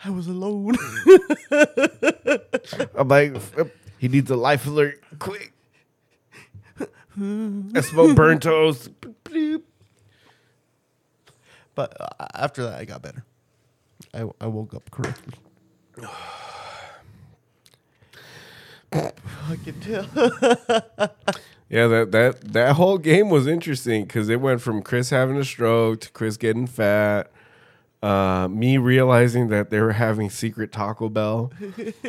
I 0.06 0.10
was 0.10 0.28
alone. 0.28 0.76
I'm 2.95 3.08
like, 3.08 3.36
he 3.97 4.08
needs 4.08 4.30
a 4.30 4.36
life 4.36 4.68
alert 4.68 5.01
quick. 5.20 5.54
I 7.16 7.82
smell 7.82 8.14
burnt 8.14 8.43
toast. 8.43 8.89
but 11.76 12.01
uh, 12.01 12.28
after 12.36 12.64
that, 12.64 12.80
I 12.80 12.86
got 12.86 13.01
better. 13.01 13.24
I, 14.14 14.30
I 14.41 14.47
woke 14.47 14.74
up 14.74 14.89
correctly. 14.91 15.34
I 18.93 19.56
can 19.64 19.80
tell. 19.80 20.06
Yeah, 21.74 21.88
that 21.88 22.12
that 22.12 22.54
that 22.54 22.76
whole 22.76 22.99
game 22.99 23.32
was 23.32 23.47
interesting 23.47 24.04
because 24.04 24.30
it 24.30 24.39
went 24.39 24.62
from 24.62 24.84
Chris 24.84 25.10
having 25.10 25.38
a 25.38 25.43
stroke 25.43 26.01
to 26.01 26.12
Chris 26.12 26.38
getting 26.38 26.68
fat, 26.68 27.32
uh, 28.04 28.49
me 28.49 28.78
realizing 28.78 29.47
that 29.47 29.70
they 29.70 29.80
were 29.80 29.93
having 29.93 30.30
secret 30.30 30.74
Taco 30.74 31.08
Bell, 31.08 31.54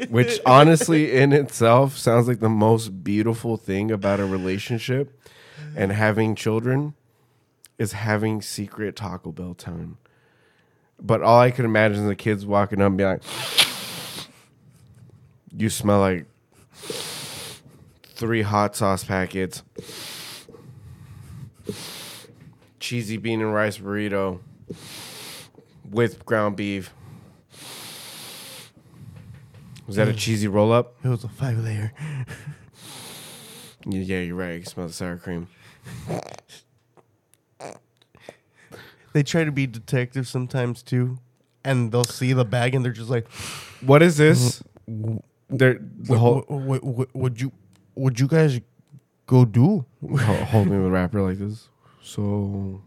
which 0.09 0.41
honestly 0.45 1.13
in 1.17 1.33
itself 1.33 1.97
sounds 1.97 2.27
like 2.27 2.41
the 2.41 2.49
most 2.49 3.05
beautiful 3.05 3.57
thing 3.57 3.93
about 3.93 4.19
a 4.19 4.27
relationship 4.27 5.17
and 5.77 5.93
having 5.93 6.35
children 6.35 6.95
is 7.79 7.93
having 7.93 8.43
secret 8.43 8.97
Taco 8.97 9.31
Bell 9.31 9.55
time. 9.55 9.99
But 11.01 11.23
all 11.23 11.39
I 11.39 11.53
could 11.53 11.65
imagine 11.65 12.03
is 12.03 12.09
the 12.09 12.17
kids 12.17 12.45
walking 12.45 12.81
up 12.81 12.89
and 12.89 12.99
be 12.99 13.05
like, 13.05 13.23
"You 15.57 15.71
smell 15.71 16.01
like 16.01 16.27
three 18.03 18.43
hot 18.43 18.75
sauce 18.75 19.05
packets, 19.05 19.63
cheesy 22.81 23.17
bean 23.17 23.41
and 23.41 23.55
rice 23.55 23.79
burrito 23.79 24.41
with 25.89 26.25
ground 26.25 26.57
beef. 26.57 26.93
Was 29.87 29.97
that 29.97 30.09
a 30.09 30.15
cheesy 30.15 30.49
roll 30.49 30.73
up? 30.73 30.95
It 31.05 31.09
was 31.09 31.25
a 31.25 31.29
five 31.29 31.59
layer. 31.59 31.93
Yeah, 33.87 34.21
you're 34.21 34.35
right. 34.35 34.55
I 34.55 34.59
can 34.61 34.67
smell 34.67 34.87
the 34.87 34.93
sour 34.95 35.17
cream. 35.19 35.47
They 39.13 39.23
try 39.23 39.45
to 39.45 39.53
be 39.53 39.67
detectives 39.67 40.29
sometimes 40.29 40.83
too, 40.83 41.19
and 41.65 41.93
they'll 41.93 42.03
see 42.05 42.33
the 42.33 42.45
bag 42.45 42.75
and 42.75 42.85
they're 42.85 42.93
just 42.93 43.11
like, 43.11 43.29
What 43.81 44.03
is 44.03 44.17
this? 44.17 44.63
There, 45.51 45.79
the 45.81 46.19
whole 46.19 46.41
what, 46.49 46.83
what, 46.83 46.85
what, 46.85 47.15
would 47.15 47.41
you 47.41 47.53
would 47.95 48.19
you 48.19 48.27
guys 48.27 48.61
go 49.27 49.45
do? 49.45 49.85
ho- 50.03 50.45
holding 50.47 50.83
the 50.83 50.91
wrapper 50.91 51.21
like 51.23 51.39
this. 51.39 51.69
So, 52.03 52.83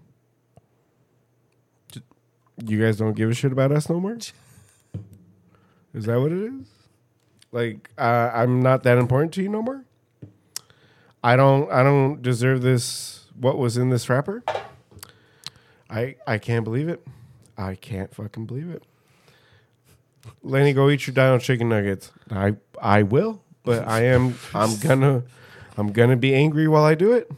you 2.65 2.81
guys 2.81 2.97
don't 2.97 3.13
give 3.13 3.29
a 3.29 3.33
shit 3.33 3.51
about 3.51 3.71
us 3.71 3.89
no 3.89 3.99
more. 3.99 4.17
Is 5.93 6.05
that 6.05 6.19
what 6.19 6.31
it 6.31 6.43
is? 6.53 6.67
Like, 7.51 7.89
uh, 7.97 8.29
I'm 8.33 8.61
not 8.61 8.83
that 8.83 8.97
important 8.97 9.33
to 9.35 9.41
you 9.41 9.49
no 9.49 9.61
more. 9.61 9.83
I 11.23 11.35
don't. 11.35 11.71
I 11.71 11.81
don't 11.83 12.21
deserve 12.21 12.61
this. 12.61 13.25
What 13.39 13.57
was 13.57 13.77
in 13.77 13.89
this 13.89 14.09
wrapper? 14.09 14.43
I 15.89 16.15
I 16.27 16.37
can't 16.37 16.63
believe 16.63 16.89
it. 16.89 17.05
I 17.57 17.75
can't 17.75 18.13
fucking 18.13 18.45
believe 18.45 18.69
it. 18.69 18.83
Lenny, 20.43 20.73
go 20.73 20.89
eat 20.89 21.07
your 21.07 21.13
dino 21.13 21.39
chicken 21.39 21.69
nuggets. 21.69 22.11
I 22.29 22.55
I 22.81 23.03
will, 23.03 23.41
but 23.63 23.87
I 23.87 24.03
am 24.03 24.35
I'm 24.53 24.77
gonna 24.81 25.23
I'm 25.77 25.91
gonna 25.91 26.17
be 26.17 26.35
angry 26.35 26.67
while 26.67 26.83
I 26.83 26.95
do 26.95 27.13
it. 27.13 27.31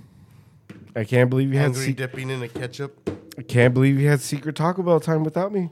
I 0.96 1.04
can't 1.04 1.30
believe 1.30 1.54
you 1.54 1.60
had 1.60 1.68
Angry 1.68 1.86
se- 1.86 1.94
dipping 1.94 2.30
in 2.30 2.42
a 2.42 2.48
ketchup. 2.48 3.10
I 3.40 3.42
can't 3.42 3.74
believe 3.74 3.98
you 3.98 4.10
had 4.10 4.20
secret 4.20 4.58
Taco 4.58 4.84
Bell 4.84 5.00
time 5.00 5.24
without 5.24 5.54
me. 5.54 5.70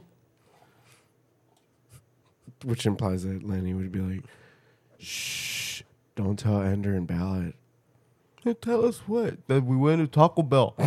Which 2.64 2.86
implies 2.86 3.24
that 3.24 3.46
Lenny 3.46 3.74
would 3.74 3.92
be 3.92 4.00
like, 4.00 4.24
shh, 4.98 5.82
don't 6.16 6.38
tell 6.38 6.62
Ender 6.62 6.94
and 6.94 7.06
Ballot. 7.06 7.54
Tell 8.62 8.86
us 8.86 9.00
what? 9.00 9.46
That 9.48 9.64
we 9.64 9.76
went 9.76 10.00
to 10.00 10.06
Taco 10.06 10.42
Bell. 10.42 10.74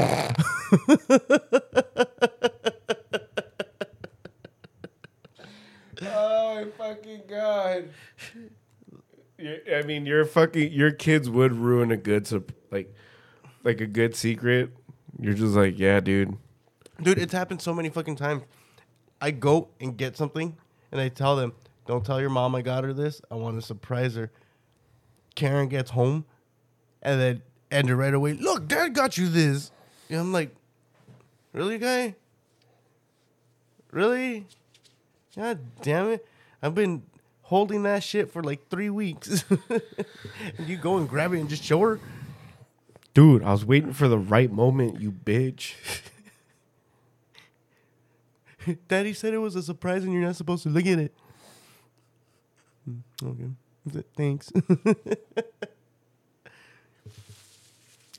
Oh 6.04 6.66
my 6.66 6.72
fucking 6.78 7.22
god! 7.28 7.90
I 9.72 9.84
mean, 9.84 10.06
your 10.06 10.26
fucking 10.26 10.72
your 10.72 10.92
kids 10.92 11.30
would 11.30 11.54
ruin 11.54 11.92
a 11.92 11.98
good 11.98 12.26
sup- 12.28 12.52
like 12.72 12.94
like 13.64 13.82
a 13.82 13.88
good 13.88 14.16
secret. 14.16 14.72
You're 15.20 15.34
just 15.34 15.56
like, 15.56 15.78
yeah, 15.78 16.00
dude. 16.00 16.38
Dude, 17.02 17.18
it's 17.18 17.34
happened 17.34 17.62
so 17.62 17.74
many 17.74 17.90
fucking 17.90 18.16
times. 18.16 18.44
I 19.20 19.32
go 19.32 19.70
and 19.80 19.98
get 19.98 20.18
something 20.18 20.56
and 20.92 21.02
I 21.02 21.10
tell 21.10 21.36
them, 21.36 21.54
don't 21.88 22.06
tell 22.06 22.20
your 22.20 22.30
mom 22.30 22.56
I 22.56 22.62
got 22.62 22.84
her 22.84 22.94
this. 22.94 23.22
I 23.32 23.36
want 23.36 23.60
to 23.60 23.66
surprise 23.66 24.16
her. 24.16 24.32
Karen 25.36 25.68
gets 25.68 25.92
home 25.92 26.26
and 27.02 27.20
then 27.20 27.42
Ender 27.72 27.96
right 27.96 28.14
away, 28.14 28.34
look, 28.34 28.68
dad 28.68 28.94
got 28.94 29.18
you 29.18 29.30
this. 29.30 29.72
And 30.10 30.20
I'm 30.20 30.34
like, 30.34 30.54
really, 31.54 31.78
guy? 31.78 32.16
Really? 33.92 34.46
God 35.36 35.60
damn 35.82 36.10
it. 36.10 36.28
I've 36.62 36.76
been 36.76 37.04
holding 37.44 37.84
that 37.84 38.04
shit 38.04 38.32
for 38.32 38.44
like 38.44 38.68
three 38.70 38.90
weeks. 38.90 39.46
and 39.70 40.68
you 40.68 40.78
go 40.78 40.98
and 40.98 41.08
grab 41.08 41.34
it 41.34 41.40
and 41.40 41.50
just 41.50 41.64
show 41.64 41.80
her? 41.80 42.00
Dude, 43.14 43.44
I 43.44 43.52
was 43.52 43.66
waiting 43.66 43.94
for 43.94 44.08
the 44.08 44.18
right 44.18 44.52
moment, 44.52 45.02
you 45.02 45.12
bitch. 45.12 45.76
Daddy 48.88 49.14
said 49.14 49.34
it 49.34 49.38
was 49.40 49.56
a 49.56 49.64
surprise 49.64 50.04
and 50.04 50.14
you're 50.14 50.22
not 50.22 50.36
supposed 50.36 50.64
to 50.64 50.70
look 50.70 50.86
at 50.86 51.00
it. 51.00 51.14
Hmm, 52.86 53.00
Okay. 53.24 54.04
Thanks. 54.16 54.52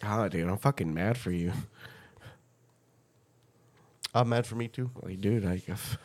Ah, 0.05 0.27
dude, 0.27 0.49
I'm 0.49 0.59
fucking 0.59 0.93
mad 0.93 1.17
for 1.17 1.31
you. 1.31 1.53
I'm 4.13 4.29
mad 4.31 4.47
for 4.47 4.57
me 4.57 4.67
too. 4.67 4.91
Like, 5.01 5.21
dude, 5.21 5.45
like 5.45 5.63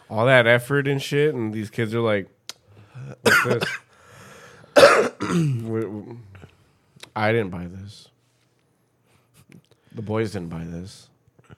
all 0.08 0.28
that 0.28 0.46
effort 0.46 0.88
and 0.88 1.02
shit, 1.02 1.34
and 1.34 1.52
these 1.52 1.72
kids 1.72 1.96
are 1.96 2.02
like, 2.02 2.28
"What's 3.22 3.44
this?" 3.44 3.64
I 7.16 7.32
didn't 7.32 7.50
buy 7.50 7.66
this. 7.66 8.10
The 9.94 10.04
boys 10.04 10.32
didn't 10.34 10.50
buy 10.50 10.64
this. 10.64 11.10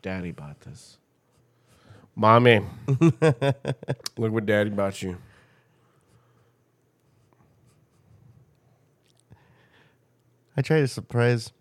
Daddy 0.01 0.31
bought 0.31 0.61
this. 0.61 0.97
Mommy, 2.19 2.59
look 4.17 4.33
what 4.33 4.45
Daddy 4.45 4.71
bought 4.71 5.01
you. 5.01 5.15
I 10.57 10.61
tried 10.61 10.81
to 10.81 10.89
surprise 10.89 11.53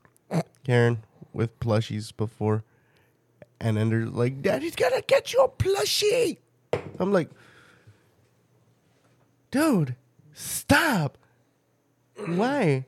Karen 0.64 1.04
with 1.32 1.60
plushies 1.60 2.10
before, 2.16 2.64
and 3.60 3.76
then 3.76 3.88
they're 3.88 4.06
like, 4.06 4.42
"Daddy's 4.42 4.74
gonna 4.74 5.00
get 5.02 5.32
you 5.32 5.44
a 5.44 5.48
plushie." 5.48 6.38
I'm 6.98 7.12
like, 7.12 7.30
"Dude, 9.52 9.94
stop! 10.32 11.18
Why?" 12.26 12.84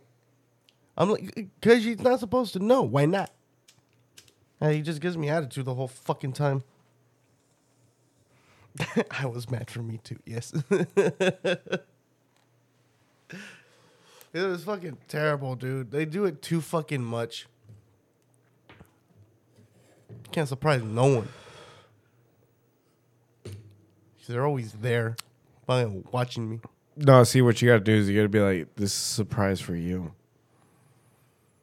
I'm 0.96 1.08
like, 1.08 1.48
"Cause 1.62 1.84
she's 1.84 2.00
not 2.00 2.18
supposed 2.18 2.52
to 2.54 2.58
know. 2.58 2.82
Why 2.82 3.06
not?" 3.06 3.30
And 4.60 4.74
he 4.74 4.82
just 4.82 5.00
gives 5.00 5.16
me 5.16 5.28
attitude 5.28 5.66
the 5.66 5.74
whole 5.74 5.86
fucking 5.86 6.32
time. 6.32 6.64
I 9.10 9.26
was 9.26 9.50
mad 9.50 9.70
for 9.70 9.82
me 9.82 9.98
too. 10.02 10.18
Yes. 10.24 10.52
It 14.32 14.42
was 14.42 14.62
fucking 14.62 14.96
terrible, 15.08 15.56
dude. 15.56 15.90
They 15.90 16.04
do 16.04 16.24
it 16.24 16.40
too 16.40 16.60
fucking 16.60 17.02
much. 17.02 17.48
Can't 20.30 20.48
surprise 20.48 20.84
no 20.84 21.16
one. 21.16 21.28
They're 24.30 24.46
always 24.46 24.74
there, 24.74 25.16
fucking 25.66 26.04
watching 26.12 26.48
me. 26.48 26.60
No, 26.96 27.24
see 27.24 27.42
what 27.42 27.60
you 27.60 27.68
got 27.68 27.78
to 27.78 27.80
do 27.80 27.94
is 27.94 28.08
you 28.08 28.14
got 28.16 28.22
to 28.22 28.28
be 28.28 28.38
like, 28.38 28.76
"This 28.76 28.92
is 28.92 29.10
a 29.10 29.14
surprise 29.14 29.60
for 29.60 29.74
you." 29.74 30.12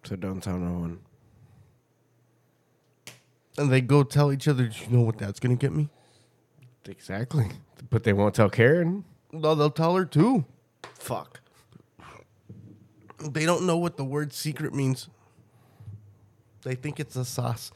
So 0.04 0.18
don't 0.18 0.42
tell 0.42 0.58
no 0.58 0.80
one. 0.80 1.00
And 3.58 3.72
they 3.72 3.80
go 3.80 4.04
tell 4.04 4.34
each 4.34 4.50
other, 4.50 4.68
"Do 4.68 4.78
you 4.84 4.98
know 4.98 5.02
what 5.04 5.18
that's 5.18 5.40
gonna 5.40 5.56
get 5.56 5.72
me?" 5.72 5.90
Exactly, 6.88 7.48
but 7.90 8.04
they 8.04 8.14
won't 8.14 8.34
tell 8.36 8.50
Karen. 8.50 9.04
No, 9.32 9.56
they'll 9.56 9.70
tell 9.70 9.96
her 9.96 10.06
too. 10.06 10.46
Fuck. 10.94 11.42
They 13.20 13.46
don't 13.46 13.66
know 13.66 13.78
what 13.78 13.98
the 13.98 14.06
word 14.06 14.32
secret 14.32 14.74
means. 14.74 15.10
They 16.64 16.76
think 16.76 17.00
it's 17.00 17.16
a 17.16 17.26
sauce. 17.26 17.72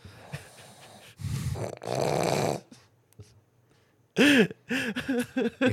It 4.15 4.55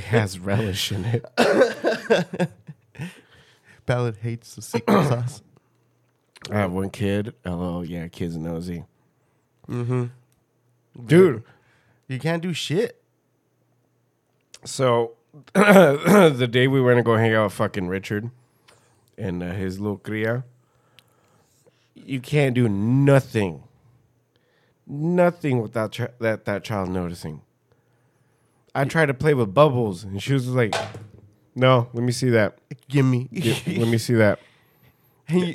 has 0.06 0.38
relish 0.38 0.92
in 0.92 1.04
it. 1.04 1.24
Ballad 3.86 4.16
hates 4.22 4.54
the 4.54 4.62
secret 4.62 5.04
sauce. 5.08 5.42
I 6.50 6.58
have 6.58 6.72
one 6.72 6.90
kid. 6.90 7.34
Hello, 7.44 7.82
yeah, 7.82 8.08
kid's 8.08 8.36
nosy. 8.36 8.84
Mm-hmm. 9.68 10.06
Dude, 11.06 11.42
You 12.08 12.18
can't 12.18 12.42
do 12.42 12.52
shit. 12.52 13.02
So 14.64 15.12
the 15.54 16.48
day 16.50 16.66
we 16.66 16.80
went 16.80 16.98
to 16.98 17.02
go 17.02 17.16
hang 17.16 17.34
out 17.34 17.44
with 17.44 17.52
fucking 17.54 17.88
Richard 17.88 18.30
and 19.16 19.42
uh, 19.42 19.52
his 19.52 19.78
little 19.80 19.98
cria, 19.98 20.44
you 21.94 22.20
can't 22.20 22.54
do 22.54 22.68
nothing, 22.68 23.64
nothing 24.86 25.60
without 25.60 25.92
ch- 25.92 26.02
that 26.20 26.44
that 26.44 26.64
child 26.64 26.88
noticing. 26.90 27.42
I 28.74 28.84
tried 28.84 29.06
to 29.06 29.14
play 29.14 29.34
with 29.34 29.52
bubbles, 29.52 30.04
and 30.04 30.22
she 30.22 30.32
was 30.34 30.48
like, 30.48 30.74
"No, 31.54 31.88
let 31.92 32.04
me 32.04 32.12
see 32.12 32.30
that. 32.30 32.58
Give 32.88 33.04
me. 33.04 33.28
Get- 33.32 33.66
let 33.66 33.88
me 33.88 33.98
see 33.98 34.14
that." 34.14 34.38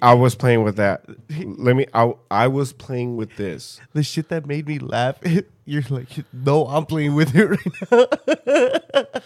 I 0.02 0.14
was 0.14 0.36
playing 0.36 0.64
with 0.64 0.76
that. 0.76 1.04
Let 1.30 1.76
me. 1.76 1.88
I, 1.94 2.14
I 2.30 2.48
was 2.48 2.74
playing 2.74 3.16
with 3.16 3.36
this. 3.38 3.82
the 3.94 4.04
shit 4.04 4.30
that 4.30 4.46
made 4.46 4.68
me 4.68 4.80
laugh. 4.80 5.18
You're 5.66 5.84
like, 5.90 6.10
no, 6.32 6.68
I'm 6.68 6.86
playing 6.86 7.16
with 7.16 7.34
it 7.36 7.46
right 7.46 7.92
now. 7.92 9.22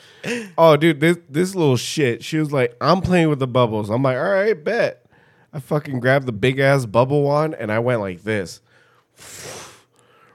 Oh, 0.57 0.75
dude, 0.75 0.99
this 0.99 1.17
this 1.29 1.55
little 1.55 1.77
shit. 1.77 2.23
She 2.23 2.37
was 2.37 2.51
like, 2.51 2.75
"I'm 2.81 3.01
playing 3.01 3.29
with 3.29 3.39
the 3.39 3.47
bubbles." 3.47 3.89
I'm 3.89 4.03
like, 4.03 4.17
"All 4.17 4.23
right, 4.29 4.61
bet." 4.61 5.05
I 5.53 5.59
fucking 5.59 5.99
grabbed 6.01 6.25
the 6.25 6.33
big 6.33 6.59
ass 6.59 6.85
bubble 6.85 7.23
wand 7.23 7.55
and 7.55 7.71
I 7.71 7.79
went 7.79 8.01
like 8.01 8.23
this, 8.23 8.61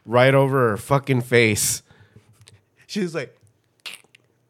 right 0.07 0.35
over 0.35 0.71
her 0.71 0.77
fucking 0.77 1.21
face. 1.21 1.83
She 2.87 3.01
was 3.01 3.15
like, 3.15 3.37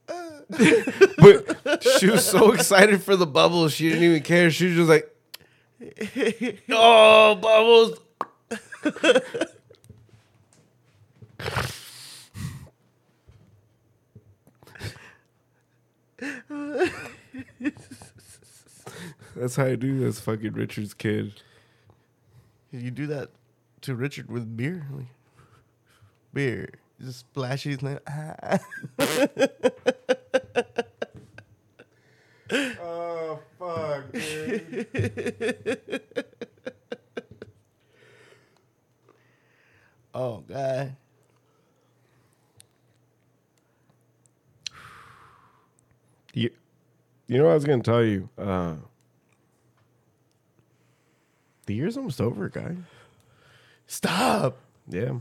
But 0.49 1.83
she 1.99 2.07
was 2.09 2.25
so 2.25 2.53
excited 2.53 3.03
for 3.03 3.17
the 3.17 3.27
bubbles, 3.27 3.73
she 3.73 3.89
didn't 3.89 4.05
even 4.05 4.23
care. 4.23 4.51
She 4.51 4.67
was 4.67 4.75
just 4.77 4.89
like, 4.89 5.12
"Oh, 6.71 7.35
bubbles!" 7.37 7.99
That's 19.37 19.57
how 19.57 19.65
I 19.65 19.75
do 19.77 19.99
this 19.99 20.21
fucking 20.21 20.53
Richard's 20.53 20.95
kid. 20.95 21.43
you 22.71 22.91
do 22.91 23.07
that 23.09 23.31
to 23.83 23.95
Richard 23.95 24.31
with 24.31 24.57
beer? 24.57 24.87
Like, 24.93 25.07
beer. 26.33 26.69
Just 27.01 27.21
splash 27.21 27.65
his 27.65 27.83
name. 27.83 27.99
Ah. 28.07 28.59
Oh 32.51 33.41
fuck, 33.63 34.13
dude. 34.13 34.87
Oh, 40.15 40.45
God. 40.47 40.97
You, 46.35 46.51
you 47.27 47.39
know 47.39 47.45
what 47.45 47.53
I 47.53 47.55
was 47.55 47.65
gonna 47.65 47.83
tell 47.83 48.05
you? 48.05 48.29
Uh, 48.37 48.75
the 51.67 51.75
year's 51.75 51.97
almost 51.97 52.21
over, 52.21 52.49
guy. 52.49 52.77
Stop. 53.87 54.59
Yeah. 54.89 55.15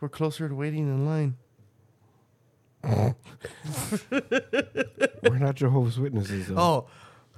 We're 0.00 0.08
closer 0.08 0.48
to 0.48 0.54
waiting 0.54 0.86
in 0.86 1.06
line. 1.06 1.36
We're 5.22 5.38
not 5.38 5.56
Jehovah's 5.56 5.98
Witnesses 5.98 6.46
though. 6.48 6.56
Oh. 6.56 6.86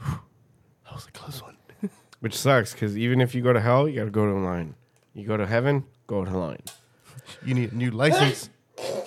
That 0.84 0.94
was 0.94 1.06
a 1.06 1.12
close 1.12 1.40
one. 1.42 1.56
Which 2.20 2.36
sucks 2.36 2.72
because 2.72 2.98
even 2.98 3.20
if 3.20 3.34
you 3.34 3.42
go 3.42 3.52
to 3.52 3.60
hell, 3.60 3.88
you 3.88 3.96
gotta 4.00 4.10
go 4.10 4.26
to 4.26 4.32
a 4.32 4.42
line. 4.44 4.74
You 5.14 5.26
go 5.26 5.36
to 5.36 5.46
heaven, 5.46 5.84
go 6.06 6.24
to 6.24 6.30
a 6.30 6.36
line. 6.36 6.62
you 7.44 7.54
need 7.54 7.72
a 7.72 7.76
new 7.76 7.90
license, 7.90 8.50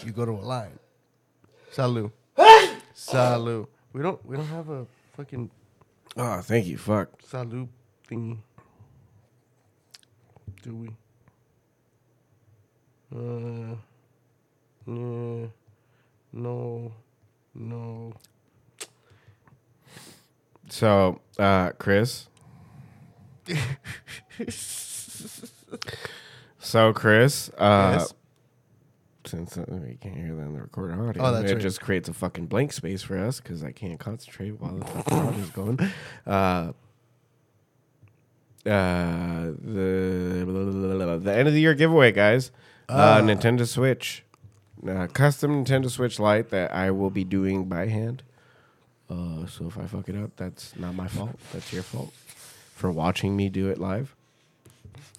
you 0.03 0.11
go 0.11 0.25
to 0.25 0.31
a 0.31 0.45
line. 0.55 0.79
Salud. 1.73 2.11
Salud. 2.95 3.67
We 3.91 4.01
don't 4.01 4.23
we 4.25 4.37
don't 4.37 4.47
have 4.47 4.69
a 4.69 4.85
fucking 5.17 5.49
Oh, 6.15 6.41
thank 6.41 6.67
you. 6.67 6.77
Fuck. 6.77 7.21
salud 7.23 7.67
thingy. 8.07 8.37
Do 10.61 10.75
we? 10.75 10.89
Uh, 13.13 13.75
yeah, 14.85 15.47
no, 16.33 16.91
no. 17.55 18.13
So, 20.73 21.21
uh, 21.37 21.69
Chris. 21.77 22.29
so, 26.57 26.93
Chris. 26.93 27.49
Uh, 27.59 27.97
Yes? 27.99 28.13
Since 29.25 29.55
uh, 29.57 29.65
you 29.87 29.97
can't 30.01 30.15
hear 30.17 30.33
that 30.35 30.41
in 30.41 30.53
the 30.55 30.61
recorded 30.61 30.99
audio, 30.99 31.23
Oh, 31.23 31.31
that's 31.31 31.51
it 31.51 31.53
right. 31.53 31.61
just 31.61 31.79
creates 31.79 32.09
a 32.09 32.13
fucking 32.13 32.47
blank 32.47 32.73
space 32.73 33.03
for 33.03 33.19
us 33.19 33.39
because 33.39 33.63
I 33.63 33.71
can't 33.71 33.99
concentrate 33.99 34.59
while 34.59 34.73
the 34.73 34.85
fucking 34.85 35.17
audio's 35.17 35.49
going. 35.51 35.79
Uh, 36.25 36.73
uh, 38.65 39.51
the 39.61 41.19
the 41.23 41.33
end 41.37 41.47
of 41.47 41.53
the 41.53 41.61
year 41.61 41.75
giveaway, 41.75 42.11
guys. 42.11 42.49
Uh, 42.89 43.21
Nintendo 43.21 43.67
Switch, 43.67 44.25
uh, 44.89 45.05
custom 45.13 45.63
Nintendo 45.63 45.89
Switch 45.91 46.19
Lite 46.19 46.49
that 46.49 46.73
I 46.73 46.89
will 46.89 47.11
be 47.11 47.23
doing 47.23 47.65
by 47.65 47.85
hand. 47.87 48.23
Uh, 49.13 49.45
so 49.45 49.67
if 49.67 49.77
I 49.77 49.85
fuck 49.85 50.09
it 50.09 50.15
up, 50.15 50.31
that's 50.35 50.75
not 50.75 50.95
my 50.95 51.07
fault. 51.07 51.37
That's 51.51 51.71
your 51.71 51.83
fault 51.83 52.13
for 52.73 52.89
watching 52.89 53.35
me 53.35 53.49
do 53.49 53.69
it 53.69 53.77
live. 53.77 54.15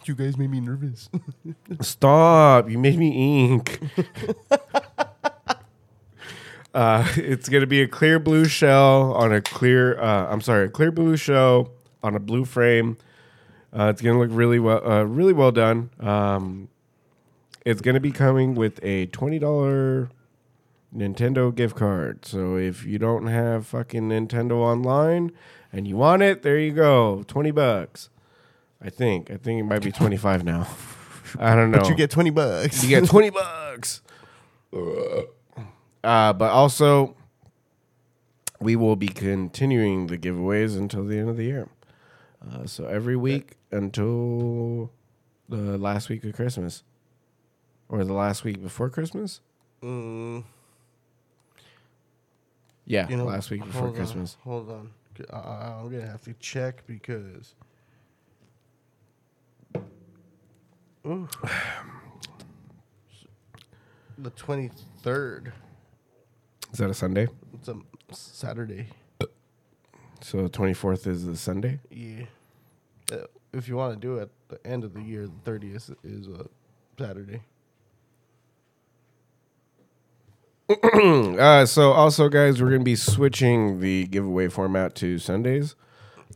You 0.05 0.15
guys 0.15 0.37
made 0.37 0.51
me 0.51 0.61
nervous. 0.61 1.09
Stop! 1.81 2.69
You 2.69 2.79
made 2.79 2.99
me 2.99 3.45
ink. 3.45 3.81
uh, 6.75 7.07
it's 7.17 7.49
gonna 7.49 7.67
be 7.67 7.81
a 7.81 7.89
clear 7.89 8.19
blue 8.19 8.47
shell 8.47 9.13
on 9.15 9.33
a 9.33 9.41
clear. 9.41 9.99
Uh, 9.99 10.27
I'm 10.31 10.41
sorry, 10.41 10.67
a 10.67 10.69
clear 10.69 10.91
blue 10.91 11.17
shell 11.17 11.71
on 12.03 12.15
a 12.15 12.21
blue 12.21 12.45
frame. 12.45 12.99
Uh, 13.73 13.85
it's 13.85 14.03
gonna 14.03 14.19
look 14.19 14.31
really 14.33 14.59
well, 14.59 14.87
uh, 14.87 15.05
really 15.05 15.33
well 15.33 15.53
done. 15.53 15.91
Um, 16.01 16.69
it's 17.65 17.81
gonna 17.81 18.01
be 18.01 18.13
coming 18.13 18.55
with 18.55 18.79
a 18.83 19.07
twenty 19.07 19.39
dollar 19.39 20.11
Nintendo 20.95 21.55
gift 21.55 21.77
card. 21.77 22.25
So 22.25 22.57
if 22.57 22.85
you 22.85 22.99
don't 22.99 23.27
have 23.27 23.67
fucking 23.67 24.09
Nintendo 24.09 24.53
online 24.53 25.33
and 25.73 25.89
you 25.89 25.97
want 25.97 26.23
it, 26.23 26.43
there 26.43 26.59
you 26.59 26.73
go, 26.73 27.25
twenty 27.27 27.51
bucks. 27.51 28.11
I 28.81 28.91
think. 28.91 29.31
I 29.31 29.37
think 29.37 29.61
it 29.61 29.65
might 29.65 29.83
be 29.83 29.93
twenty 29.93 30.17
five 30.17 30.45
now. 30.45 30.69
I 31.39 31.55
don't 31.55 31.71
know. 31.71 31.79
But 31.79 31.89
you 31.89 31.95
get 31.95 32.11
20 32.11 32.31
bucks. 32.31 32.83
You 32.83 32.89
get 32.89 33.07
20 33.09 33.31
bucks. 33.31 34.03
Uh, 36.03 36.35
but 36.35 36.51
also, 36.51 37.17
we 38.61 38.77
will 38.77 38.95
be 38.95 39.09
continuing 39.09 40.09
the 40.09 40.19
giveaways 40.19 40.77
until 40.77 41.03
the 41.03 41.19
end 41.19 41.31
of 41.31 41.39
the 41.39 41.45
year. 41.45 41.67
Uh, 42.47 42.67
so 42.67 42.85
every 42.85 43.17
week 43.17 43.57
until 43.71 44.91
the 45.49 45.79
last 45.79 46.11
week 46.11 46.23
of 46.25 46.35
Christmas. 46.35 46.83
Or 47.89 48.05
the 48.05 48.13
last 48.13 48.45
week 48.45 48.61
before 48.63 48.91
Christmas? 48.91 49.41
Mm, 49.83 50.45
Yeah, 52.87 53.09
you 53.09 53.17
know, 53.17 53.25
last 53.25 53.51
week 53.51 53.65
before 53.65 53.89
on, 53.89 53.95
Christmas. 53.95 54.37
hold 54.45 54.71
on. 54.71 54.91
I, 55.33 55.79
I'm 55.81 55.91
gonna 55.91 56.07
have 56.07 56.23
to 56.23 56.35
check 56.35 56.87
because. 56.87 57.55
Ooh. 61.07 61.29
the 64.19 64.31
twenty 64.31 64.71
third. 65.03 65.53
Is 66.73 66.79
that 66.79 66.91
a 66.91 66.95
Sunday? 66.95 67.29
It's 67.55 67.69
a 67.69 67.77
Saturday. 68.13 68.89
So 70.21 70.43
the 70.43 70.49
24th 70.49 71.07
is 71.07 71.27
the 71.27 71.37
Sunday? 71.37 71.81
Yeah. 71.91 72.25
Uh, 73.13 73.27
if 73.53 73.69
you 73.69 73.77
want 73.77 73.93
to 73.93 74.01
do 74.01 74.17
it 74.17 74.23
at 74.23 74.31
the 74.49 74.67
end 74.67 74.83
of 74.83 74.95
the 74.95 75.03
year, 75.03 75.27
the 75.27 75.33
thirtieth 75.45 75.91
is 76.03 76.29
a 76.29 76.47
Saturday. 76.99 77.43
uh, 80.95 81.67
so 81.67 81.93
also, 81.93 82.31
guys, 82.31 82.63
we're 82.63 82.71
gonna 82.71 82.83
be 82.83 82.97
switching 82.97 83.81
the 83.81 84.07
giveaway 84.07 84.49
format 84.49 84.95
to 84.95 85.19
Sundays. 85.19 85.75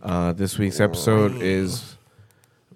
Uh, 0.02 0.34
this 0.34 0.58
week's 0.58 0.80
episode 0.80 1.40
is 1.40 1.96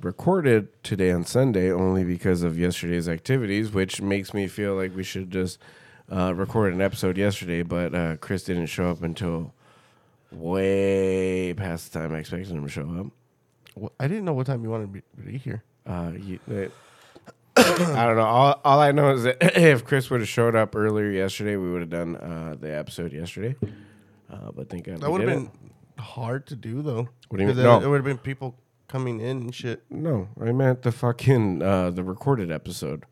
recorded 0.00 0.68
today 0.82 1.12
on 1.12 1.24
Sunday 1.26 1.70
only 1.70 2.04
because 2.04 2.42
of 2.42 2.58
yesterday's 2.58 3.06
activities, 3.06 3.70
which 3.70 4.00
makes 4.00 4.32
me 4.32 4.46
feel 4.46 4.74
like 4.74 4.96
we 4.96 5.02
should 5.02 5.30
just 5.30 5.58
uh, 6.10 6.34
record 6.34 6.72
an 6.72 6.80
episode 6.80 7.18
yesterday. 7.18 7.62
But 7.62 7.94
uh, 7.94 8.16
Chris 8.16 8.44
didn't 8.44 8.66
show 8.66 8.90
up 8.90 9.02
until 9.02 9.52
way 10.30 11.52
past 11.52 11.92
the 11.92 11.98
time 11.98 12.14
I 12.14 12.20
expected 12.20 12.48
him 12.48 12.62
to 12.62 12.70
show 12.70 12.88
up. 12.98 13.06
Well, 13.74 13.92
I 14.00 14.08
didn't 14.08 14.24
know 14.24 14.32
what 14.32 14.46
time 14.46 14.64
you 14.64 14.70
wanted 14.70 14.90
me 14.90 15.02
to 15.16 15.22
be 15.22 15.36
here. 15.36 15.62
Uh, 15.86 16.12
you, 16.18 16.40
it, 16.48 16.72
I 17.56 18.06
don't 18.06 18.16
know. 18.16 18.22
All, 18.22 18.60
all 18.64 18.78
I 18.80 18.92
know 18.92 19.10
is 19.14 19.24
that 19.24 19.38
if 19.56 19.84
Chris 19.84 20.08
would 20.10 20.20
have 20.20 20.28
showed 20.28 20.54
up 20.56 20.74
earlier 20.74 21.10
yesterday, 21.10 21.56
we 21.56 21.70
would 21.70 21.80
have 21.82 21.90
done 21.90 22.16
uh, 22.16 22.56
the 22.58 22.74
episode 22.74 23.12
yesterday. 23.12 23.54
Uh, 24.30 24.50
but 24.54 24.68
thank 24.70 24.86
God 24.86 25.00
That 25.00 25.10
we 25.10 25.18
would 25.18 25.28
have 25.28 25.38
didn't. 25.40 25.52
been 25.96 26.04
hard 26.04 26.46
to 26.46 26.56
do 26.56 26.80
though. 26.82 27.08
What 27.28 27.38
do 27.38 27.42
you 27.42 27.46
mean? 27.48 27.56
'Cause 27.56 27.64
No. 27.64 27.80
It 27.80 27.86
would 27.88 27.96
have 27.96 28.04
been 28.04 28.18
people 28.18 28.56
coming 28.88 29.20
in 29.20 29.38
and 29.42 29.54
shit. 29.54 29.82
No, 29.90 30.28
I 30.40 30.52
meant 30.52 30.82
the 30.82 30.92
fucking 30.92 31.62
uh, 31.62 31.90
the 31.90 32.02
recorded 32.02 32.50
episode. 32.50 33.04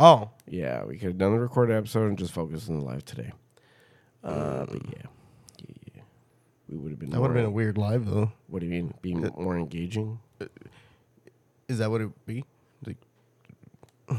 Oh, 0.00 0.30
Yeah, 0.46 0.84
we 0.84 0.98
could 0.98 1.08
have 1.10 1.18
done 1.18 1.32
the 1.32 1.38
recorded 1.40 1.74
episode 1.76 2.08
and 2.08 2.18
just 2.18 2.32
focused 2.32 2.68
on 2.68 2.80
the 2.80 2.84
live 2.84 3.04
today. 3.04 3.32
Uh, 4.24 4.66
but 4.66 4.82
yeah, 4.86 5.02
yeah, 5.58 5.74
yeah. 5.94 6.02
we 6.68 6.76
would 6.76 6.90
have 6.90 6.98
been. 6.98 7.10
that 7.10 7.20
would 7.20 7.28
have 7.28 7.34
been 7.36 7.44
a 7.46 7.50
weird 7.50 7.78
live 7.78 8.04
though. 8.10 8.32
What 8.48 8.58
do 8.60 8.66
you 8.66 8.72
mean? 8.72 8.94
Being 9.00 9.20
more 9.38 9.56
engaging? 9.56 10.18
Is 11.68 11.78
that 11.78 11.90
what 11.90 12.00
it 12.00 12.06
would 12.06 12.26
be? 12.26 12.44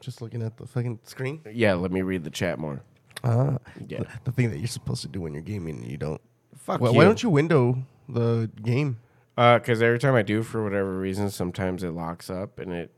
Just 0.00 0.20
looking 0.22 0.42
at 0.42 0.56
the 0.56 0.66
fucking 0.66 1.00
screen. 1.04 1.40
Yeah, 1.52 1.74
let 1.74 1.90
me 1.90 2.02
read 2.02 2.22
the 2.24 2.30
chat 2.30 2.58
more. 2.58 2.82
Ah, 3.24 3.56
Yeah, 3.88 4.02
the 4.24 4.30
thing 4.32 4.50
that 4.50 4.58
you're 4.58 4.66
supposed 4.68 5.02
to 5.02 5.08
do 5.08 5.20
when 5.20 5.32
you're 5.32 5.42
gaming, 5.42 5.76
and 5.78 5.90
you 5.90 5.96
don't. 5.96 6.20
fuck 6.56 6.80
Why, 6.80 6.90
you. 6.90 6.96
why 6.96 7.04
don't 7.04 7.22
you 7.22 7.30
window 7.30 7.82
the 8.08 8.50
game? 8.62 8.98
Because 9.34 9.82
every 9.82 9.98
time 9.98 10.14
I 10.14 10.22
do, 10.22 10.42
for 10.42 10.62
whatever 10.62 10.98
reason, 10.98 11.30
sometimes 11.30 11.82
it 11.82 11.90
locks 11.90 12.30
up 12.30 12.58
and 12.58 12.72
it 12.72 12.90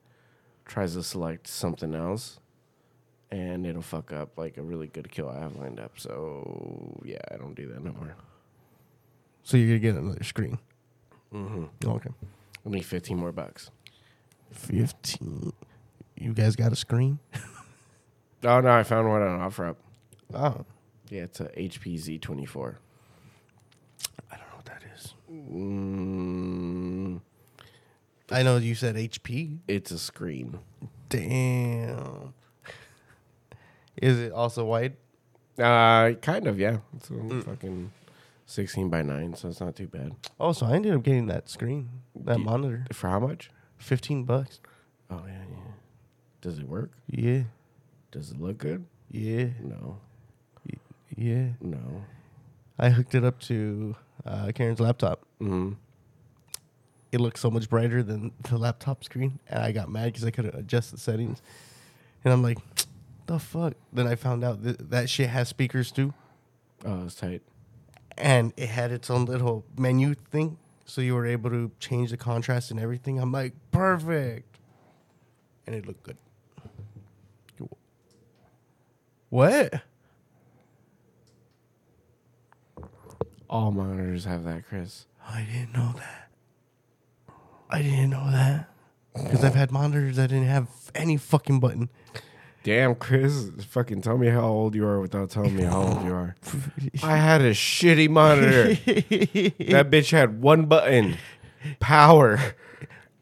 tries 0.66 0.94
to 0.94 1.02
select 1.02 1.46
something 1.46 1.94
else, 1.94 2.40
and 3.30 3.66
it'll 3.66 3.80
fuck 3.80 4.12
up 4.12 4.36
like 4.36 4.56
a 4.58 4.62
really 4.62 4.86
good 4.88 5.10
kill 5.10 5.28
I 5.30 5.38
have 5.40 5.56
lined 5.56 5.80
up. 5.80 5.98
So 5.98 7.00
yeah, 7.04 7.18
I 7.32 7.36
don't 7.36 7.54
do 7.54 7.68
that 7.68 7.82
no 7.82 7.92
more. 7.92 8.14
So 9.44 9.56
you're 9.56 9.68
gonna 9.68 9.78
get 9.78 9.96
another 9.96 10.22
screen. 10.24 10.58
Mm-hmm. 11.32 11.88
Okay. 11.88 12.10
I 12.66 12.68
need 12.68 12.84
fifteen 12.84 13.16
more 13.18 13.32
bucks. 13.32 13.70
Fifteen. 14.52 15.52
You 16.20 16.32
guys 16.32 16.56
got 16.56 16.72
a 16.72 16.76
screen? 16.76 17.18
Oh 18.44 18.60
no, 18.60 18.70
I 18.70 18.82
found 18.82 19.08
one 19.08 19.22
on 19.22 19.40
OfferUp. 19.50 19.76
Oh, 20.34 20.64
Yeah, 21.10 21.22
it's 21.22 21.40
a 21.40 21.46
HP 21.48 21.96
Z24. 22.20 22.76
I 24.30 24.36
don't 24.36 24.48
know 24.48 24.56
what 24.56 24.64
that 24.66 24.82
is. 24.94 25.14
Mm, 25.30 27.20
I 28.30 28.42
know 28.42 28.56
you 28.58 28.74
said 28.74 28.96
HP. 28.96 29.58
it's 29.66 29.90
a 29.90 29.98
screen. 29.98 30.58
Damn. 31.08 32.34
Is 34.00 34.18
it 34.20 34.32
also 34.32 34.64
white? 34.64 34.96
Uh, 35.58 36.12
kind 36.22 36.46
of, 36.46 36.58
yeah. 36.60 36.78
It's 36.96 37.10
a 37.10 37.42
fucking 37.42 37.90
16 38.46 38.88
by 38.88 39.02
9, 39.02 39.34
so 39.34 39.48
it's 39.48 39.60
not 39.60 39.74
too 39.74 39.88
bad. 39.88 40.14
Oh, 40.38 40.52
so 40.52 40.66
I 40.66 40.74
ended 40.74 40.94
up 40.94 41.02
getting 41.02 41.26
that 41.26 41.48
screen, 41.48 41.88
that 42.14 42.38
you- 42.38 42.44
monitor, 42.44 42.86
For 42.92 43.08
how 43.08 43.18
much? 43.20 43.50
fifteen 43.78 44.24
bucks. 44.24 44.60
Oh, 45.10 45.22
yeah, 45.26 45.32
yeah. 45.50 45.72
Does 46.40 46.58
it 46.58 46.68
work? 46.68 46.92
Yeah, 47.08 47.42
Does 48.12 48.30
it 48.30 48.40
look 48.40 48.58
good? 48.58 48.84
yeah, 49.10 49.46
No, 49.62 49.98
yeah. 51.16 51.48
no. 51.60 52.04
I 52.78 52.90
hooked 52.90 53.14
it 53.16 53.24
up 53.24 53.40
to 53.40 53.96
uh, 54.24 54.52
Karen's 54.54 54.78
laptop. 54.78 55.22
Mm. 55.40 55.76
It 57.10 57.20
looked 57.20 57.38
so 57.38 57.50
much 57.50 57.68
brighter 57.68 58.02
than 58.02 58.30
the 58.44 58.56
laptop 58.58 59.02
screen, 59.02 59.40
and 59.48 59.60
I 59.62 59.72
got 59.72 59.88
mad 59.88 60.12
because 60.12 60.24
I 60.24 60.30
couldn't 60.30 60.54
adjust 60.54 60.92
the 60.92 60.98
settings. 60.98 61.42
And 62.24 62.32
I'm 62.32 62.42
like, 62.42 62.58
the 63.26 63.38
fuck? 63.40 63.74
Then 63.92 64.06
I 64.06 64.14
found 64.14 64.44
out 64.44 64.62
th- 64.62 64.76
that 64.78 65.08
shit 65.10 65.28
has 65.30 65.48
speakers 65.48 65.90
too, 65.90 66.14
Oh, 66.84 67.04
it's 67.06 67.14
tight. 67.16 67.42
and 68.16 68.52
it 68.56 68.68
had 68.68 68.92
its 68.92 69.10
own 69.10 69.24
little 69.24 69.64
menu 69.76 70.14
thing, 70.14 70.58
so 70.84 71.00
you 71.00 71.14
were 71.14 71.26
able 71.26 71.50
to 71.50 71.72
change 71.80 72.10
the 72.10 72.16
contrast 72.16 72.70
and 72.70 72.78
everything. 72.78 73.18
I'm 73.18 73.32
like, 73.32 73.54
perfect, 73.72 74.58
and 75.66 75.74
it 75.74 75.86
looked 75.86 76.04
good. 76.04 76.16
What? 79.30 79.82
All 83.50 83.70
monitors 83.70 84.24
have 84.24 84.44
that, 84.44 84.66
Chris. 84.68 85.06
I 85.26 85.46
didn't 85.50 85.72
know 85.72 85.94
that. 85.96 86.30
I 87.70 87.82
didn't 87.82 88.10
know 88.10 88.30
that. 88.30 88.68
Because 89.14 89.44
I've 89.44 89.54
had 89.54 89.70
monitors 89.70 90.16
that 90.16 90.28
didn't 90.28 90.46
have 90.46 90.68
any 90.94 91.16
fucking 91.16 91.60
button. 91.60 91.88
Damn, 92.62 92.94
Chris, 92.94 93.50
fucking 93.68 94.02
tell 94.02 94.18
me 94.18 94.28
how 94.28 94.42
old 94.42 94.74
you 94.74 94.86
are 94.86 95.00
without 95.00 95.30
telling 95.30 95.56
me 95.56 95.62
how 95.62 95.82
old 95.82 96.04
you 96.04 96.12
are. 96.12 96.36
I 97.02 97.16
had 97.16 97.40
a 97.40 97.52
shitty 97.52 98.10
monitor. 98.10 98.74
that 98.74 99.90
bitch 99.90 100.10
had 100.10 100.42
one 100.42 100.66
button, 100.66 101.16
power, 101.80 102.38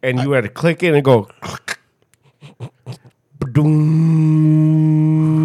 and 0.03 0.21
you 0.21 0.33
had 0.33 0.43
to 0.43 0.51
click 0.51 0.83
it 0.83 0.95
and 0.95 1.05
go. 1.05 1.29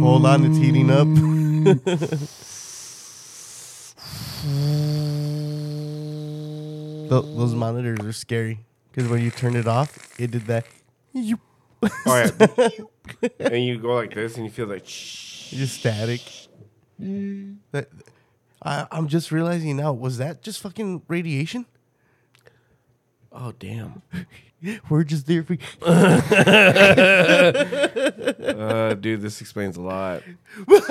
Hold 0.00 0.26
on, 0.26 0.44
it's 0.44 0.58
heating 0.58 0.90
up. 0.90 1.06
Mm. 1.06 2.36
Tho- 7.08 7.22
those 7.36 7.54
monitors 7.54 7.98
are 8.04 8.12
scary 8.12 8.60
because 8.92 9.10
when 9.10 9.22
you 9.22 9.30
turn 9.30 9.56
it 9.56 9.66
off, 9.66 9.96
it 10.18 10.30
did 10.30 10.46
that. 10.46 10.66
You 11.12 11.38
Oh 11.82 11.88
yeah, 12.06 12.68
and 13.40 13.64
you 13.64 13.78
go 13.78 13.94
like 13.94 14.14
this, 14.14 14.36
and 14.36 14.44
you 14.44 14.50
feel 14.52 14.66
like. 14.66 14.84
just 14.84 15.78
static. 15.78 16.20
That 16.98 17.88
I, 18.62 18.86
I'm 18.92 19.08
just 19.08 19.32
realizing 19.32 19.76
now. 19.78 19.92
Was 19.92 20.18
that 20.18 20.42
just 20.42 20.60
fucking 20.60 21.02
radiation? 21.08 21.64
Oh 23.32 23.52
damn. 23.58 24.02
We're 24.90 25.04
just 25.04 25.26
there 25.26 25.42
for. 25.42 25.56
Uh, 28.60 28.94
dude, 28.94 29.22
this 29.22 29.40
explains 29.40 29.76
a 29.76 29.80
lot. 29.80 30.22
this 30.66 30.88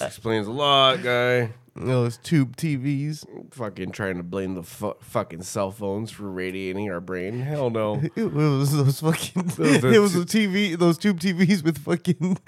explains 0.00 0.46
a 0.46 0.50
lot, 0.50 1.02
guy. 1.02 1.50
Those 1.74 2.18
tube 2.18 2.56
TVs. 2.56 3.24
Fucking 3.52 3.92
trying 3.92 4.18
to 4.18 4.22
blame 4.22 4.54
the 4.54 4.62
fu- 4.62 4.94
fucking 5.00 5.42
cell 5.42 5.70
phones 5.70 6.10
for 6.10 6.30
radiating 6.30 6.90
our 6.90 7.00
brain. 7.00 7.40
Hell 7.40 7.70
no. 7.70 8.02
It 8.16 8.32
was 8.32 8.72
those 8.72 9.00
fucking. 9.00 9.44
Those 9.56 9.82
it 9.84 9.98
was 9.98 10.12
the 10.12 10.24
TV. 10.24 10.78
Those 10.78 10.98
tube 10.98 11.20
TVs 11.20 11.64
with 11.64 11.78
fucking 11.78 12.38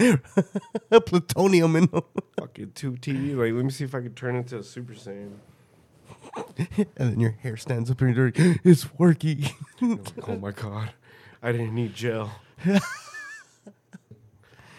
plutonium 1.06 1.76
in 1.76 1.86
them. 1.86 2.02
fucking 2.38 2.72
tube 2.72 3.00
TV. 3.00 3.34
Like, 3.36 3.52
let 3.54 3.64
me 3.64 3.70
see 3.70 3.84
if 3.84 3.94
I 3.94 4.00
can 4.02 4.14
turn 4.14 4.36
into 4.36 4.58
a 4.58 4.62
Super 4.62 4.92
Saiyan. 4.92 5.32
And 6.78 7.12
then 7.12 7.20
your 7.20 7.32
hair 7.32 7.56
stands 7.56 7.90
up 7.90 8.00
and 8.00 8.14
you're 8.14 8.26
like, 8.26 8.60
it's 8.64 8.86
working. 8.98 9.46
Like, 9.80 10.28
oh 10.28 10.36
my 10.36 10.52
god, 10.52 10.90
I 11.42 11.52
didn't 11.52 11.74
need 11.74 11.94
gel. 11.94 12.32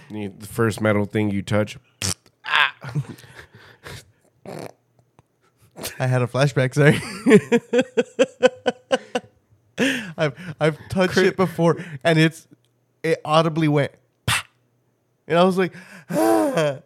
need 0.10 0.40
the 0.40 0.48
first 0.48 0.82
metal 0.82 1.06
thing 1.06 1.30
you 1.30 1.42
touch. 1.42 1.78
I 6.00 6.08
had 6.08 6.22
a 6.22 6.28
flashback. 6.28 6.74
Sorry. 6.74 7.00
I've 10.18 10.34
I've 10.60 10.78
touched 10.90 11.14
Cri- 11.14 11.28
it 11.28 11.38
before, 11.38 11.78
and 12.04 12.18
it's 12.18 12.48
it 13.04 13.22
audibly 13.24 13.68
went, 13.68 13.92
"Pah." 14.26 14.42
and 15.28 15.38
I 15.38 15.44
was 15.44 15.58
like, 15.58 15.74
ah. 16.10 16.80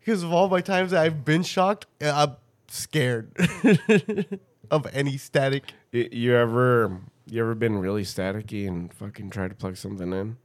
because 0.00 0.24
of 0.24 0.32
all 0.32 0.48
my 0.48 0.60
times 0.60 0.90
that 0.90 1.04
I've 1.04 1.24
been 1.24 1.44
shocked, 1.44 1.86
I'm 2.00 2.36
scared 2.68 3.32
of 4.70 4.86
any 4.92 5.16
static. 5.16 5.72
Y- 5.92 6.08
You 6.12 6.34
ever, 6.36 7.00
you 7.26 7.40
ever 7.40 7.54
been 7.54 7.78
really 7.78 8.02
staticky 8.04 8.66
and 8.68 8.92
fucking 8.92 9.30
tried 9.30 9.48
to 9.48 9.54
plug 9.54 9.76
something 9.76 10.12
in? 10.12 10.36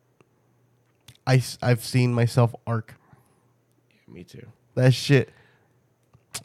I 1.28 1.42
have 1.62 1.84
seen 1.86 2.14
myself 2.14 2.54
arc 2.68 2.96
Yeah, 4.08 4.14
Me 4.14 4.24
too. 4.24 4.48
that 4.76 4.94
shit. 4.94 5.30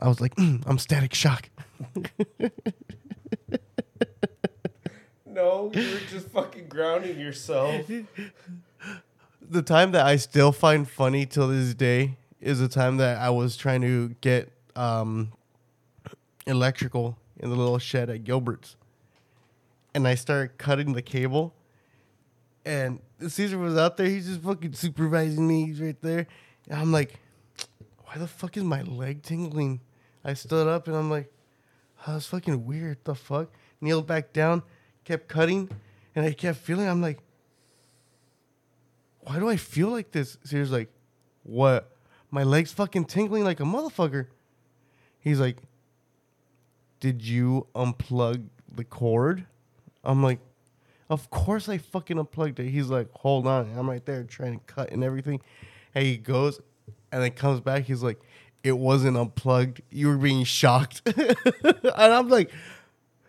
I 0.01 0.07
was 0.09 0.21
like, 0.21 0.35
"Mm, 0.37 0.63
I'm 0.67 0.79
static 0.79 1.15
shock. 1.15 1.49
No, 5.25 5.71
you 5.75 5.81
were 5.93 6.01
just 6.11 6.29
fucking 6.31 6.69
grounding 6.69 7.21
yourself. 7.21 7.87
the 9.51 9.63
time 9.63 9.93
that 9.93 10.05
I 10.05 10.17
still 10.17 10.51
find 10.53 10.89
funny 10.89 11.27
till 11.27 11.49
this 11.49 11.75
day 11.75 12.17
is 12.41 12.59
the 12.59 12.67
time 12.69 12.97
that 12.97 13.19
I 13.19 13.31
was 13.31 13.57
trying 13.57 13.83
to 13.83 14.09
get 14.21 14.51
um, 14.75 15.33
electrical 16.49 17.17
in 17.37 17.51
the 17.51 17.57
little 17.57 17.79
shed 17.79 18.11
at 18.11 18.25
Gilbert's, 18.25 18.77
and 19.95 20.09
I 20.09 20.15
started 20.15 20.59
cutting 20.59 20.93
the 20.93 21.03
cable, 21.03 21.55
and 22.65 23.01
Caesar 23.27 23.59
was 23.59 23.77
out 23.77 23.97
there. 23.97 24.07
He's 24.07 24.27
just 24.27 24.43
fucking 24.43 24.73
supervising 24.73 25.47
me. 25.47 25.67
He's 25.67 25.81
right 25.81 26.01
there, 26.03 26.27
and 26.69 26.81
I'm 26.81 26.93
like, 26.93 27.21
"Why 28.05 28.19
the 28.19 28.27
fuck 28.27 28.57
is 28.57 28.65
my 28.65 28.83
leg 28.83 29.23
tingling?" 29.23 29.81
I 30.25 30.35
stood 30.35 30.67
up 30.67 30.89
and 30.89 30.97
I'm 30.97 31.11
like, 31.11 31.33
oh, 32.07 32.13
"That's 32.13 32.27
fucking 32.27 32.67
weird. 32.67 32.99
The 33.05 33.15
fuck?" 33.15 33.51
Kneeled 33.81 34.07
back 34.07 34.33
down, 34.33 34.63
kept 35.05 35.29
cutting, 35.29 35.71
and 36.17 36.27
I 36.27 36.33
kept 36.33 36.59
feeling. 36.59 36.89
I'm 36.89 37.01
like 37.01 37.21
why 39.29 39.39
do 39.39 39.49
I 39.49 39.57
feel 39.57 39.89
like 39.89 40.11
this? 40.11 40.39
Caesar's 40.45 40.73
like, 40.73 40.89
what? 41.43 41.95
My 42.31 42.45
leg's 42.45 42.73
fucking 42.73 43.05
tingling 43.05 43.45
like 43.45 43.61
a 43.61 43.65
motherfucker. 43.65 44.27
He's 45.21 45.39
like, 45.39 45.59
did 47.01 47.23
you 47.23 47.67
unplug 47.75 48.47
the 48.75 48.85
cord? 48.85 49.47
I'm 50.05 50.23
like, 50.23 50.41
of 51.11 51.31
course 51.31 51.69
I 51.69 51.79
fucking 51.79 52.19
unplugged 52.19 52.61
it. 52.61 52.71
He's 52.71 52.89
like, 52.89 53.09
hold 53.13 53.47
on. 53.47 53.71
I'm 53.77 53.89
right 53.89 54.05
there 54.05 54.25
trying 54.25 54.59
to 54.59 54.65
cut 54.67 54.91
and 54.91 55.03
everything. 55.03 55.41
And 55.95 56.05
he 56.05 56.17
goes 56.17 56.61
and 57.11 57.23
then 57.23 57.31
comes 57.33 57.61
back. 57.61 57.85
He's 57.85 58.03
like, 58.03 58.21
it 58.63 58.77
wasn't 58.77 59.17
unplugged. 59.17 59.81
You 59.91 60.09
were 60.09 60.19
being 60.19 60.45
shocked. 60.45 61.03
and 61.17 61.87
I'm 61.95 62.29
like, 62.29 62.51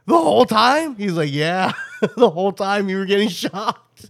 the 0.06 0.18
whole 0.18 0.46
time? 0.46 0.96
He's 0.96 1.14
like, 1.14 1.32
yeah, 1.32 1.72
the 2.18 2.30
whole 2.30 2.52
time 2.52 2.90
you 2.90 2.98
were 2.98 3.06
getting 3.06 3.30
shocked. 3.30 4.10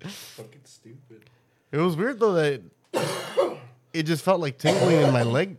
fucking 0.00 0.60
stupid. 0.64 1.28
It 1.72 1.78
was 1.78 1.96
weird 1.96 2.20
though 2.20 2.34
that 2.34 2.62
it 3.92 4.04
just 4.04 4.24
felt 4.24 4.40
like 4.40 4.58
tingling 4.58 5.02
in 5.02 5.12
my 5.12 5.22
leg. 5.22 5.56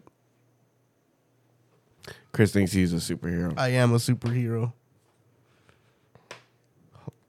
Chris 2.38 2.53
thinks 2.53 2.71
he's 2.71 2.93
a 2.93 2.97
superhero. 2.97 3.51
I 3.57 3.69
am 3.69 3.93
a 3.93 3.97
superhero. 3.97 4.71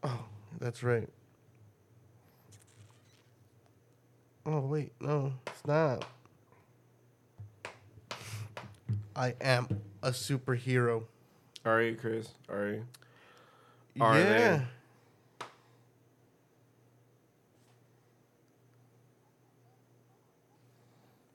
Oh, 0.02 0.24
that's 0.61 0.82
right. 0.82 1.09
Oh 4.44 4.61
wait, 4.61 4.92
no, 5.00 5.32
it's 5.46 5.66
not. 5.66 6.04
I 9.16 9.34
am 9.40 9.80
a 10.02 10.11
superhero. 10.11 11.04
Are 11.64 11.80
you, 11.80 11.94
Chris? 11.96 12.28
Are 12.50 12.68
you? 12.68 12.84
Are 13.98 14.18
yeah. 14.18 14.61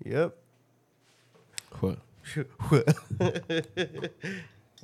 they? 0.04 0.12
Yep. 0.12 0.36
What? 1.80 1.98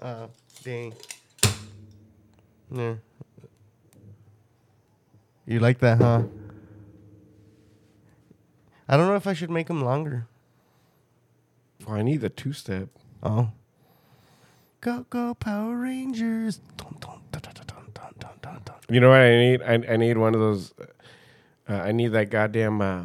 oh, 0.01 0.29
dang. 0.63 0.93
Yeah. 2.71 2.95
You 5.45 5.59
like 5.59 5.79
that, 5.79 5.99
huh? 5.99 6.23
I 8.87 8.97
don't 8.97 9.07
know 9.07 9.15
if 9.15 9.27
I 9.27 9.33
should 9.33 9.49
make 9.49 9.67
them 9.67 9.83
longer. 9.83 10.27
Oh, 11.87 11.93
I 11.93 12.01
need 12.01 12.21
the 12.21 12.29
two 12.29 12.53
step. 12.53 12.89
Oh. 13.23 13.51
Go 14.81 15.05
go 15.09 15.33
Power 15.33 15.75
Rangers. 15.75 16.59
Dun, 16.77 16.95
dun, 16.99 17.19
dun, 17.31 17.41
you 18.89 18.99
know 18.99 19.09
what 19.09 19.19
I 19.19 19.37
need? 19.37 19.61
I, 19.61 19.73
I 19.93 19.97
need 19.97 20.17
one 20.17 20.33
of 20.33 20.39
those. 20.39 20.73
Uh, 20.79 20.85
uh 21.73 21.81
I 21.83 21.91
need 21.91 22.07
that 22.09 22.31
goddamn 22.31 22.81
uh, 22.81 23.03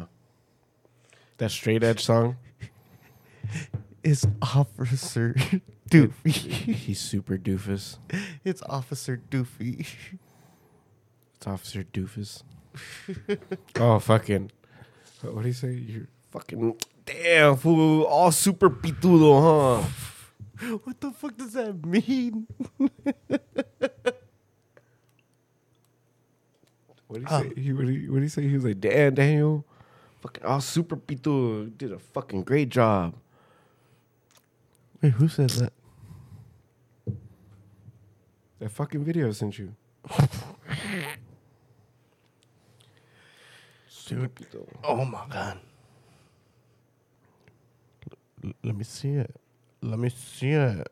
that 1.37 1.51
straight 1.51 1.83
edge 1.83 2.03
song. 2.03 2.37
It's 4.05 4.27
Officer 4.39 5.33
Doofy. 5.89 6.29
He's 6.29 6.99
super 6.99 7.39
doofus. 7.39 7.97
it's 8.45 8.61
Officer 8.69 9.19
Doofy. 9.31 9.87
It's 11.33 11.47
Officer 11.47 11.83
Doofus. 11.83 12.43
oh 13.79 13.97
fucking! 13.97 14.51
What 15.23 15.41
do 15.41 15.47
you 15.47 15.53
say? 15.55 15.71
You're 15.71 16.07
fucking 16.29 16.75
damn 17.03 17.55
fool! 17.57 18.03
All 18.03 18.31
super 18.31 18.69
pitudo, 18.69 19.41
huh? 19.41 20.77
What 20.83 21.01
the 21.01 21.09
fuck 21.09 21.35
does 21.35 21.53
that 21.53 21.83
mean? 21.83 22.45
What 22.77 22.91
do 27.09 27.21
you 27.21 27.25
uh. 27.25 27.41
say? 27.41 27.53
He, 27.57 27.73
what, 27.73 27.87
do 27.87 27.91
you, 27.91 28.11
what 28.11 28.17
do 28.17 28.23
you 28.23 28.29
say? 28.29 28.47
He 28.47 28.53
was 28.53 28.65
like, 28.65 28.79
damn, 28.79 29.15
Daniel, 29.15 29.65
fucking 30.21 30.45
all 30.45 30.61
super 30.61 30.95
pitudo 30.95 31.75
did 31.75 31.91
a 31.91 31.97
fucking 31.97 32.43
great 32.43 32.69
job. 32.69 33.15
Wait, 35.05 35.13
who 35.13 35.27
said 35.27 35.51
that? 35.51 35.71
That 38.57 38.71
fucking 38.71 39.03
video 39.03 39.27
I 39.27 39.33
sent 39.33 39.59
you. 39.59 39.75
Dude. 44.07 44.31
Oh 44.83 45.05
my 45.05 45.21
god. 45.29 45.59
L- 48.43 48.53
let 48.63 48.75
me 48.75 48.83
see 48.83 49.09
it. 49.09 49.35
Let 49.83 49.99
me 49.99 50.09
see 50.09 50.49
it. 50.49 50.87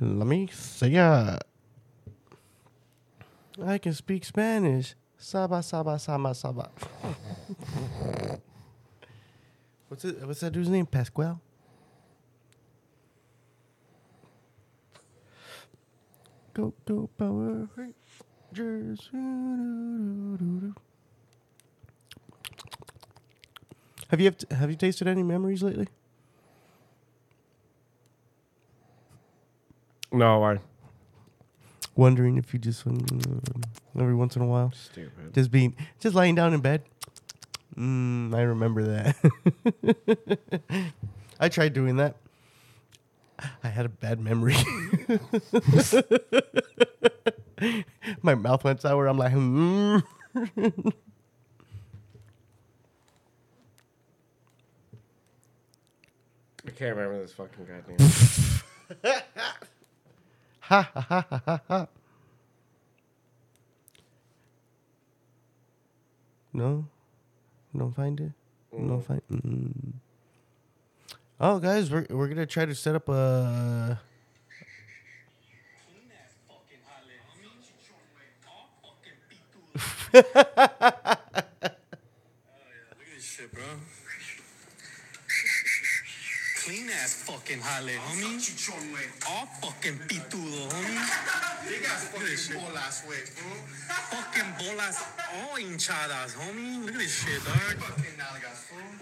Let 0.00 0.28
me 0.28 0.48
see 0.52 0.94
it. 0.94 1.42
I 3.64 3.78
can 3.78 3.94
speak 3.94 4.24
Spanish. 4.24 4.94
Saba 5.18 5.60
saba 5.60 5.98
saba 5.98 6.32
saba. 6.36 6.70
what's 9.88 10.04
it? 10.04 10.24
What's 10.24 10.38
that 10.38 10.52
dude's 10.52 10.68
name? 10.68 10.86
Pascual. 10.86 11.40
Go 16.54 16.72
go 16.86 17.10
Power 17.18 17.68
Rangers. 17.76 19.10
Have 24.10 24.20
you 24.20 24.32
have, 24.52 24.70
you 24.70 24.76
tasted 24.76 25.08
any 25.08 25.24
memories 25.24 25.62
lately? 25.64 25.88
No, 30.12 30.44
I 30.44 30.58
Wondering 31.96 32.36
if 32.38 32.52
you 32.52 32.60
just 32.60 32.86
um, 32.86 33.04
every 33.98 34.14
once 34.14 34.36
in 34.36 34.42
a 34.42 34.46
while 34.46 34.72
stupid. 34.72 35.32
just 35.34 35.50
being 35.50 35.74
just 35.98 36.14
lying 36.14 36.36
down 36.36 36.54
in 36.54 36.60
bed. 36.60 36.82
Mm, 37.76 38.32
I 38.34 38.42
remember 38.42 38.84
that. 38.84 39.16
I 41.40 41.48
tried 41.48 41.72
doing 41.72 41.96
that. 41.96 42.14
I 43.62 43.68
had 43.68 43.86
a 43.86 43.88
bad 43.88 44.20
memory. 44.20 44.56
My 48.22 48.34
mouth 48.34 48.64
went 48.64 48.80
sour. 48.80 49.06
I'm 49.06 49.18
like, 49.18 49.32
hmm. 49.32 49.98
I 56.66 56.70
can't 56.70 56.96
remember 56.96 57.20
this 57.20 57.32
fucking 57.32 57.66
goddamn. 57.66 57.98
ha 60.60 60.90
ha 60.94 61.00
ha 61.00 61.26
ha 61.30 61.40
ha 61.46 61.60
ha. 61.68 61.86
No, 66.52 66.86
don't 67.76 67.92
find 67.92 68.20
it. 68.20 68.32
No 68.72 69.00
find. 69.00 69.22
Mm. 69.30 69.92
Oh, 71.40 71.58
guys, 71.58 71.90
we're 71.90 72.06
we're 72.10 72.28
gonna 72.28 72.46
try 72.46 72.64
to 72.64 72.74
set 72.74 72.94
up 72.94 73.08
a. 73.08 74.00
Look 80.14 80.26
at 80.36 81.76
this 83.16 83.24
shit, 83.24 83.52
bro. 83.52 83.62
Clean 86.62 86.88
ass 86.90 87.24
fucking 87.26 87.58
jale, 87.58 87.98
homie. 87.98 88.38
All 89.28 89.46
fucking 89.60 89.98
pitudo, 90.08 90.68
homie. 90.70 90.94
Look 92.14 92.22
at 92.22 92.28
this 92.30 92.46
shit. 92.46 92.56
Fucking 94.10 94.50
bolas, 94.58 95.02
all 95.34 95.56
hinchadas, 95.58 96.34
homie. 96.36 96.84
Look 96.86 96.94
at 96.94 97.00
this 97.00 97.12
shit, 97.12 97.44
dog. 97.44 97.82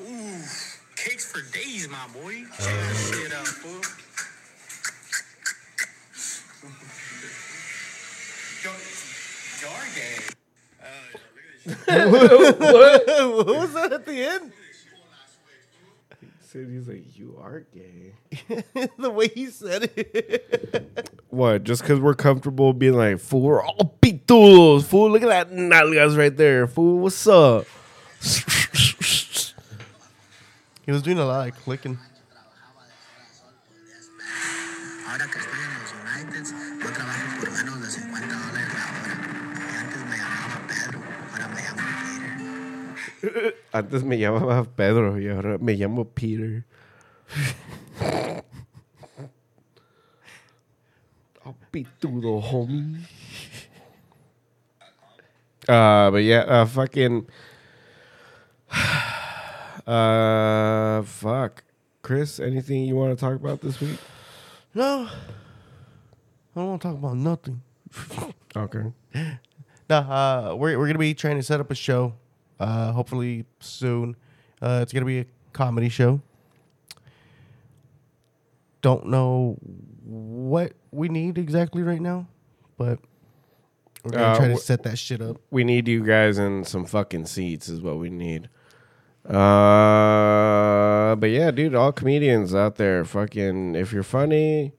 Ooh, 0.00 0.42
cakes 0.96 1.30
for 1.30 1.42
days, 1.52 1.88
my 1.88 2.06
boy. 2.12 2.44
Check 2.58 2.88
this 2.88 3.10
shit 3.10 3.32
out, 3.32 3.46
fool. 3.46 3.80
You're 9.60 9.70
gay. 9.94 10.18
Uh, 10.80 10.86
look 11.12 11.22
at 11.24 11.60
this 11.64 11.84
shit. 11.94 12.10
what 13.36 13.46
was 13.46 13.72
that 13.74 13.92
at 13.92 14.06
the 14.06 14.24
end? 14.24 14.52
Said 16.40 16.68
he's 16.68 16.86
like, 16.86 17.16
you 17.16 17.38
are 17.40 17.60
gay. 17.74 18.12
the 18.98 19.10
way 19.10 19.28
he 19.28 19.46
said 19.46 19.90
it. 19.96 21.08
What? 21.30 21.64
Just 21.64 21.80
because 21.80 21.98
we're 21.98 22.14
comfortable 22.14 22.74
being 22.74 22.92
like, 22.92 23.20
fool, 23.20 23.40
we're 23.40 23.62
all 23.64 23.96
pitudos. 24.02 24.84
Fool, 24.84 25.10
look 25.10 25.22
at 25.22 25.28
that 25.28 25.50
nalgas 25.50 26.16
right 26.18 26.36
there. 26.36 26.66
Fool, 26.66 26.98
what's 26.98 27.26
up? 27.26 27.66
He 30.84 30.90
was 30.90 31.02
doing 31.02 31.18
a 31.18 31.24
lot 31.24 31.48
of 31.48 31.54
clicking. 31.62 31.96
Ahora 35.06 35.26
que 35.30 35.38
estoy 35.38 35.60
en 35.60 35.74
los 35.78 35.92
Uniteds, 35.94 36.50
yo 36.82 36.90
trabajo 36.90 37.38
por 37.38 37.50
menos 37.52 37.80
de 37.82 37.90
50 37.90 38.34
dólares 38.34 38.68
la 38.74 38.84
hora. 38.90 39.14
Y 39.70 39.76
antes 39.76 40.02
me 40.10 40.16
llamaba 40.16 40.58
Pedro, 40.66 40.98
ahora 41.32 41.48
me 41.48 41.60
llamo 41.62 41.82
Peter. 43.22 43.54
Antes 43.72 44.02
me 44.04 44.18
llamaba 44.18 44.64
Pedro 44.64 45.20
y 45.20 45.28
ahora 45.28 45.58
me 45.58 45.74
llamo 45.74 46.04
Peter. 46.08 46.64
oh, 51.44 51.54
pitudo, 51.70 52.40
homie. 52.40 53.06
Uh, 55.68 56.10
but 56.10 56.24
yeah, 56.24 56.44
uh, 56.48 56.66
fucking. 56.66 57.24
Uh, 59.86 61.02
fuck. 61.02 61.64
Chris, 62.02 62.40
anything 62.40 62.84
you 62.84 62.96
want 62.96 63.16
to 63.16 63.20
talk 63.20 63.34
about 63.36 63.60
this 63.60 63.80
week? 63.80 63.98
No, 64.74 65.06
I 65.08 65.10
don't 66.54 66.66
want 66.68 66.82
to 66.82 66.88
talk 66.88 66.96
about 66.96 67.16
nothing. 67.16 67.62
Okay. 68.54 68.92
No, 69.88 69.96
uh, 69.96 70.54
we're 70.58 70.78
we're 70.78 70.86
gonna 70.86 70.98
be 70.98 71.14
trying 71.14 71.36
to 71.38 71.42
set 71.42 71.58
up 71.58 71.70
a 71.70 71.74
show. 71.74 72.12
Uh, 72.60 72.92
hopefully 72.92 73.46
soon. 73.60 74.14
Uh, 74.60 74.80
it's 74.82 74.92
gonna 74.92 75.06
be 75.06 75.20
a 75.20 75.26
comedy 75.54 75.88
show. 75.88 76.20
Don't 78.82 79.06
know 79.06 79.56
what 80.04 80.72
we 80.90 81.08
need 81.08 81.38
exactly 81.38 81.82
right 81.82 82.00
now, 82.00 82.26
but 82.76 82.98
we're 84.04 84.10
gonna 84.10 84.24
Uh, 84.24 84.36
try 84.36 84.48
to 84.48 84.54
wh- 84.56 84.58
set 84.58 84.82
that 84.82 84.98
shit 84.98 85.22
up. 85.22 85.40
We 85.50 85.64
need 85.64 85.88
you 85.88 86.04
guys 86.04 86.38
in 86.38 86.64
some 86.64 86.84
fucking 86.84 87.24
seats, 87.24 87.70
is 87.70 87.80
what 87.80 87.98
we 87.98 88.10
need. 88.10 88.50
Uh, 89.24 91.14
but 91.16 91.30
yeah, 91.30 91.50
dude, 91.50 91.74
all 91.74 91.92
comedians 91.92 92.54
out 92.54 92.76
there, 92.76 93.04
fucking, 93.04 93.74
if 93.74 93.92
you're 93.92 94.02
funny, 94.02 94.72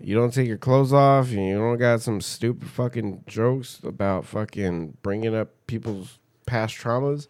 you 0.00 0.14
don't 0.14 0.34
take 0.34 0.48
your 0.48 0.58
clothes 0.58 0.92
off, 0.92 1.30
and 1.30 1.46
you 1.46 1.56
don't 1.56 1.78
got 1.78 2.02
some 2.02 2.20
stupid 2.20 2.68
fucking 2.68 3.22
jokes 3.26 3.80
about 3.84 4.24
fucking 4.24 4.96
bringing 5.02 5.34
up 5.34 5.50
people's 5.66 6.18
past 6.46 6.76
traumas, 6.76 7.28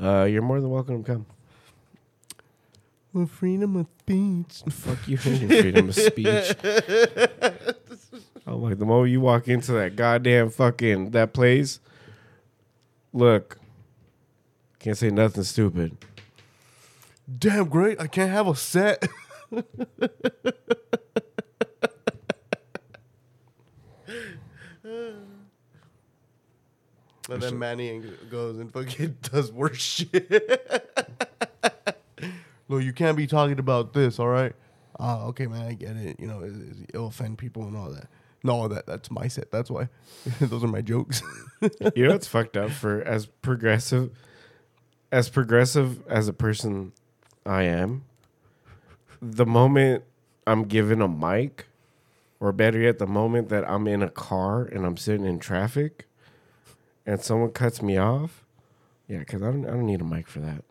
uh, 0.00 0.24
you're 0.24 0.42
more 0.42 0.60
than 0.60 0.70
welcome 0.70 1.04
to 1.04 1.12
come. 1.12 1.26
Well, 3.12 3.26
freedom 3.26 3.76
of 3.76 3.86
speech. 4.00 4.62
Fuck 4.70 5.06
you, 5.06 5.18
and 5.24 5.40
your 5.40 5.62
freedom 5.62 5.88
of 5.90 5.94
speech. 5.94 6.54
I'm 8.46 8.60
like, 8.60 8.78
the 8.78 8.86
moment 8.86 9.10
you 9.12 9.20
walk 9.20 9.48
into 9.48 9.72
that 9.72 9.96
goddamn 9.96 10.50
fucking 10.50 11.10
that 11.10 11.32
place, 11.32 11.78
look, 13.12 13.58
can't 14.82 14.98
say 14.98 15.10
nothing 15.10 15.44
stupid. 15.44 15.96
Damn 17.38 17.68
great! 17.68 18.00
I 18.00 18.06
can't 18.06 18.30
have 18.30 18.48
a 18.48 18.56
set. 18.56 19.06
And 27.32 27.42
then 27.42 27.58
Manny 27.58 28.02
goes 28.30 28.58
and 28.58 28.72
fucking 28.72 29.16
does 29.22 29.52
worse 29.52 29.80
shit. 29.80 30.30
no, 32.68 32.78
you 32.78 32.92
can't 32.92 33.16
be 33.16 33.26
talking 33.26 33.58
about 33.58 33.94
this, 33.94 34.18
all 34.18 34.28
right? 34.28 34.52
Ah, 34.98 35.24
okay, 35.26 35.46
man, 35.46 35.66
I 35.66 35.72
get 35.72 35.96
it. 35.96 36.20
You 36.20 36.26
know, 36.26 36.40
it, 36.40 36.52
it, 36.52 36.90
it'll 36.94 37.06
offend 37.06 37.38
people 37.38 37.64
and 37.64 37.76
all 37.76 37.90
that. 37.90 38.08
No, 38.44 38.68
that 38.68 38.86
that's 38.86 39.10
my 39.10 39.28
set. 39.28 39.50
That's 39.50 39.70
why. 39.70 39.88
Those 40.40 40.64
are 40.64 40.68
my 40.68 40.82
jokes. 40.82 41.22
You 41.94 42.06
know 42.06 42.12
what's 42.12 42.26
fucked 42.26 42.56
up 42.56 42.70
for 42.70 43.02
as 43.02 43.26
progressive, 43.26 44.10
as 45.12 45.28
progressive 45.28 46.04
as 46.08 46.26
a 46.26 46.32
person 46.32 46.92
I 47.44 47.64
am. 47.64 48.04
The 49.20 49.44
moment 49.46 50.04
I'm 50.46 50.64
given 50.64 51.02
a 51.02 51.06
mic, 51.06 51.66
or 52.40 52.50
better 52.50 52.80
yet, 52.80 52.98
the 52.98 53.06
moment 53.06 53.50
that 53.50 53.68
I'm 53.70 53.86
in 53.86 54.02
a 54.02 54.08
car 54.08 54.64
and 54.64 54.86
I'm 54.86 54.96
sitting 54.96 55.26
in 55.26 55.38
traffic, 55.38 56.06
and 57.06 57.20
someone 57.20 57.50
cuts 57.50 57.82
me 57.82 57.98
off, 57.98 58.44
yeah, 59.06 59.18
because 59.18 59.42
I 59.42 59.50
don't, 59.50 59.66
I 59.66 59.70
don't 59.70 59.86
need 59.86 60.00
a 60.00 60.04
mic 60.04 60.26
for 60.26 60.40
that. 60.40 60.64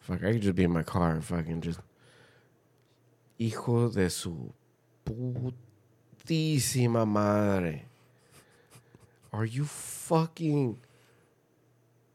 Fuck, 0.00 0.24
I 0.24 0.32
could 0.32 0.42
just 0.42 0.56
be 0.56 0.64
in 0.64 0.72
my 0.72 0.82
car 0.82 1.10
and 1.12 1.24
fucking 1.24 1.60
just, 1.60 1.80
hijo 3.38 3.90
de 3.90 4.08
su 4.08 4.52
putísima 6.26 7.06
madre. 7.06 7.82
Are 9.32 9.44
you 9.44 9.64
fucking? 9.64 10.78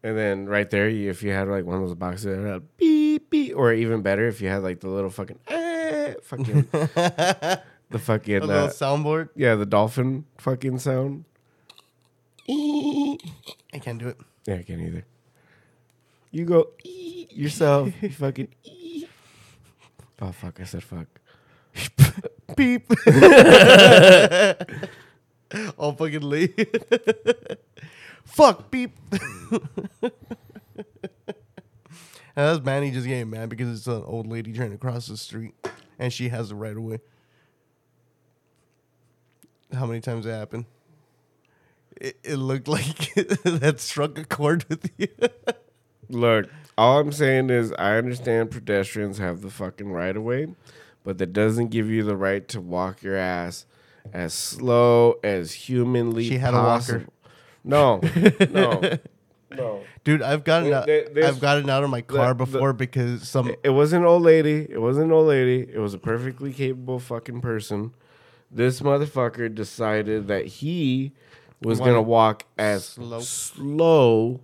And 0.02 0.18
then 0.18 0.46
right 0.48 0.70
there, 0.70 0.88
you- 0.88 1.10
if 1.10 1.24
you 1.24 1.32
had 1.32 1.48
like 1.50 1.66
one 1.66 1.76
of 1.82 1.88
those 1.88 1.96
boxes 1.96 2.26
that 2.26 2.40
had 2.48 2.78
beep 2.78 3.30
beep, 3.30 3.56
or 3.56 3.74
even 3.74 4.02
better, 4.02 4.28
if 4.28 4.40
you 4.42 4.48
had 4.50 4.64
like 4.64 4.80
the 4.80 4.88
little 4.90 5.10
fucking 5.10 5.40
eh, 5.48 6.14
fucking 6.24 6.68
the 6.72 8.00
fucking 8.00 8.40
little 8.42 8.52
uh, 8.52 8.70
soundboard. 8.70 9.30
yeah, 9.36 9.56
the 9.56 9.66
dolphin 9.66 10.26
fucking 10.38 10.80
sound. 10.80 11.26
I 12.48 13.18
can't 13.82 14.00
do 14.00 14.08
it. 14.08 14.18
Yeah, 14.48 14.56
I 14.56 14.64
can't 14.64 14.82
either. 14.82 15.06
You 16.32 16.46
go 16.46 16.70
yourself. 16.82 17.92
You 18.02 18.10
fucking. 18.24 18.48
Oh 20.22 20.32
fuck! 20.32 20.60
I 20.60 20.64
said 20.64 20.84
fuck. 20.84 21.08
peep. 22.58 22.90
All 25.78 25.94
fucking 25.94 26.22
late. 26.22 26.58
Fuck 28.30 28.72
beep. 28.72 28.92
and 29.12 30.12
that's 32.36 32.64
Manny 32.64 32.92
just 32.92 33.08
getting 33.08 33.30
mad 33.30 33.50
because 33.50 33.78
it's 33.78 33.88
an 33.88 34.04
old 34.06 34.28
lady 34.28 34.54
trying 34.54 34.72
to 34.72 34.78
cross 34.78 35.08
the 35.08 35.18
street 35.18 35.54
and 35.98 36.14
she 36.14 36.30
has 36.30 36.50
the 36.50 36.56
right 36.56 36.76
of 36.76 36.84
way. 36.84 37.00
How 39.74 39.86
many 39.86 40.00
times 40.00 40.26
that 40.26 40.38
happened? 40.38 40.66
It, 42.00 42.18
it 42.24 42.36
looked 42.38 42.68
like 42.68 43.14
that 43.44 43.76
struck 43.80 44.18
a 44.18 44.24
chord 44.24 44.66
with 44.70 44.90
you. 44.98 45.08
Look, 46.08 46.50
all 46.78 47.00
I'm 47.00 47.12
saying 47.12 47.50
is 47.50 47.74
I 47.74 47.98
understand 47.98 48.52
pedestrians 48.52 49.18
have 49.18 49.42
the 49.42 49.50
fucking 49.50 49.92
right 49.92 50.16
of 50.16 50.24
way, 50.24 50.48
but 51.04 51.18
that 51.18 51.34
doesn't 51.34 51.70
give 51.70 51.90
you 51.90 52.04
the 52.04 52.16
right 52.16 52.48
to 52.50 52.62
walk 52.62 53.04
your 53.04 53.18
ass 53.18 53.66
as 54.14 54.34
slow 54.34 55.20
as 55.24 55.52
humanly 55.52 56.28
She 56.28 56.38
had 56.38 56.54
a 56.54 56.58
walker. 56.58 57.06
Possible. 57.64 58.50
No, 58.52 58.82
no, 58.82 58.98
no. 59.52 59.84
Dude, 60.04 60.22
I've 60.22 60.44
gotten 60.44 60.70
There- 60.70 60.80
out, 60.80 61.14
there- 61.14 61.26
I've 61.26 61.40
gotten 61.40 61.70
out 61.70 61.84
of 61.84 61.90
my 61.90 62.02
car 62.02 62.34
the- 62.34 62.46
the- 62.46 62.52
before 62.52 62.74
because 62.74 63.28
some 63.28 63.54
It 63.64 63.70
wasn't 63.72 64.04
an 64.04 64.08
old 64.08 64.24
lady. 64.24 64.68
It 64.70 64.80
wasn't 64.82 65.08
an 65.08 65.12
old 65.12 65.28
lady. 65.28 65.68
It 65.72 65.80
was 65.80 65.94
a 65.94 65.98
perfectly 66.00 66.54
capable 66.54 67.00
fucking 67.00 67.42
person. 67.42 67.94
This 68.52 68.82
motherfucker 68.82 69.54
decided 69.54 70.28
that 70.28 70.46
he 70.46 71.12
was 71.62 71.80
Wanna 71.80 71.92
gonna 71.92 72.02
walk 72.04 72.46
as 72.58 72.86
slow. 72.86 73.20
slow 73.20 74.42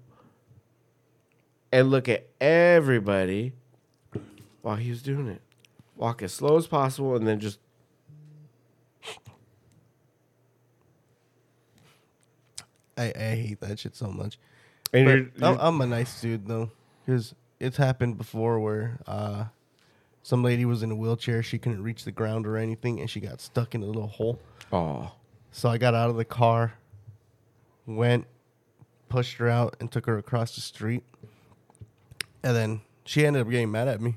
and 1.71 1.89
look 1.89 2.07
at 2.09 2.27
everybody 2.39 3.53
while 4.61 4.75
he 4.75 4.89
was 4.89 5.01
doing 5.01 5.27
it. 5.27 5.41
Walk 5.95 6.21
as 6.21 6.33
slow 6.33 6.57
as 6.57 6.67
possible 6.67 7.15
and 7.15 7.25
then 7.25 7.39
just 7.39 7.59
I, 12.97 13.11
I 13.15 13.35
hate 13.35 13.59
that 13.61 13.79
shit 13.79 13.95
so 13.95 14.07
much. 14.07 14.37
and 14.93 15.05
But 15.05 15.11
you're, 15.11 15.49
I'm, 15.49 15.57
I'm 15.59 15.81
a 15.81 15.85
nice 15.85 16.21
dude 16.21 16.47
though, 16.47 16.71
because 17.05 17.35
it's 17.59 17.77
happened 17.77 18.17
before 18.17 18.59
where 18.59 18.99
uh, 19.07 19.45
some 20.23 20.43
lady 20.43 20.65
was 20.65 20.83
in 20.83 20.91
a 20.91 20.95
wheelchair, 20.95 21.43
she 21.43 21.57
couldn't 21.57 21.83
reach 21.83 22.03
the 22.03 22.11
ground 22.11 22.47
or 22.47 22.57
anything, 22.57 22.99
and 22.99 23.09
she 23.09 23.19
got 23.19 23.41
stuck 23.41 23.75
in 23.75 23.81
a 23.83 23.85
little 23.85 24.07
hole. 24.07 24.39
oh 24.71 25.11
So 25.51 25.69
I 25.69 25.77
got 25.77 25.93
out 25.93 26.09
of 26.09 26.15
the 26.15 26.25
car, 26.25 26.73
went, 27.85 28.25
pushed 29.09 29.37
her 29.37 29.49
out, 29.49 29.75
and 29.79 29.91
took 29.91 30.05
her 30.05 30.17
across 30.17 30.55
the 30.55 30.61
street. 30.61 31.03
And 32.43 32.55
then 32.55 32.81
she 33.05 33.25
ended 33.25 33.41
up 33.41 33.49
getting 33.49 33.71
mad 33.71 33.87
at 33.87 34.01
me. 34.01 34.15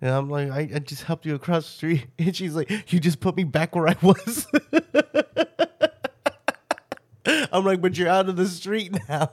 And 0.00 0.10
I'm 0.10 0.30
like, 0.30 0.50
I, 0.50 0.68
I 0.74 0.78
just 0.78 1.02
helped 1.02 1.26
you 1.26 1.34
across 1.34 1.64
the 1.66 1.72
street. 1.72 2.06
And 2.18 2.34
she's 2.34 2.54
like, 2.54 2.70
You 2.92 3.00
just 3.00 3.20
put 3.20 3.36
me 3.36 3.44
back 3.44 3.74
where 3.74 3.88
I 3.88 3.96
was. 4.02 4.46
I'm 7.52 7.64
like, 7.64 7.80
But 7.80 7.96
you're 7.98 8.08
out 8.08 8.28
of 8.28 8.36
the 8.36 8.46
street 8.46 8.96
now. 9.08 9.30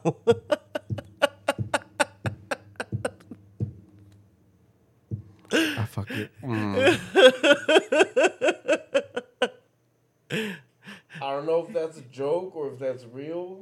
I 5.52 5.86
fuck 5.86 6.12
it. 6.12 6.32
Mm. 6.46 7.00
I 11.22 11.32
don't 11.32 11.46
know 11.46 11.66
if 11.68 11.74
that's 11.74 11.98
a 11.98 12.02
joke 12.02 12.56
or 12.56 12.74
if 12.74 12.80
that's 12.80 13.06
real. 13.06 13.62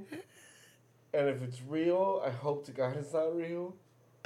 And 1.13 1.29
if 1.29 1.41
it's 1.43 1.61
real, 1.61 2.21
I 2.25 2.31
hope 2.31 2.65
to 2.65 2.71
God 2.71 2.95
it's 2.97 3.13
not 3.13 3.35
real. 3.35 3.75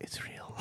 it's 0.00 0.18
real. 0.24 0.56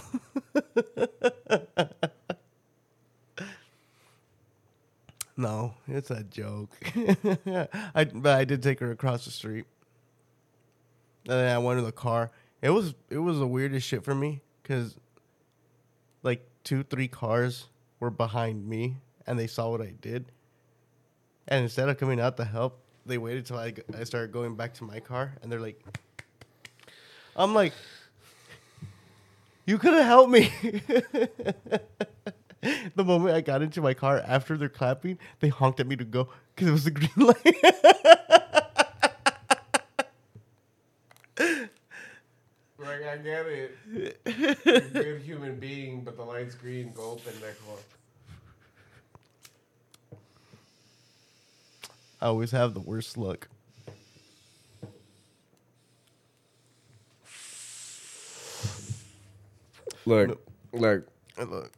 No, 5.43 5.73
it's 5.89 6.09
a 6.09 6.23
joke. 6.23 6.69
I 7.93 8.05
but 8.05 8.39
I 8.39 8.45
did 8.45 8.63
take 8.63 8.79
her 8.79 8.91
across 8.91 9.25
the 9.25 9.31
street. 9.31 9.65
And 11.25 11.33
then 11.33 11.53
I 11.53 11.57
went 11.57 11.79
to 11.79 11.85
the 11.85 11.91
car. 11.91 12.31
It 12.61 12.69
was 12.69 12.95
it 13.09 13.17
was 13.17 13.39
the 13.39 13.47
weirdest 13.47 13.85
shit 13.85 14.05
for 14.05 14.15
me 14.15 14.41
because 14.61 14.95
like 16.23 16.45
two 16.63 16.83
three 16.83 17.09
cars 17.09 17.67
were 17.99 18.09
behind 18.09 18.67
me 18.67 18.95
and 19.27 19.37
they 19.37 19.47
saw 19.47 19.69
what 19.69 19.81
I 19.81 19.93
did. 19.99 20.31
And 21.49 21.63
instead 21.63 21.89
of 21.89 21.97
coming 21.97 22.21
out 22.21 22.37
to 22.37 22.45
help, 22.45 22.79
they 23.05 23.17
waited 23.17 23.45
till 23.45 23.57
I 23.57 23.73
I 23.97 24.05
started 24.05 24.31
going 24.31 24.55
back 24.55 24.73
to 24.75 24.85
my 24.85 25.01
car 25.01 25.33
and 25.41 25.51
they're 25.51 25.59
like, 25.59 25.83
I'm 27.35 27.53
like, 27.53 27.73
you 29.65 29.77
could 29.77 29.93
have 29.93 30.05
helped 30.05 30.31
me. 30.31 30.53
the 32.95 33.03
moment 33.03 33.35
I 33.35 33.41
got 33.41 33.61
into 33.61 33.81
my 33.81 33.93
car 33.93 34.21
after 34.25 34.57
they're 34.57 34.69
clapping, 34.69 35.17
they 35.39 35.49
honked 35.49 35.79
at 35.79 35.87
me 35.87 35.95
to 35.97 36.05
go 36.05 36.29
because 36.55 36.67
it 36.67 36.71
was 36.71 36.83
the 36.85 36.91
green 36.91 37.09
light. 37.17 37.35
Like, 42.79 43.03
I 43.03 43.17
get 43.17 43.45
it. 43.45 43.77
You're 44.65 44.75
a 44.75 44.81
good 44.81 45.21
human 45.21 45.59
being, 45.59 46.03
but 46.03 46.17
the 46.17 46.23
light's 46.23 46.55
green. 46.55 46.91
Go 46.93 47.11
open 47.11 47.33
that 47.41 47.57
car. 47.65 47.75
I 52.21 52.27
always 52.27 52.51
have 52.51 52.73
the 52.73 52.79
worst 52.79 53.17
luck. 53.17 53.47
Look, 60.05 60.41
look. 60.73 61.07
Look, 61.37 61.71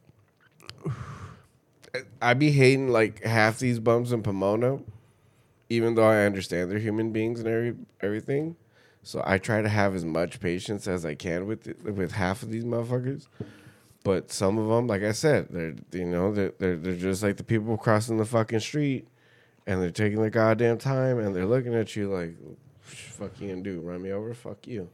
I 2.22 2.34
be 2.34 2.50
hating 2.50 2.88
like 2.88 3.22
half 3.22 3.58
these 3.58 3.78
bums 3.78 4.12
in 4.12 4.22
Pomona, 4.22 4.80
even 5.68 5.94
though 5.94 6.06
I 6.08 6.24
understand 6.24 6.70
they're 6.70 6.78
human 6.78 7.12
beings 7.12 7.40
and 7.40 7.48
every 7.48 7.74
everything. 8.00 8.56
So 9.02 9.22
I 9.24 9.38
try 9.38 9.62
to 9.62 9.68
have 9.68 9.94
as 9.94 10.04
much 10.04 10.40
patience 10.40 10.88
as 10.88 11.06
I 11.06 11.14
can 11.14 11.46
with 11.46 11.68
it, 11.68 11.82
with 11.84 12.12
half 12.12 12.42
of 12.42 12.50
these 12.50 12.64
motherfuckers. 12.64 13.28
But 14.02 14.32
some 14.32 14.58
of 14.58 14.68
them, 14.68 14.86
like 14.86 15.02
I 15.02 15.12
said, 15.12 15.48
they're 15.50 15.74
you 15.92 16.06
know 16.06 16.32
they're, 16.32 16.52
they're 16.58 16.76
they're 16.76 16.96
just 16.96 17.22
like 17.22 17.36
the 17.36 17.44
people 17.44 17.76
crossing 17.76 18.18
the 18.18 18.24
fucking 18.24 18.60
street, 18.60 19.06
and 19.66 19.80
they're 19.80 19.90
taking 19.90 20.20
their 20.20 20.30
goddamn 20.30 20.78
time, 20.78 21.18
and 21.18 21.34
they're 21.34 21.46
looking 21.46 21.74
at 21.74 21.96
you 21.96 22.12
like, 22.12 22.36
"Fuck 22.80 23.40
you 23.40 23.50
and 23.50 23.64
do 23.64 23.80
run 23.80 24.02
me 24.02 24.12
over, 24.12 24.34
fuck 24.34 24.66
you." 24.66 24.90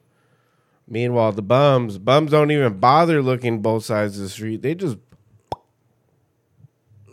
Meanwhile, 0.89 1.33
the 1.33 1.43
bums 1.43 1.99
bums 1.99 2.31
don't 2.31 2.51
even 2.51 2.79
bother 2.79 3.23
looking 3.23 3.63
both 3.63 3.85
sides 3.85 4.17
of 4.17 4.25
the 4.25 4.29
street. 4.29 4.63
They 4.63 4.75
just 4.75 4.99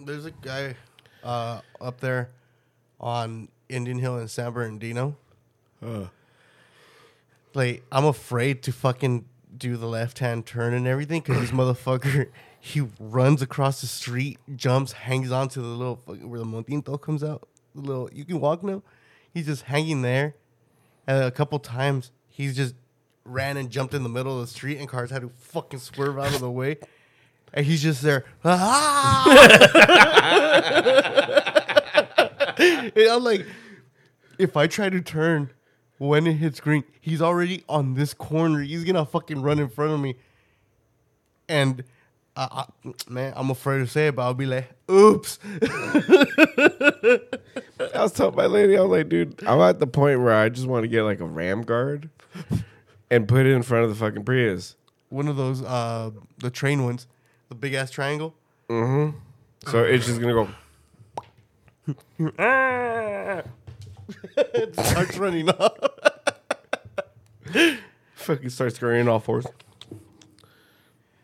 there's 0.09 0.25
a 0.25 0.31
guy 0.31 0.75
uh, 1.23 1.61
up 1.79 1.99
there 1.99 2.29
on 2.99 3.47
Indian 3.69 3.99
Hill 3.99 4.17
in 4.17 4.27
San 4.27 4.51
Bernardino. 4.51 5.15
Like, 7.53 7.83
I'm 7.91 8.05
afraid 8.05 8.63
to 8.63 8.71
fucking 8.71 9.25
do 9.55 9.77
the 9.77 9.85
left 9.85 10.19
hand 10.19 10.45
turn 10.45 10.73
and 10.73 10.87
everything 10.87 11.21
because 11.21 11.39
this 11.39 11.51
motherfucker, 11.59 12.29
he 12.59 12.87
runs 12.99 13.41
across 13.41 13.81
the 13.81 13.87
street, 13.87 14.39
jumps, 14.55 14.93
hangs 14.93 15.31
onto 15.31 15.61
the 15.61 15.67
little 15.67 15.97
fucking, 15.97 16.27
where 16.27 16.39
the 16.39 16.45
Montinto 16.45 16.99
comes 16.99 17.23
out. 17.23 17.47
The 17.75 17.81
little, 17.81 18.09
you 18.11 18.25
can 18.25 18.39
walk 18.39 18.63
now. 18.63 18.81
He's 19.31 19.45
just 19.45 19.63
hanging 19.63 20.01
there. 20.01 20.35
And 21.05 21.23
a 21.23 21.31
couple 21.31 21.59
times, 21.59 22.11
he's 22.27 22.55
just 22.55 22.73
ran 23.25 23.57
and 23.57 23.69
jumped 23.69 23.93
in 23.93 24.01
the 24.01 24.09
middle 24.09 24.39
of 24.39 24.47
the 24.47 24.51
street, 24.51 24.79
and 24.79 24.87
cars 24.89 25.11
had 25.11 25.21
to 25.21 25.29
fucking 25.37 25.79
swerve 25.79 26.17
out 26.17 26.33
of 26.33 26.39
the 26.39 26.49
way. 26.49 26.77
And 27.53 27.65
he's 27.65 27.81
just 27.81 28.01
there. 28.01 28.25
Ah! 28.45 29.25
and 32.59 33.09
I'm 33.09 33.23
like, 33.23 33.45
if 34.37 34.57
I 34.57 34.67
try 34.67 34.89
to 34.89 35.01
turn 35.01 35.51
when 35.97 36.27
it 36.27 36.33
hits 36.33 36.59
green, 36.59 36.83
he's 36.99 37.21
already 37.21 37.63
on 37.69 37.93
this 37.93 38.13
corner. 38.13 38.61
He's 38.61 38.83
gonna 38.83 39.05
fucking 39.05 39.41
run 39.41 39.59
in 39.59 39.69
front 39.69 39.93
of 39.93 39.99
me. 39.99 40.15
And 41.47 41.83
I, 42.35 42.65
I, 42.85 42.93
man, 43.09 43.33
I'm 43.35 43.49
afraid 43.49 43.79
to 43.79 43.87
say 43.87 44.07
it, 44.07 44.15
but 44.15 44.23
I'll 44.23 44.33
be 44.33 44.45
like, 44.45 44.69
oops. 44.89 45.39
I 45.43 47.19
was 47.95 48.13
telling 48.13 48.35
my 48.35 48.45
lady, 48.45 48.77
I 48.77 48.81
was 48.81 48.91
like, 48.91 49.09
dude, 49.09 49.43
I'm 49.45 49.59
at 49.59 49.79
the 49.79 49.87
point 49.87 50.21
where 50.21 50.33
I 50.33 50.49
just 50.49 50.67
want 50.67 50.83
to 50.83 50.87
get 50.87 51.03
like 51.03 51.19
a 51.19 51.25
ram 51.25 51.63
guard 51.63 52.09
and 53.11 53.27
put 53.27 53.45
it 53.45 53.51
in 53.51 53.63
front 53.63 53.83
of 53.83 53.89
the 53.89 53.95
fucking 53.95 54.23
Prius. 54.23 54.75
One 55.09 55.27
of 55.27 55.35
those, 55.37 55.61
uh, 55.63 56.11
the 56.37 56.49
train 56.49 56.83
ones, 56.83 57.07
the 57.49 57.55
big 57.55 57.73
ass 57.73 57.91
triangle. 57.91 58.33
Mm-hmm. 58.69 59.17
So 59.69 59.83
it's 59.83 60.05
just 60.05 60.21
gonna 60.21 60.33
go. 60.33 60.47
it 64.37 64.75
starts 64.79 65.17
running 65.17 65.49
off. 65.49 65.77
Fucking 68.15 68.49
start 68.49 68.75
scurrying 68.75 69.07
all 69.07 69.19
fours. 69.19 69.45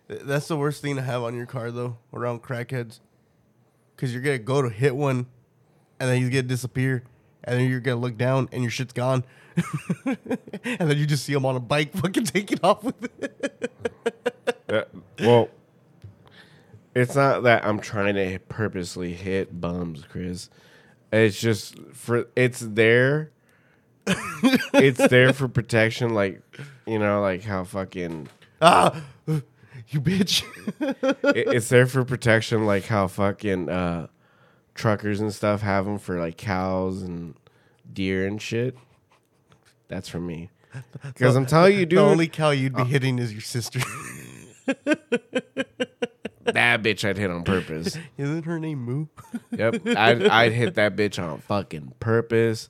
That's 0.08 0.48
the 0.48 0.58
worst 0.58 0.82
thing 0.82 0.96
to 0.96 1.02
have 1.02 1.24
on 1.24 1.36
your 1.36 1.46
car, 1.46 1.72
though, 1.72 1.98
around 2.14 2.42
crackheads. 2.44 3.00
Because 3.96 4.14
you're 4.14 4.24
to 4.24 4.38
go 4.40 4.62
to 4.62 4.70
hit 4.70 4.96
one, 4.96 5.28
and 6.00 6.10
then 6.10 6.18
he's 6.18 6.30
to 6.30 6.42
disappear. 6.42 7.04
and 7.44 7.60
then 7.60 7.70
you're 7.70 7.80
gonna 7.80 8.00
look 8.00 8.18
down 8.18 8.50
and 8.52 8.64
your 8.64 8.72
shit's 8.72 8.94
gone, 8.94 9.24
and 10.06 10.18
then 10.80 10.98
you 10.98 11.06
just 11.06 11.24
see 11.26 11.34
him 11.34 11.46
on 11.46 11.56
a 11.56 11.60
bike, 11.60 11.94
fucking 11.94 12.26
taking 12.26 12.60
off 12.64 12.84
with 12.84 13.04
it. 13.24 13.72
That- 14.68 14.90
well, 15.20 15.50
it's 16.96 17.16
not 17.16 17.44
that 17.44 17.66
I'm 17.66 17.80
trying 17.80 18.16
to 18.16 18.40
purposely 18.40 19.14
hit 19.14 19.60
bums, 19.60 20.04
Chris. 20.10 20.50
It's 21.12 21.40
just 21.40 21.78
for 21.94 22.28
it's 22.36 22.60
there. 22.62 23.32
it's 24.08 25.08
there 25.08 25.34
for 25.34 25.48
protection, 25.48 26.14
like 26.14 26.42
you 26.86 27.00
know, 27.00 27.22
like 27.22 27.44
how 27.44 27.64
fucking 27.64 28.30
ah, 28.62 29.02
you 29.28 30.02
bitch. 30.02 30.44
it- 30.80 31.48
it's 31.48 31.70
there 31.70 31.88
for 31.88 32.04
protection, 32.06 32.66
like 32.66 32.86
how 32.86 33.08
fucking 33.08 33.70
uh, 33.70 34.08
truckers 34.74 35.20
and 35.20 35.34
stuff 35.34 35.62
have 35.62 35.86
them 35.86 35.98
for 35.98 36.20
like 36.20 36.38
cows 36.38 37.02
and 37.02 37.36
deer 37.92 38.26
and 38.28 38.42
shit. 38.42 38.78
That's 39.88 40.10
for 40.10 40.20
me. 40.20 40.50
Because 41.04 41.38
I'm 41.38 41.46
telling 41.46 41.78
you, 41.80 41.86
dude, 41.86 42.00
the 42.00 42.04
only 42.04 42.28
cow 42.28 42.50
you'd 42.50 42.76
be 42.76 42.84
hitting 42.84 43.18
is 43.18 43.32
your 43.32 43.42
sister. 43.42 43.80
that 46.56 46.82
bitch 46.84 47.08
I'd 47.08 47.18
hit 47.18 47.30
on 47.30 47.44
purpose. 47.44 47.98
Isn't 48.18 48.44
her 48.46 48.60
name 48.60 48.80
Moo? 48.84 49.06
Yep, 49.52 49.88
I'd, 49.96 50.28
I'd 50.28 50.52
hit 50.52 50.76
that 50.76 50.96
bitch 50.96 51.22
on 51.24 51.40
fucking 51.40 51.94
purpose. 52.00 52.70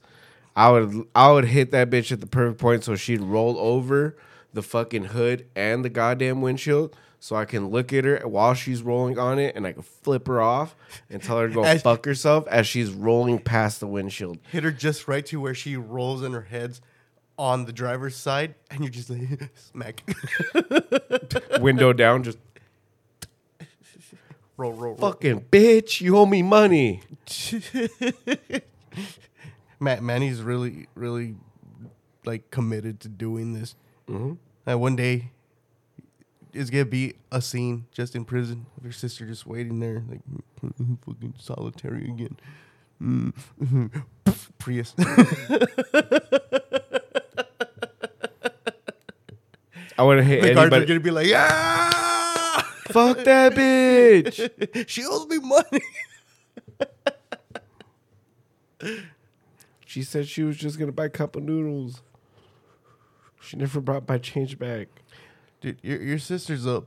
I 0.56 0.72
would 0.72 1.08
I 1.16 1.32
would 1.32 1.46
hit 1.46 1.72
that 1.72 1.90
bitch 1.90 2.12
at 2.12 2.22
the 2.22 2.28
perfect 2.28 2.60
point 2.60 2.84
so 2.84 2.96
she'd 2.96 3.22
roll 3.22 3.58
over 3.58 4.18
the 4.54 4.62
fucking 4.62 5.06
hood 5.06 5.48
and 5.56 5.84
the 5.84 5.90
goddamn 5.90 6.42
windshield 6.42 6.96
so 7.20 7.36
I 7.36 7.44
can 7.46 7.68
look 7.70 7.92
at 7.92 8.06
her 8.06 8.20
while 8.26 8.54
she's 8.54 8.82
rolling 8.84 9.18
on 9.20 9.38
it 9.40 9.56
and 9.56 9.66
I 9.68 9.74
can 9.74 9.82
flip 9.82 10.28
her 10.28 10.42
off 10.42 10.76
and 11.10 11.22
tell 11.22 11.40
her 11.40 11.48
to 11.50 11.54
go 11.54 11.64
As- 11.64 11.82
fuck 11.82 12.06
herself 12.06 12.48
as 12.48 12.68
she's 12.68 12.92
rolling 12.92 13.40
past 13.40 13.80
the 13.80 13.88
windshield. 13.88 14.38
Hit 14.52 14.64
her 14.64 14.72
just 14.72 15.08
right 15.08 15.26
to 15.26 15.42
where 15.42 15.56
she 15.56 15.76
rolls 15.76 16.24
in 16.24 16.32
her 16.34 16.44
heads 16.44 16.82
on 17.38 17.66
the 17.66 17.74
driver's 17.74 18.16
side, 18.16 18.56
and 18.72 18.80
you're 18.80 18.90
just 18.90 19.10
like 19.10 19.50
smack. 19.56 20.04
Window 21.60 21.92
down, 21.94 22.24
just 22.24 22.38
roll, 24.58 24.74
roll, 24.74 24.96
roll. 24.96 25.12
fucking 25.12 25.42
bitch, 25.52 26.02
you 26.02 26.18
owe 26.18 26.26
me 26.26 26.42
money. 26.42 27.02
Matt 29.80 30.02
Manny's 30.02 30.42
really, 30.42 30.88
really 30.96 31.36
like 32.26 32.50
committed 32.52 33.00
to 33.02 33.10
doing 33.10 33.54
this. 33.54 33.76
Mm-hmm. 34.10 34.34
And 34.66 34.82
one 34.82 34.96
day, 34.96 35.32
it's 36.54 36.70
gonna 36.70 36.86
be 36.86 37.14
a 37.32 37.42
scene 37.42 37.86
just 37.92 38.16
in 38.16 38.26
prison 38.26 38.66
of 38.78 38.84
your 38.84 38.94
sister 38.94 39.26
just 39.26 39.46
waiting 39.46 39.80
there, 39.80 40.04
like 40.10 40.22
fucking 41.06 41.36
solitary 41.38 42.06
again. 42.06 42.38
Mm. 43.02 43.34
Prius. 44.58 44.96
I 49.98 50.04
would 50.04 50.18
have 50.18 50.28
hit 50.28 50.42
the 50.42 50.54
guards 50.54 50.76
are 50.76 50.86
gonna 50.86 51.00
be 51.00 51.12
like, 51.12 51.28
yeah, 51.28 51.85
Fuck 52.96 53.26
that 53.26 53.54
bitch. 53.54 54.88
she 54.88 55.04
owes 55.06 55.28
me 55.28 55.40
money. 55.40 55.82
She 59.86 60.02
said 60.02 60.28
she 60.28 60.44
was 60.44 60.56
just 60.56 60.80
gonna 60.80 60.94
buy 60.94 61.06
a 61.06 61.10
cup 61.10 61.36
of 61.36 61.44
noodles. 61.44 62.02
She 63.42 63.58
never 63.58 63.82
brought 63.82 64.08
my 64.08 64.18
change 64.18 64.58
back. 64.58 64.88
Dude, 65.60 65.78
your 65.82 66.02
your 66.02 66.20
sister's 66.20 66.66
a 66.66 66.84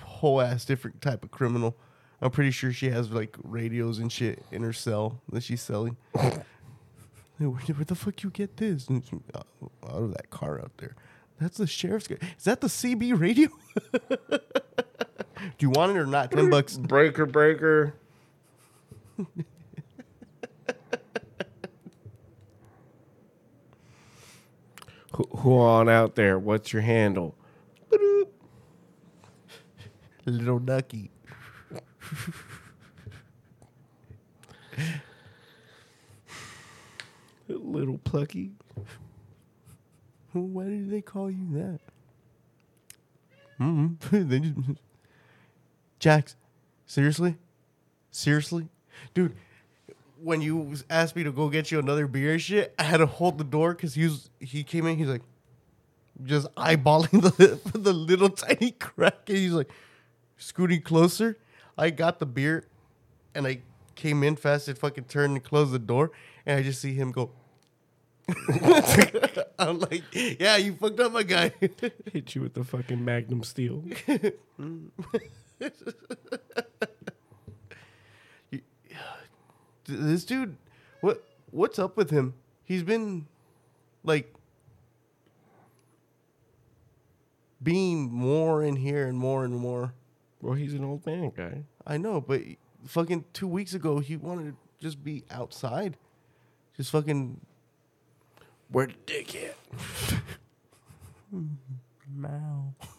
whole 0.00 0.40
ass 0.40 0.64
different 0.64 1.00
type 1.00 1.24
of 1.24 1.30
criminal. 1.32 1.76
I'm 2.22 2.30
pretty 2.30 2.52
sure 2.52 2.72
she 2.72 2.90
has 2.90 3.10
like 3.10 3.36
radios 3.42 3.98
and 3.98 4.10
shit 4.12 4.44
in 4.52 4.62
her 4.62 4.72
cell 4.72 5.20
that 5.32 5.42
she's 5.42 5.60
selling. 5.60 5.96
Where, 7.38 7.50
where 7.50 7.84
the 7.84 7.96
fuck 7.96 8.22
you 8.22 8.30
get 8.30 8.58
this? 8.58 8.88
"Uh, 8.88 9.40
out 9.82 10.02
of 10.02 10.14
that 10.14 10.30
car 10.30 10.60
out 10.60 10.70
there. 10.78 10.94
That's 11.40 11.56
the 11.56 11.66
sheriff's 11.66 12.06
guy. 12.06 12.18
Is 12.38 12.44
that 12.44 12.60
the 12.60 12.68
CB 12.68 13.18
radio? 13.18 13.48
Do 15.58 15.66
you 15.66 15.70
want 15.70 15.96
it 15.96 15.98
or 15.98 16.06
not? 16.06 16.30
Ten 16.30 16.50
bucks. 16.50 16.76
Breaker, 16.78 17.26
breaker. 17.26 17.94
who, 25.16 25.28
who 25.36 25.58
on 25.58 25.88
out 25.88 26.14
there? 26.14 26.38
What's 26.38 26.72
your 26.72 26.82
handle? 26.82 27.34
Little 30.26 30.58
ducky. 30.58 31.10
Little 37.48 37.98
plucky. 37.98 38.52
Why 40.32 40.64
do 40.64 40.86
they 40.86 41.02
call 41.02 41.30
you 41.30 41.46
that? 41.52 41.80
Mm-hmm. 43.60 44.28
they 44.28 44.40
just 44.40 44.56
Jax, 46.04 46.36
seriously, 46.84 47.38
seriously, 48.10 48.68
dude. 49.14 49.34
When 50.22 50.42
you 50.42 50.74
asked 50.90 51.16
me 51.16 51.24
to 51.24 51.32
go 51.32 51.48
get 51.48 51.70
you 51.70 51.78
another 51.78 52.06
beer 52.06 52.32
and 52.32 52.42
shit, 52.42 52.74
I 52.78 52.82
had 52.82 52.98
to 52.98 53.06
hold 53.06 53.38
the 53.38 53.44
door 53.44 53.72
because 53.72 53.94
he 53.94 54.04
was 54.04 54.28
he 54.38 54.64
came 54.64 54.86
in. 54.86 54.98
He's 54.98 55.08
like, 55.08 55.22
just 56.22 56.54
eyeballing 56.56 57.22
the 57.38 57.58
the 57.78 57.94
little 57.94 58.28
tiny 58.28 58.72
crack, 58.72 59.16
and 59.28 59.38
he's 59.38 59.52
like, 59.52 59.70
scooting 60.36 60.82
closer. 60.82 61.38
I 61.78 61.88
got 61.88 62.18
the 62.18 62.26
beer, 62.26 62.66
and 63.34 63.46
I 63.46 63.62
came 63.94 64.22
in 64.22 64.36
fast 64.36 64.68
and 64.68 64.76
fucking 64.76 65.04
turned 65.04 65.36
and 65.36 65.42
closed 65.42 65.72
the 65.72 65.78
door, 65.78 66.10
and 66.44 66.60
I 66.60 66.62
just 66.62 66.82
see 66.82 66.92
him 66.92 67.12
go. 67.12 67.30
I'm 69.58 69.78
like, 69.78 70.02
yeah, 70.12 70.58
you 70.58 70.74
fucked 70.74 71.00
up, 71.00 71.12
my 71.12 71.22
guy. 71.22 71.52
Hit 72.12 72.34
you 72.34 72.42
with 72.42 72.52
the 72.52 72.62
fucking 72.62 73.02
Magnum 73.02 73.42
steel. 73.42 73.84
this 79.86 80.24
dude, 80.24 80.56
what 81.00 81.24
what's 81.50 81.78
up 81.78 81.96
with 81.96 82.10
him? 82.10 82.34
He's 82.64 82.82
been 82.82 83.26
like 84.02 84.34
being 87.62 88.12
more 88.12 88.62
in 88.62 88.76
here 88.76 89.06
and 89.06 89.16
more 89.18 89.44
and 89.44 89.54
more. 89.54 89.94
well, 90.40 90.54
he's 90.54 90.74
an 90.74 90.84
old 90.84 91.06
man 91.06 91.32
guy. 91.34 91.64
I 91.86 91.96
know, 91.96 92.20
but 92.20 92.42
fucking 92.86 93.24
two 93.32 93.48
weeks 93.48 93.74
ago 93.74 93.98
he 94.00 94.16
wanted 94.16 94.52
to 94.52 94.56
just 94.80 95.02
be 95.02 95.24
outside, 95.30 95.96
just 96.76 96.90
fucking 96.90 97.40
Where 98.68 98.86
the 98.86 98.94
dick 99.06 99.34
at? 99.36 99.56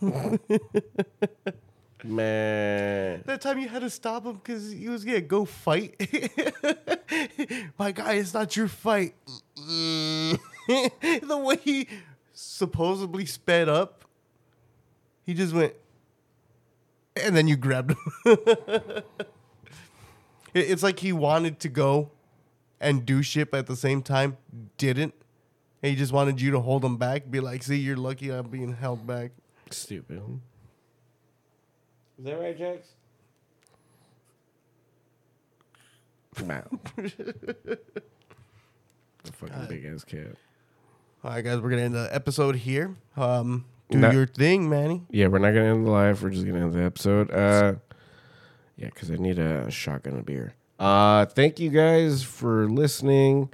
Man. 2.08 3.24
That 3.26 3.42
time 3.42 3.60
you 3.60 3.68
had 3.68 3.82
to 3.82 3.90
stop 3.90 4.26
him 4.26 4.34
because 4.34 4.72
he 4.72 4.90
was 4.90 5.04
gonna 5.06 5.22
go 5.22 5.46
fight. 5.46 5.96
My 7.80 7.92
guy, 7.92 8.14
it's 8.14 8.34
not 8.34 8.56
your 8.56 8.68
fight. 8.68 9.16
the 9.56 10.38
way 11.44 11.58
he 11.58 11.88
supposedly 12.34 13.26
sped 13.26 13.70
up, 13.70 14.06
he 15.26 15.34
just 15.34 15.54
went, 15.54 15.74
and 17.16 17.36
then 17.36 17.48
you 17.48 17.56
grabbed 17.56 17.92
him. 18.26 18.38
It's 20.56 20.84
like 20.84 21.00
he 21.00 21.12
wanted 21.12 21.60
to 21.60 21.70
go 21.70 22.12
and 22.80 23.06
do 23.06 23.22
shit, 23.22 23.52
but 23.52 23.58
at 23.58 23.68
the 23.68 23.76
same 23.76 24.02
time 24.02 24.38
didn't. 24.78 25.14
And 25.84 25.90
he 25.90 25.98
just 25.98 26.14
wanted 26.14 26.40
you 26.40 26.52
to 26.52 26.62
hold 26.62 26.86
him 26.86 26.96
back, 26.96 27.30
be 27.30 27.42
like, 27.42 27.62
"See, 27.62 27.76
you're 27.76 27.98
lucky 27.98 28.30
I'm 28.32 28.48
being 28.48 28.74
held 28.74 29.06
back." 29.06 29.32
Stupid. 29.70 30.22
Is 32.18 32.26
that 32.26 32.40
right, 32.40 32.58
Jax? 32.58 32.88
Wow. 36.42 36.64
the 36.98 37.78
fucking 39.32 39.66
big 39.70 39.86
ass 39.86 40.04
cat. 40.04 40.36
All 41.24 41.32
right, 41.32 41.44
guys, 41.44 41.60
we're 41.60 41.70
gonna 41.70 41.82
end 41.84 41.96
the 41.96 42.10
episode 42.14 42.56
here. 42.58 42.96
Um, 43.16 43.66
do 43.90 43.98
No. 43.98 44.12
your 44.12 44.28
thing, 44.28 44.70
Manny. 44.70 45.04
Yeah, 45.10 45.28
we're 45.28 45.40
not 45.40 45.52
gonna 45.54 45.74
end 45.74 45.86
the 45.86 45.92
live. 45.92 46.22
We're 46.22 46.30
just 46.32 46.46
gonna 46.46 46.62
end 46.66 46.74
the 46.74 46.84
episode. 46.84 47.32
Uh, 47.32 47.76
yeah, 48.76 48.88
because 48.94 49.10
I 49.12 49.16
need 49.16 49.40
a 49.40 49.72
shotgun 49.72 50.18
of 50.18 50.26
beer. 50.26 50.54
Uh, 50.78 51.26
thank 51.26 51.60
you 51.60 51.70
guys 51.70 52.22
for 52.24 52.68
listening. 52.70 53.50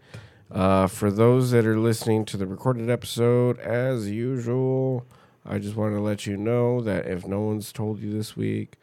Uh, 0.49 0.87
for 0.87 1.11
those 1.11 1.51
that 1.51 1.65
are 1.65 1.77
listening 1.79 2.25
to 2.25 2.35
the 2.35 2.45
recorded 2.47 2.89
episode, 2.89 3.57
as 3.59 4.09
usual, 4.09 5.05
I 5.45 5.57
just 5.57 5.75
want 5.75 5.95
to 5.95 6.01
let 6.01 6.25
you 6.27 6.37
know 6.37 6.81
that 6.81 7.07
if 7.07 7.25
no 7.25 7.41
one's 7.41 7.71
told 7.71 7.99
you 7.99 8.13
this 8.13 8.37
week, 8.37 8.75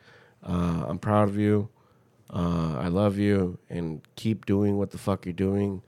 uh, 0.44 0.84
I'm 0.88 0.98
proud 0.98 1.28
of 1.28 1.38
you. 1.38 1.68
Uh, 2.30 2.76
I 2.78 2.88
love 2.88 3.16
you, 3.16 3.58
and 3.70 4.02
keep 4.16 4.44
doing 4.44 4.76
what 4.76 4.90
the 4.90 4.98
fuck 4.98 5.24
you're 5.24 5.32
doing. 5.32 5.82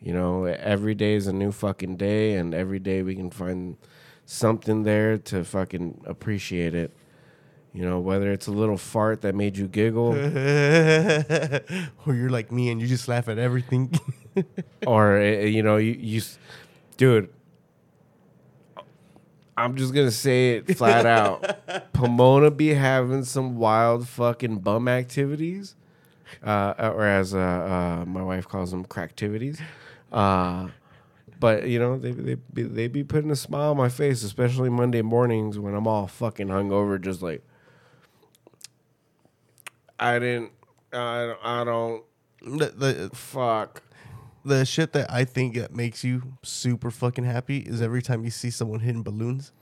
You 0.00 0.12
know, 0.12 0.44
every 0.44 0.94
day 0.94 1.14
is 1.14 1.26
a 1.26 1.32
new 1.32 1.52
fucking 1.52 1.96
day, 1.96 2.34
and 2.34 2.54
every 2.54 2.78
day 2.78 3.02
we 3.02 3.14
can 3.16 3.30
find 3.30 3.76
something 4.24 4.84
there 4.84 5.18
to 5.18 5.44
fucking 5.44 6.02
appreciate 6.06 6.74
it. 6.74 6.92
You 7.72 7.84
know, 7.84 7.98
whether 8.00 8.32
it's 8.32 8.46
a 8.46 8.52
little 8.52 8.76
fart 8.76 9.20
that 9.22 9.34
made 9.34 9.56
you 9.56 9.68
giggle. 9.68 10.08
or 12.06 12.14
you're 12.14 12.30
like 12.30 12.50
me 12.50 12.70
and 12.70 12.80
you 12.80 12.86
just 12.86 13.08
laugh 13.08 13.28
at 13.28 13.38
everything. 13.38 13.92
or 14.86 15.18
uh, 15.18 15.44
you 15.44 15.62
know, 15.62 15.76
you, 15.76 15.96
you, 15.98 16.22
dude. 16.96 17.30
I'm 19.64 19.76
just 19.76 19.92
gonna 19.94 20.10
say 20.10 20.56
it 20.56 20.76
flat 20.76 21.06
out. 21.06 21.92
Pomona 21.92 22.50
be 22.50 22.68
having 22.74 23.24
some 23.24 23.56
wild 23.56 24.08
fucking 24.08 24.58
bum 24.58 24.88
activities, 24.88 25.74
uh, 26.42 26.74
or 26.78 27.04
as 27.04 27.34
uh, 27.34 27.38
uh, 27.38 28.04
my 28.06 28.22
wife 28.22 28.48
calls 28.48 28.70
them, 28.70 28.84
cracktivities. 28.84 29.60
Uh, 30.10 30.68
but 31.38 31.68
you 31.68 31.78
know, 31.78 31.98
they 31.98 32.12
they 32.12 32.34
be, 32.34 32.62
they 32.62 32.88
be 32.88 33.04
putting 33.04 33.30
a 33.30 33.36
smile 33.36 33.70
on 33.72 33.76
my 33.76 33.88
face, 33.88 34.22
especially 34.22 34.70
Monday 34.70 35.02
mornings 35.02 35.58
when 35.58 35.74
I'm 35.74 35.86
all 35.86 36.06
fucking 36.06 36.48
hungover, 36.48 37.00
just 37.00 37.22
like 37.22 37.42
I 39.98 40.18
didn't, 40.18 40.52
I 40.92 41.26
don't, 41.26 41.38
I 41.42 41.64
don't 41.64 42.04
The, 42.42 42.66
the 42.66 43.10
fuck. 43.14 43.82
The 44.44 44.64
shit 44.64 44.92
that 44.92 45.10
I 45.10 45.24
think 45.24 45.54
that 45.56 45.74
makes 45.74 46.04
you 46.04 46.34
super 46.42 46.90
fucking 46.90 47.24
happy 47.24 47.58
is 47.58 47.82
every 47.82 48.02
time 48.02 48.24
you 48.24 48.30
see 48.30 48.50
someone 48.50 48.80
hitting 48.80 49.02
balloons. 49.02 49.52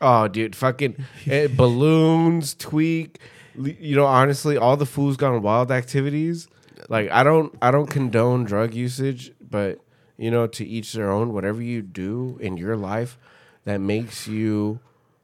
Oh, 0.00 0.26
dude, 0.28 0.56
fucking 0.56 1.04
eh, 1.26 1.48
balloons, 1.48 2.54
tweak. 2.54 3.18
You 3.56 3.94
know, 3.94 4.06
honestly, 4.06 4.56
all 4.56 4.76
the 4.76 4.86
fools 4.86 5.16
gone 5.16 5.40
wild 5.42 5.70
activities. 5.70 6.48
Like, 6.88 7.10
I 7.10 7.22
don't, 7.22 7.56
I 7.62 7.70
don't 7.70 7.86
condone 7.86 8.44
drug 8.44 8.74
usage, 8.74 9.32
but 9.40 9.78
you 10.16 10.30
know, 10.30 10.46
to 10.46 10.66
each 10.66 10.92
their 10.92 11.10
own. 11.10 11.32
Whatever 11.32 11.62
you 11.62 11.82
do 11.82 12.38
in 12.40 12.56
your 12.56 12.76
life 12.76 13.18
that 13.64 13.80
makes 13.80 14.26
you, 14.26 14.80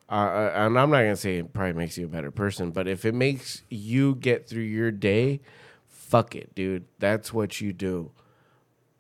uh, 0.09 0.15
uh, 0.15 0.53
and 0.55 0.79
I'm 0.79 0.91
not 0.91 0.99
gonna 0.99 1.17
say 1.17 1.39
it 1.39 1.53
probably 1.53 1.73
makes 1.75 1.99
you 1.99 2.07
a 2.07 2.09
better 2.09 2.31
person, 2.31 2.71
but 2.71 2.89
if 2.89 3.05
it 3.05 3.15
makes 3.15 3.63
you 3.69 4.15
get 4.15 4.49
through 4.49 4.63
your 4.63 4.91
day, 4.91 5.41
fuck 5.89 6.35
it, 6.35 6.55
dude. 6.55 6.85
That's 6.99 7.33
what 7.33 7.61
you 7.61 7.73
do. 7.73 8.11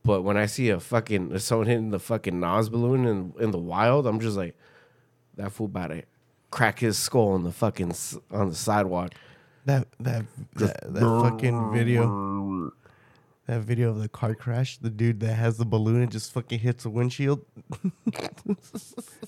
But 0.05 0.23
when 0.23 0.37
I 0.37 0.47
see 0.47 0.71
a 0.71 0.81
fucking 0.81 1.39
someone 1.39 1.67
hitting 1.67 1.91
the 1.91 1.99
fucking 1.99 2.41
Nas 2.41 2.69
balloon 2.69 3.07
in 3.07 3.35
in 3.39 3.51
the 3.51 3.59
wild, 3.59 4.07
I'm 4.07 4.21
just 4.21 4.37
like, 4.37 4.57
that 5.37 5.53
fool 5.53 5.67
about 5.67 5.89
to 5.89 6.03
crack 6.51 6.79
his 6.79 6.97
skull 6.99 7.29
on 7.29 7.45
the 7.45 7.53
fucking 7.53 7.93
on 8.31 8.49
the 8.49 8.55
sidewalk. 8.55 9.13
That 9.67 9.89
that 10.01 10.25
that, 10.55 10.95
that 10.95 11.01
fucking 11.01 11.73
video. 11.73 12.73
That 13.47 13.63
video 13.63 13.91
of 13.91 13.99
the 13.99 14.09
car 14.09 14.37
crash, 14.37 14.77
the 14.79 14.91
dude 14.91 15.19
that 15.21 15.35
has 15.35 15.57
the 15.57 15.65
balloon 15.65 16.03
and 16.03 16.13
just 16.13 16.31
fucking 16.31 16.61
hits 16.61 16.85
the 16.85 16.91
windshield. 16.91 17.45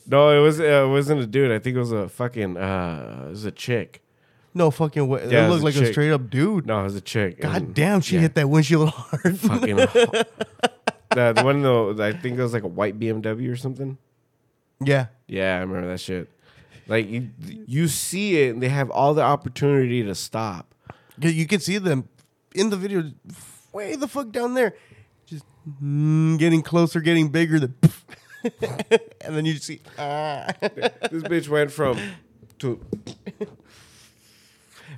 No, 0.06 0.30
it 0.30 0.40
was 0.40 0.60
uh, 0.60 0.84
it 0.84 0.88
wasn't 0.88 1.22
a 1.22 1.26
dude. 1.26 1.50
I 1.50 1.58
think 1.58 1.74
it 1.74 1.80
was 1.80 1.90
a 1.90 2.08
fucking 2.08 2.56
uh, 2.56 3.24
it 3.26 3.30
was 3.30 3.44
a 3.44 3.50
chick. 3.50 4.00
No 4.54 4.70
fucking 4.70 5.08
way. 5.08 5.26
Yeah, 5.30 5.44
it 5.44 5.46
it 5.46 5.48
looked 5.48 5.62
a 5.62 5.64
like 5.64 5.76
a 5.76 5.92
straight 5.92 6.12
up 6.12 6.28
dude. 6.28 6.66
No, 6.66 6.80
it 6.80 6.84
was 6.84 6.96
a 6.96 7.00
chick. 7.00 7.40
God 7.40 7.74
damn, 7.74 8.00
she 8.00 8.16
yeah, 8.16 8.22
hit 8.22 8.34
that 8.34 8.48
windshield 8.48 8.88
hard. 8.94 9.38
fucking. 9.38 9.76
the, 9.76 10.26
the 11.10 11.42
one 11.42 11.62
though, 11.62 11.90
I 12.02 12.12
think 12.12 12.38
it 12.38 12.42
was 12.42 12.52
like 12.52 12.62
a 12.62 12.68
white 12.68 12.98
BMW 12.98 13.50
or 13.50 13.56
something. 13.56 13.98
yeah. 14.80 15.06
Yeah, 15.26 15.56
I 15.56 15.60
remember 15.60 15.88
that 15.88 16.00
shit. 16.00 16.28
Like 16.86 17.08
you, 17.08 17.30
you 17.66 17.88
see 17.88 18.42
it, 18.42 18.52
and 18.52 18.62
they 18.62 18.68
have 18.68 18.90
all 18.90 19.14
the 19.14 19.22
opportunity 19.22 20.02
to 20.02 20.14
stop. 20.14 20.74
You 21.18 21.46
can 21.46 21.60
see 21.60 21.78
them 21.78 22.08
in 22.54 22.70
the 22.70 22.76
video 22.76 23.10
way 23.72 23.96
the 23.96 24.08
fuck 24.08 24.30
down 24.32 24.54
there. 24.54 24.74
Just 25.26 25.44
mm, 25.82 26.38
getting 26.38 26.62
closer, 26.62 27.00
getting 27.00 27.28
bigger. 27.28 27.60
Than 27.60 27.74
and 29.20 29.36
then 29.36 29.44
you 29.46 29.54
see, 29.56 29.80
ah. 29.98 30.46
This 30.60 31.22
bitch 31.22 31.48
went 31.48 31.70
from 31.70 31.98
to 32.58 32.80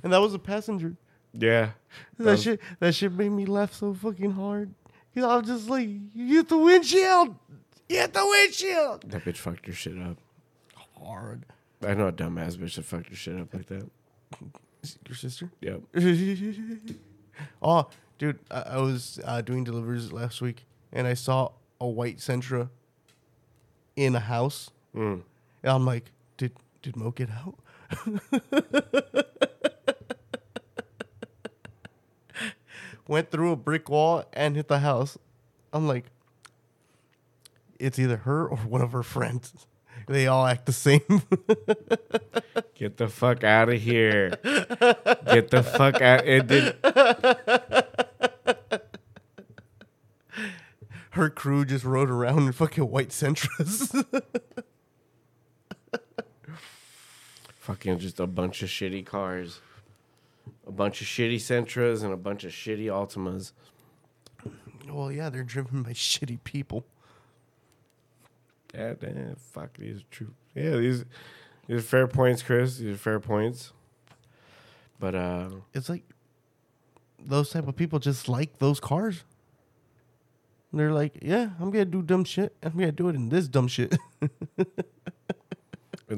and 0.03 0.11
that 0.13 0.19
was 0.21 0.33
a 0.33 0.39
passenger. 0.39 0.95
yeah. 1.33 1.71
That 2.17 2.39
shit, 2.39 2.59
that 2.79 2.93
shit 2.95 3.11
made 3.13 3.29
me 3.29 3.45
laugh 3.45 3.73
so 3.73 3.93
fucking 3.93 4.31
hard. 4.31 4.73
You 5.13 5.21
know, 5.21 5.29
I'm 5.29 5.45
just 5.45 5.69
like, 5.69 5.87
you 6.13 6.35
hit 6.37 6.49
the 6.49 6.57
windshield. 6.57 7.35
You 7.87 7.97
hit 7.99 8.13
the 8.13 8.25
windshield. 8.25 9.09
That 9.11 9.23
bitch 9.23 9.37
fucked 9.37 9.67
your 9.67 9.75
shit 9.75 9.97
up. 10.01 10.17
Hard. 11.01 11.45
I 11.85 11.93
know 11.93 12.07
a 12.07 12.11
dumbass 12.11 12.57
bitch 12.57 12.75
that 12.75 12.85
fucked 12.85 13.09
your 13.09 13.17
shit 13.17 13.39
up 13.39 13.53
like 13.53 13.67
that. 13.67 13.89
Your 15.07 15.15
sister? 15.15 15.49
Yep. 15.61 15.81
oh, 17.61 17.87
dude, 18.17 18.39
I, 18.51 18.61
I 18.61 18.77
was 18.77 19.19
uh, 19.23 19.41
doing 19.41 19.63
deliveries 19.63 20.11
last 20.11 20.41
week, 20.41 20.65
and 20.91 21.07
I 21.07 21.13
saw 21.13 21.51
a 21.79 21.87
white 21.87 22.17
Sentra 22.17 22.69
in 23.95 24.15
a 24.15 24.19
house, 24.19 24.69
Mm. 24.95 25.21
and 25.63 25.71
I'm 25.71 25.85
like, 25.85 26.11
did 26.37 26.51
did 26.81 26.95
Mo 26.95 27.11
get 27.11 27.29
out? 27.29 27.55
Went 33.07 33.31
through 33.31 33.51
a 33.51 33.55
brick 33.55 33.89
wall 33.89 34.23
and 34.33 34.55
hit 34.55 34.67
the 34.67 34.79
house. 34.79 35.17
I'm 35.71 35.87
like, 35.87 36.05
it's 37.79 37.99
either 37.99 38.17
her 38.17 38.47
or 38.47 38.57
one 38.57 38.81
of 38.81 38.91
her 38.91 39.03
friends. 39.03 39.53
They 40.07 40.27
all 40.27 40.45
act 40.45 40.67
the 40.67 40.73
same. 40.73 41.01
Get 42.75 42.97
the 42.97 43.07
fuck 43.07 43.43
out 43.43 43.69
of 43.69 43.81
here. 43.81 44.29
Get 44.43 45.49
the 45.49 45.63
fuck 45.63 45.99
out. 45.99 46.27
It 46.27 46.45
did. 46.45 46.75
her 51.15 51.29
crew 51.29 51.65
just 51.65 51.85
rode 51.85 52.09
around 52.11 52.43
in 52.43 52.51
fucking 52.51 52.89
white 52.89 53.11
Sentras. 53.11 53.91
Fucking 57.59 57.99
just 57.99 58.19
a 58.19 58.27
bunch 58.27 58.61
of 58.61 58.69
shitty 58.69 59.05
cars. 59.05 59.59
A 60.67 60.71
bunch 60.71 61.01
of 61.01 61.07
shitty 61.07 61.39
Sentras 61.39 62.01
and 62.03 62.13
a 62.13 62.17
bunch 62.17 62.43
of 62.43 62.51
shitty 62.51 62.85
Altimas. 62.85 63.51
well, 64.91 65.11
yeah, 65.11 65.29
they're 65.29 65.43
driven 65.43 65.83
by 65.83 65.91
shitty 65.93 66.43
people. 66.43 66.85
Yeah, 68.73 68.93
damn, 68.99 69.35
fuck, 69.35 69.77
these 69.77 69.99
are 69.99 70.05
true. 70.11 70.33
Yeah, 70.53 70.71
these, 70.77 71.05
these 71.67 71.79
are 71.79 71.81
fair 71.81 72.07
points, 72.07 72.41
Chris. 72.41 72.77
These 72.77 72.95
are 72.95 72.97
fair 72.97 73.19
points. 73.19 73.71
But, 74.99 75.15
uh, 75.15 75.49
It's 75.73 75.87
like 75.89 76.03
those 77.23 77.49
type 77.51 77.67
of 77.67 77.75
people 77.75 77.99
just 77.99 78.27
like 78.27 78.59
those 78.59 78.79
cars. 78.79 79.23
They're 80.73 80.91
like, 80.91 81.19
yeah, 81.21 81.51
I'm 81.59 81.71
gonna 81.71 81.85
do 81.85 82.01
dumb 82.01 82.25
shit. 82.25 82.53
I'm 82.61 82.73
gonna 82.73 82.91
do 82.91 83.07
it 83.07 83.15
in 83.15 83.29
this 83.29 83.47
dumb 83.47 83.69
shit. 83.69 83.97
and 84.57 84.67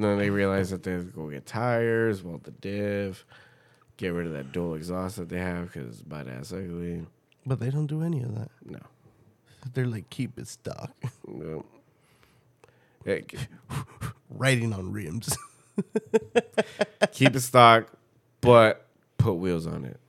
then 0.03 0.17
they 0.17 0.31
realize 0.31 0.71
that 0.71 0.81
they 0.81 0.97
go 0.97 1.29
get 1.29 1.45
tires, 1.45 2.23
weld 2.23 2.43
the 2.43 2.51
diff, 2.51 3.23
get 3.97 4.09
rid 4.09 4.27
of 4.27 4.33
that 4.33 4.51
dual 4.51 4.75
exhaust 4.75 5.17
that 5.17 5.29
they 5.29 5.39
have 5.39 5.71
because 5.71 5.87
it's 5.99 6.01
badass 6.01 6.53
ugly. 6.53 7.05
but 7.45 7.59
they 7.59 7.69
don't 7.69 7.87
do 7.87 8.01
any 8.03 8.21
of 8.21 8.33
that. 8.35 8.49
No. 8.65 8.79
They're 9.73 9.85
like, 9.87 10.09
keep 10.09 10.37
it 10.39 10.47
stock, 10.47 10.91
no. 11.27 11.65
Hey, 13.03 13.23
riding 14.29 14.71
on 14.73 14.91
rims. 14.93 15.35
keep 17.11 17.35
it 17.35 17.39
stock, 17.41 17.91
but 18.41 18.85
put 19.17 19.33
wheels 19.33 19.67
on 19.67 19.83
it. 19.85 19.99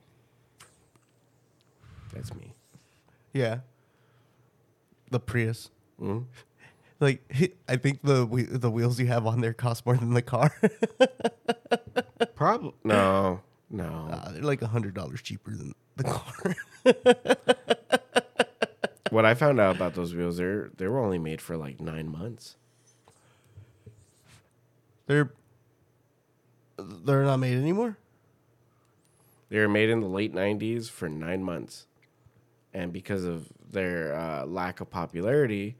That's 2.12 2.32
me. 2.34 2.52
yeah, 3.32 3.60
the 5.10 5.20
Prius. 5.20 5.70
Mhm. 6.00 6.26
Like, 7.00 7.22
I 7.68 7.76
think 7.76 8.02
the 8.02 8.26
the 8.50 8.70
wheels 8.70 8.98
you 9.00 9.06
have 9.06 9.26
on 9.26 9.40
there 9.40 9.52
cost 9.54 9.86
more 9.86 9.96
than 9.96 10.14
the 10.14 10.22
car. 10.22 10.52
Probably 12.34 12.72
no, 12.84 13.40
no. 13.70 14.08
Uh, 14.10 14.32
they're 14.32 14.42
like 14.42 14.62
a 14.62 14.68
hundred 14.68 14.94
dollars 14.94 15.22
cheaper 15.22 15.52
than 15.52 15.74
the 15.96 16.04
car. 16.04 16.56
what 19.10 19.24
I 19.24 19.34
found 19.34 19.60
out 19.60 19.76
about 19.76 19.94
those 19.94 20.14
wheels, 20.14 20.36
they're 20.36 20.70
they 20.76 20.86
were 20.86 20.98
only 20.98 21.18
made 21.18 21.40
for 21.40 21.56
like 21.56 21.80
nine 21.80 22.08
months. 22.08 22.56
they're 25.08 25.32
they're 26.78 27.24
not 27.24 27.38
made 27.38 27.58
anymore. 27.58 27.96
They 29.48 29.58
were 29.58 29.68
made 29.68 29.90
in 29.90 30.00
the 30.00 30.06
late 30.06 30.32
'90s 30.32 30.88
for 30.88 31.08
nine 31.08 31.42
months, 31.42 31.88
and 32.72 32.92
because 32.92 33.24
of 33.24 33.48
their 33.68 34.14
uh, 34.14 34.46
lack 34.46 34.80
of 34.80 34.90
popularity, 34.90 35.76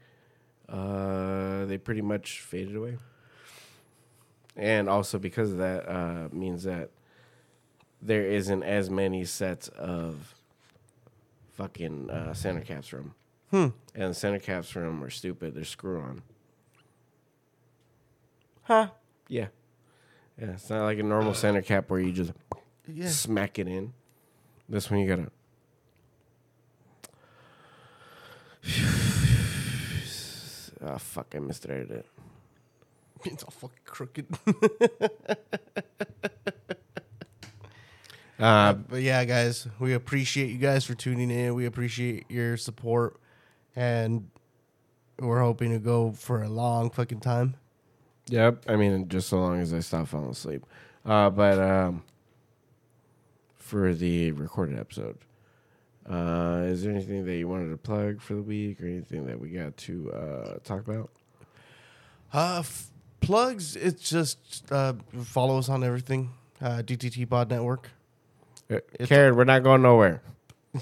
uh, 0.67 1.65
they 1.65 1.77
pretty 1.77 2.01
much 2.01 2.41
faded 2.41 2.75
away. 2.75 2.97
And 4.57 4.89
also 4.89 5.19
because 5.19 5.53
of 5.53 5.59
that, 5.59 5.87
uh, 5.87 6.27
means 6.33 6.63
that 6.63 6.89
there 8.01 8.25
isn't 8.25 8.63
as 8.63 8.89
many 8.89 9.25
sets 9.25 9.67
of 9.69 10.33
fucking 11.53 12.09
uh, 12.09 12.33
center 12.33 12.61
caps 12.61 12.91
them. 12.91 13.13
Hmm. 13.51 13.67
And 13.95 14.11
the 14.11 14.13
center 14.13 14.39
caps 14.39 14.73
them 14.73 15.03
are 15.03 15.09
stupid. 15.09 15.55
They're 15.55 15.63
screw 15.63 15.99
on. 15.99 16.21
Huh? 18.63 18.89
Yeah. 19.27 19.47
Yeah, 20.39 20.51
it's 20.51 20.69
not 20.69 20.83
like 20.83 20.99
a 20.99 21.03
normal 21.03 21.33
center 21.33 21.61
cap 21.61 21.89
where 21.89 21.99
you 21.99 22.11
just 22.11 22.31
Yeah. 22.87 23.09
smack 23.09 23.59
it 23.59 23.67
in. 23.67 23.93
This 24.69 24.89
one 24.89 24.99
you 25.01 25.07
gotta. 25.07 25.31
Ah, 30.81 30.97
fuck! 30.97 31.33
I 31.35 31.39
misthreaded 31.39 31.91
it. 31.91 32.05
It's 33.25 33.43
all 33.43 33.51
fucking 33.51 33.79
crooked. 33.83 34.27
Uh, 38.39 38.73
but 38.73 39.01
yeah, 39.01 39.25
guys, 39.25 39.67
we 39.79 39.93
appreciate 39.93 40.49
you 40.49 40.57
guys 40.57 40.85
for 40.85 40.95
tuning 40.95 41.29
in. 41.29 41.53
We 41.55 41.65
appreciate 41.65 42.25
your 42.29 42.55
support. 42.57 43.19
and 43.75 44.29
we're 45.19 45.41
hoping 45.41 45.71
to 45.71 45.79
go 45.79 46.11
for 46.13 46.41
a 46.43 46.47
long 46.49 46.89
fucking 46.89 47.19
time. 47.19 47.55
Yep. 48.29 48.63
I 48.69 48.77
mean, 48.77 49.09
just 49.09 49.27
so 49.27 49.37
long 49.39 49.59
as 49.59 49.73
I 49.73 49.81
stop 49.81 50.07
falling 50.07 50.29
asleep. 50.29 50.65
Uh, 51.05 51.29
but 51.29 51.59
um, 51.59 52.03
for 53.57 53.93
the 53.93 54.31
recorded 54.31 54.79
episode, 54.79 55.17
uh, 56.09 56.61
is 56.67 56.83
there 56.83 56.93
anything 56.93 57.25
that 57.25 57.35
you 57.35 57.47
wanted 57.49 57.69
to 57.71 57.77
plug 57.77 58.21
for 58.21 58.35
the 58.35 58.41
week 58.41 58.81
or 58.81 58.85
anything 58.85 59.25
that 59.25 59.39
we 59.39 59.49
got 59.49 59.75
to 59.77 60.11
uh, 60.13 60.57
talk 60.63 60.87
about? 60.87 61.09
Uh, 62.33 62.59
f- 62.59 62.87
plugs. 63.19 63.75
It's 63.75 64.09
just 64.09 64.71
uh, 64.71 64.93
follow 65.23 65.57
us 65.57 65.67
on 65.67 65.83
everything. 65.83 66.31
Uh, 66.61 66.81
DTT 66.81 67.29
Pod 67.29 67.49
Network. 67.49 67.89
Uh, 68.69 68.79
Karen, 69.05 69.35
we're 69.35 69.43
not 69.45 69.63
going 69.63 69.81
nowhere. 69.81 70.21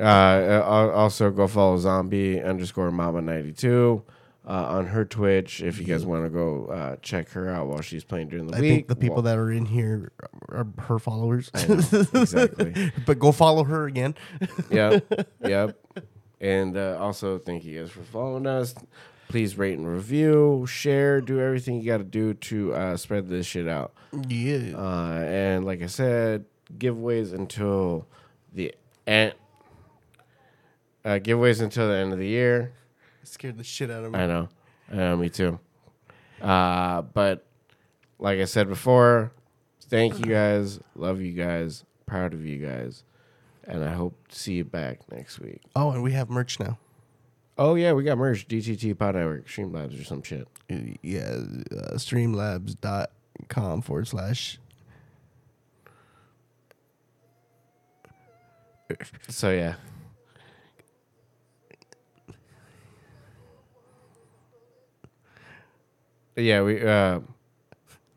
uh, 0.00 0.62
also, 0.64 1.30
go 1.30 1.46
follow 1.48 1.78
zombie 1.78 2.42
underscore 2.42 2.90
mama 2.90 3.22
92 3.22 4.02
uh, 4.46 4.50
on 4.50 4.86
her 4.86 5.04
Twitch 5.04 5.62
if 5.62 5.78
you 5.78 5.84
guys 5.84 6.04
want 6.04 6.24
to 6.24 6.30
go 6.30 6.66
uh, 6.66 6.96
check 6.96 7.30
her 7.30 7.48
out 7.48 7.68
while 7.68 7.80
she's 7.80 8.04
playing 8.04 8.28
during 8.28 8.46
the 8.46 8.56
I 8.56 8.60
week. 8.60 8.70
think 8.70 8.88
the 8.88 8.96
people 8.96 9.22
that 9.22 9.38
are 9.38 9.50
in 9.50 9.64
here 9.64 10.12
are 10.48 10.66
her 10.78 10.98
followers. 10.98 11.50
I 11.54 11.66
know, 11.66 11.74
exactly. 12.14 12.92
but 13.06 13.18
go 13.18 13.32
follow 13.32 13.64
her 13.64 13.86
again. 13.86 14.14
yep, 14.70 15.04
yep. 15.40 15.78
And 16.40 16.76
uh, 16.76 16.98
also, 17.00 17.38
thank 17.38 17.64
you 17.64 17.80
guys 17.80 17.90
for 17.90 18.02
following 18.02 18.46
us. 18.46 18.74
Please 19.32 19.56
rate 19.56 19.78
and 19.78 19.88
review, 19.88 20.66
share, 20.68 21.22
do 21.22 21.40
everything 21.40 21.80
you 21.80 21.86
got 21.86 21.96
to 21.96 22.04
do 22.04 22.34
to 22.34 22.74
uh, 22.74 22.96
spread 22.98 23.30
this 23.30 23.46
shit 23.46 23.66
out. 23.66 23.94
Yeah. 24.28 24.76
Uh, 24.76 25.24
and 25.26 25.64
like 25.64 25.80
I 25.80 25.86
said, 25.86 26.44
giveaways 26.76 27.32
until 27.32 28.06
the 28.52 28.74
end. 29.06 29.32
Uh, 31.02 31.18
giveaways 31.18 31.62
until 31.62 31.88
the 31.88 31.94
end 31.94 32.12
of 32.12 32.18
the 32.18 32.26
year. 32.26 32.74
scared 33.24 33.56
the 33.56 33.64
shit 33.64 33.90
out 33.90 34.04
of 34.04 34.12
me. 34.12 34.18
I 34.18 34.26
know. 34.26 34.50
I 34.90 34.96
know, 34.96 35.16
me 35.16 35.30
too. 35.30 35.58
Uh, 36.42 37.00
but 37.00 37.46
like 38.18 38.38
I 38.38 38.44
said 38.44 38.68
before, 38.68 39.32
thank 39.84 40.18
you 40.18 40.26
guys. 40.26 40.78
Love 40.94 41.22
you 41.22 41.32
guys. 41.32 41.84
Proud 42.04 42.34
of 42.34 42.44
you 42.44 42.58
guys. 42.58 43.02
And 43.64 43.82
I 43.82 43.94
hope 43.94 44.28
to 44.28 44.38
see 44.38 44.52
you 44.52 44.64
back 44.66 45.10
next 45.10 45.40
week. 45.40 45.62
Oh, 45.74 45.92
and 45.92 46.02
we 46.02 46.12
have 46.12 46.28
merch 46.28 46.60
now. 46.60 46.76
Oh, 47.64 47.76
yeah, 47.76 47.92
we 47.92 48.02
got 48.02 48.18
merch. 48.18 48.48
DTT 48.48 48.98
Pod 48.98 49.14
Network, 49.14 49.46
Streamlabs 49.46 50.00
or 50.00 50.02
some 50.02 50.20
shit. 50.24 50.48
Yeah, 51.00 51.20
uh, 51.70 51.94
streamlabs.com 51.94 53.82
forward 53.82 54.08
slash. 54.08 54.58
So, 59.28 59.52
yeah. 59.52 59.74
Yeah, 66.34 66.62
we 66.62 66.82
uh 66.82 67.20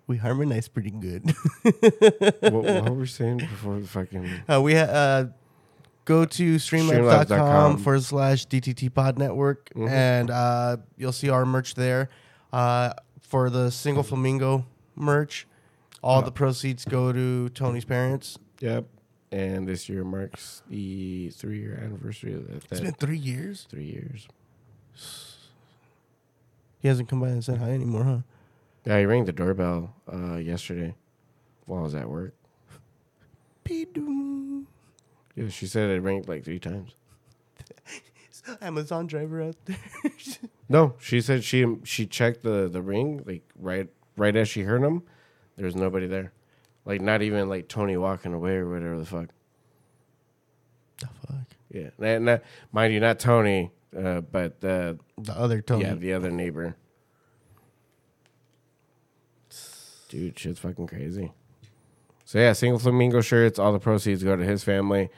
We 0.07 0.17
harmonize 0.17 0.67
pretty 0.67 0.89
good. 0.89 1.35
what, 1.61 2.51
what 2.51 2.89
were 2.89 2.93
we 2.93 3.05
saying 3.05 3.38
before 3.38 3.80
the 3.80 3.88
fucking 3.88 4.27
uh, 4.51 4.59
we 4.59 4.73
had. 4.73 4.89
uh, 4.89 5.26
go 6.06 6.23
to 6.26 6.56
Streamlabs.com. 6.56 7.26
streamlabs.com 7.27 7.77
forward 7.80 8.03
slash 8.03 8.45
DTT 8.48 8.94
Pod 8.94 9.18
Network, 9.19 9.69
Mhm. 9.76 9.90
and 9.90 10.30
uh, 10.32 10.77
you'll 10.98 11.11
see 11.11 11.30
our 11.30 11.45
merch 11.45 11.76
there. 11.76 12.10
Uh, 12.53 12.94
for 13.22 13.49
the 13.49 13.69
single 13.72 14.03
flamingo 14.03 14.65
merch, 14.95 15.48
all 16.02 16.22
the 16.22 16.32
proceeds 16.32 16.86
go 16.86 17.11
to 17.11 17.49
Tony's 17.49 17.84
parents. 17.86 18.38
Yep. 18.60 18.86
And 19.32 19.68
this 19.68 19.90
year 19.90 20.03
marks 20.06 20.61
the 20.69 21.30
three 21.32 21.60
year 21.60 21.77
anniversary 21.84 22.34
of 22.34 22.48
that. 22.48 22.64
It's 22.72 22.80
been 22.80 22.94
three 22.94 23.18
years. 23.18 23.68
three 23.69 23.84
years. 23.86 24.27
He 26.80 26.88
hasn't 26.88 27.10
come 27.10 27.19
by 27.19 27.30
and 27.30 27.44
said 27.44 27.57
hi 27.57 27.72
anymore, 27.72 28.03
huh? 28.03 28.18
Yeah, 28.86 28.99
he 28.99 29.06
rang 29.06 29.26
the 29.26 29.34
doorbell 29.34 29.95
uh, 30.14 30.36
yesterday 30.36 30.94
while 31.65 31.80
I 31.80 31.84
was 31.84 31.95
at 31.95 32.07
work. 32.07 32.34
Yeah, 35.35 35.49
she 35.49 35.67
said 35.67 35.89
it 35.89 36.01
rang 36.01 36.23
like 36.27 36.43
three 36.45 36.59
times. 36.59 36.95
Amazon 38.61 39.07
driver 39.07 39.41
out 39.41 39.55
there. 39.65 39.77
No, 40.67 40.95
she 40.99 41.21
said 41.21 41.43
she 41.43 41.63
she 41.83 42.07
checked 42.07 42.41
the 42.41 42.67
the 42.67 42.81
ring 42.81 43.21
like 43.23 43.43
right 43.55 43.87
right 44.17 44.35
as 44.35 44.49
she 44.49 44.63
heard 44.63 44.81
him. 44.81 45.03
There 45.57 45.65
was 45.67 45.75
nobody 45.75 46.07
there, 46.07 46.33
like 46.85 47.01
not 47.01 47.21
even 47.21 47.47
like 47.49 47.67
Tony 47.67 47.97
walking 47.97 48.33
away 48.33 48.55
or 48.55 48.67
whatever 48.67 48.97
the 48.97 49.05
fuck. 49.05 49.27
the 50.99 51.07
fuck? 51.27 51.45
Yeah, 51.71 51.89
not, 51.99 52.21
not, 52.23 52.41
mind 52.71 52.95
you, 52.95 52.99
not 52.99 53.19
Tony, 53.19 53.69
uh, 53.95 54.21
but 54.21 54.59
the 54.61 54.97
The 55.19 55.33
other 55.37 55.61
Tony. 55.61 55.83
yeah 55.85 55.93
the 55.93 56.13
other 56.13 56.31
neighbor. 56.31 56.75
Dude, 60.09 60.37
shit's 60.39 60.59
fucking 60.59 60.87
crazy. 60.87 61.31
So 62.23 62.39
yeah, 62.39 62.53
single 62.53 62.79
flamingo 62.79 63.21
shirts. 63.21 63.59
All 63.59 63.71
the 63.71 63.79
proceeds 63.79 64.23
go 64.23 64.35
to 64.35 64.43
his 64.43 64.63
family. 64.63 65.09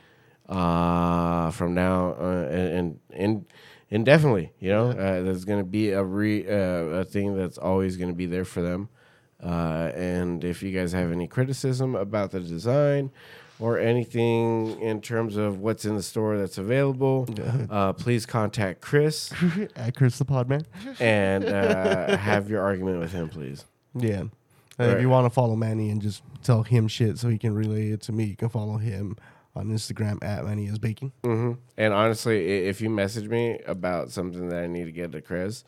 Uh, 0.49 1.51
from 1.51 1.73
now 1.73 2.15
uh, 2.19 2.47
and, 2.49 2.99
and 3.11 3.45
indefinitely, 3.89 4.53
you 4.59 4.69
know, 4.69 4.89
uh, 4.91 5.21
there's 5.23 5.43
gonna 5.45 5.63
be 5.63 5.91
a 5.91 6.03
re 6.03 6.47
uh, 6.47 7.01
a 7.01 7.03
thing 7.03 7.35
that's 7.35 7.57
always 7.57 7.97
gonna 7.97 8.13
be 8.13 8.25
there 8.25 8.45
for 8.45 8.61
them. 8.61 8.87
Uh, 9.43 9.91
and 9.93 10.43
if 10.43 10.63
you 10.63 10.71
guys 10.71 10.93
have 10.93 11.11
any 11.11 11.27
criticism 11.27 11.95
about 11.95 12.31
the 12.31 12.39
design 12.39 13.11
or 13.59 13.77
anything 13.77 14.79
in 14.81 15.01
terms 15.01 15.35
of 15.35 15.59
what's 15.59 15.83
in 15.85 15.95
the 15.95 16.01
store 16.03 16.37
that's 16.37 16.57
available, 16.57 17.27
uh, 17.69 17.91
please 17.93 18.25
contact 18.25 18.81
Chris 18.81 19.31
At 19.75 19.95
Chris 19.95 20.17
the 20.17 20.25
Podman. 20.25 20.63
and 20.99 21.43
uh, 21.45 22.15
have 22.17 22.49
your 22.49 22.61
argument 22.63 22.99
with 22.99 23.11
him, 23.11 23.29
please. 23.29 23.65
Yeah. 23.95 24.21
And 24.21 24.31
if 24.79 24.93
Right. 24.93 25.01
you 25.01 25.09
want 25.09 25.25
to 25.25 25.29
follow 25.31 25.55
Manny 25.55 25.89
and 25.89 26.01
just 26.01 26.21
tell 26.43 26.63
him 26.63 26.87
shit 26.87 27.17
so 27.17 27.29
he 27.29 27.37
can 27.37 27.53
relay 27.53 27.89
it 27.89 28.01
to 28.03 28.11
me, 28.11 28.25
you 28.25 28.35
can 28.35 28.49
follow 28.49 28.77
him 28.77 29.17
on 29.57 29.67
Instagram 29.69 30.23
at 30.23 30.45
Manny 30.45 30.65
is 30.67 30.79
baking. 30.79 31.11
hmm 31.23 31.53
And 31.77 31.93
honestly, 31.93 32.65
if 32.67 32.81
you 32.81 32.89
message 32.89 33.27
me 33.27 33.59
about 33.65 34.11
something 34.11 34.49
that 34.49 34.63
I 34.63 34.67
need 34.67 34.85
to 34.85 34.91
get 34.91 35.11
to 35.13 35.21
Chris, 35.21 35.63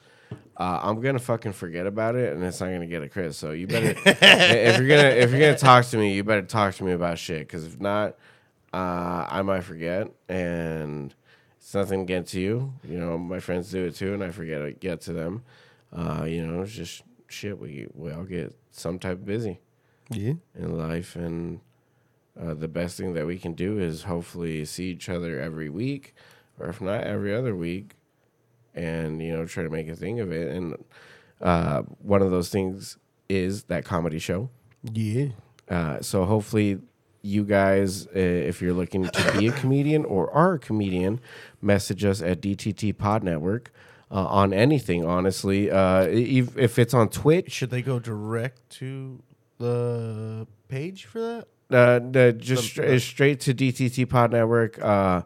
uh, 0.58 0.80
I'm 0.84 1.00
gonna 1.02 1.20
fucking 1.20 1.54
forget 1.54 1.88
about 1.88 2.16
it, 2.16 2.34
and 2.34 2.44
it's 2.44 2.60
not 2.62 2.68
gonna 2.68 2.86
get 2.88 3.00
to 3.00 3.10
Chris. 3.10 3.38
So 3.38 3.52
you 3.52 3.66
better, 3.68 3.96
if 4.06 4.78
you're 4.78 4.88
gonna 4.88 5.10
if 5.10 5.32
you're 5.32 5.40
gonna 5.40 5.58
talk 5.58 5.86
to 5.86 5.98
me, 5.98 6.14
you 6.14 6.24
better 6.24 6.42
talk 6.44 6.76
to 6.76 6.84
me 6.84 6.92
about 6.92 7.18
shit. 7.18 7.40
Because 7.48 7.66
if 7.66 7.80
not, 7.80 8.16
uh, 8.74 9.26
I 9.30 9.42
might 9.42 9.62
forget, 9.64 10.08
and 10.28 11.14
it's 11.58 11.74
nothing 11.74 12.02
against 12.02 12.34
you. 12.34 12.74
You 12.84 13.00
know, 13.00 13.18
my 13.18 13.40
friends 13.40 13.72
do 13.72 13.86
it 13.86 13.96
too, 13.96 14.14
and 14.14 14.24
I 14.24 14.32
forget 14.32 14.62
to 14.62 14.72
get 14.74 15.02
to 15.02 15.14
them. 15.14 15.44
Uh, 15.92 16.26
you 16.28 16.46
know, 16.46 16.62
it's 16.62 16.74
just 16.74 17.04
shit. 17.28 17.58
We 17.58 17.88
we 17.94 18.12
all 18.12 18.24
get 18.26 18.56
some 18.72 19.00
type 19.00 19.14
of 19.14 19.26
busy. 19.26 19.60
Yeah. 20.12 20.34
in 20.56 20.76
life 20.76 21.16
and 21.16 21.60
uh, 22.42 22.54
the 22.54 22.68
best 22.68 22.98
thing 22.98 23.14
that 23.14 23.26
we 23.28 23.38
can 23.38 23.54
do 23.54 23.78
is 23.80 24.04
hopefully 24.04 24.64
see 24.66 24.86
each 24.92 25.10
other 25.10 25.40
every 25.40 25.70
week 25.70 26.14
or 26.60 26.68
if 26.70 26.80
not 26.82 27.04
every 27.04 27.34
other 27.36 27.56
week 27.56 27.96
and 28.76 29.22
you 29.22 29.36
know 29.36 29.46
try 29.46 29.64
to 29.64 29.70
make 29.70 29.88
a 29.90 29.96
thing 29.96 30.20
of 30.20 30.32
it 30.32 30.52
and 30.56 30.76
uh, 31.42 31.82
one 32.02 32.22
of 32.22 32.32
those 32.32 32.50
things 32.50 32.98
is 33.28 33.64
that 33.64 33.84
comedy 33.86 34.20
show 34.20 34.50
Yeah. 34.84 35.28
uh, 35.70 36.02
so 36.02 36.26
hopefully 36.26 36.80
you 37.22 37.44
guys 37.44 38.08
uh, 38.08 38.10
if 38.20 38.62
you're 38.62 38.74
looking 38.74 39.04
to 39.04 39.38
be 39.38 39.48
a 39.48 39.52
comedian 39.52 40.06
or 40.06 40.32
are 40.32 40.54
a 40.54 40.60
comedian 40.60 41.20
message 41.62 42.06
us 42.06 42.22
at 42.22 42.42
dtt 42.42 42.98
pod 42.98 43.24
network 43.24 43.72
uh, 44.12 44.26
on 44.26 44.54
anything 44.54 45.06
honestly 45.06 45.70
uh, 45.70 46.04
if, 46.04 46.58
if 46.58 46.80
it's 46.80 46.94
on 46.94 47.10
twitch 47.10 47.52
Should 47.52 47.70
they 47.72 47.82
go 47.82 48.00
direct 48.00 48.70
to 48.80 49.22
the 49.58 50.48
page 50.70 51.04
for 51.06 51.20
that? 51.20 51.48
Uh, 51.72 52.00
the, 52.00 52.34
just 52.38 52.64
The- 52.64 52.68
stra- 52.70 53.00
straight 53.00 53.40
to 53.42 53.54
DTT 53.54 54.10
Pod 54.10 54.32
Network. 54.32 54.82
Uh, 54.82 55.22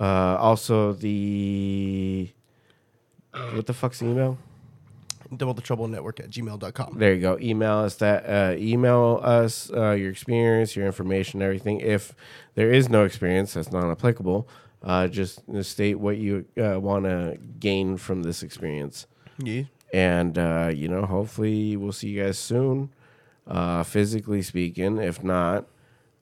uh, 0.00 0.04
also 0.38 0.92
the 0.92 2.30
what 3.52 3.66
the 3.66 3.72
fuck's 3.74 3.98
the 4.00 4.06
email? 4.06 4.38
Double 5.36 5.54
the 5.54 5.62
trouble 5.62 5.88
network 5.88 6.20
at 6.20 6.30
gmail.com. 6.30 6.98
There 6.98 7.12
you 7.14 7.20
go. 7.20 7.38
Email 7.40 7.78
us 7.78 7.96
that. 7.96 8.24
Uh, 8.26 8.56
email 8.56 9.20
us 9.22 9.70
uh, 9.72 9.90
your 9.92 10.10
experience, 10.10 10.76
your 10.76 10.86
information, 10.86 11.42
everything. 11.42 11.80
If 11.80 12.14
there 12.54 12.70
is 12.72 12.88
no 12.88 13.04
experience, 13.04 13.54
that's 13.54 13.72
not 13.72 13.90
applicable. 13.90 14.46
Uh, 14.82 15.08
just 15.08 15.40
state 15.64 15.94
what 15.98 16.18
you 16.18 16.44
uh, 16.62 16.78
want 16.78 17.04
to 17.06 17.38
gain 17.58 17.96
from 17.96 18.22
this 18.22 18.42
experience. 18.42 19.06
Yeah. 19.38 19.62
And, 19.92 20.36
uh, 20.38 20.70
you 20.72 20.88
know, 20.88 21.06
hopefully 21.06 21.76
we'll 21.76 21.92
see 21.92 22.10
you 22.10 22.22
guys 22.22 22.38
soon, 22.38 22.90
uh, 23.46 23.82
physically 23.82 24.42
speaking. 24.42 24.98
If 24.98 25.24
not, 25.24 25.66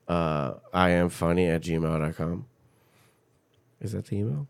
uh, 0.07 0.53
I 0.73 0.89
am 0.91 1.09
funny 1.09 1.47
at 1.47 1.61
gmail.com. 1.61 2.45
Is 3.81 3.91
that 3.93 4.05
the 4.07 4.17
email? 4.17 4.47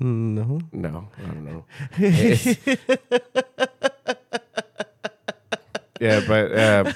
No. 0.00 0.60
No, 0.72 1.08
I 1.18 1.22
don't 1.26 1.44
know. 1.44 1.64
Yeah, 6.00 6.20
but 6.26 6.52
uh, 6.52 6.92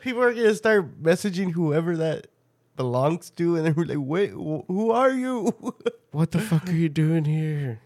People 0.00 0.22
are 0.22 0.32
going 0.32 0.46
to 0.46 0.54
start 0.54 1.02
messaging 1.02 1.52
whoever 1.52 1.94
that 1.98 2.28
belongs 2.76 3.28
to, 3.30 3.56
and 3.56 3.66
then 3.66 3.74
we're 3.76 3.84
like, 3.84 3.98
wait, 4.00 4.30
wh- 4.30 4.64
who 4.66 4.90
are 4.90 5.10
you? 5.10 5.52
What 6.10 6.30
the 6.30 6.38
fuck 6.38 6.68
are 6.68 6.72
you 6.72 6.88
doing 6.88 7.24
here? 7.24 7.80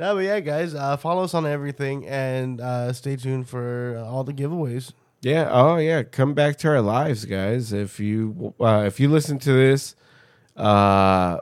no, 0.00 0.16
but 0.16 0.24
yeah, 0.24 0.40
guys, 0.40 0.74
uh, 0.74 0.96
follow 0.96 1.22
us 1.22 1.34
on 1.34 1.46
everything 1.46 2.04
and 2.06 2.60
uh, 2.60 2.92
stay 2.92 3.14
tuned 3.16 3.48
for 3.48 3.96
uh, 3.96 4.04
all 4.10 4.24
the 4.24 4.32
giveaways. 4.34 4.92
Yeah. 5.20 5.48
Oh, 5.50 5.76
yeah. 5.76 6.02
Come 6.04 6.34
back 6.34 6.58
to 6.58 6.68
our 6.68 6.80
lives, 6.80 7.24
guys. 7.24 7.72
If 7.72 7.98
you 7.98 8.54
uh, 8.60 8.84
if 8.86 9.00
you 9.00 9.08
listen 9.08 9.38
to 9.40 9.52
this 9.52 9.96
uh, 10.56 11.38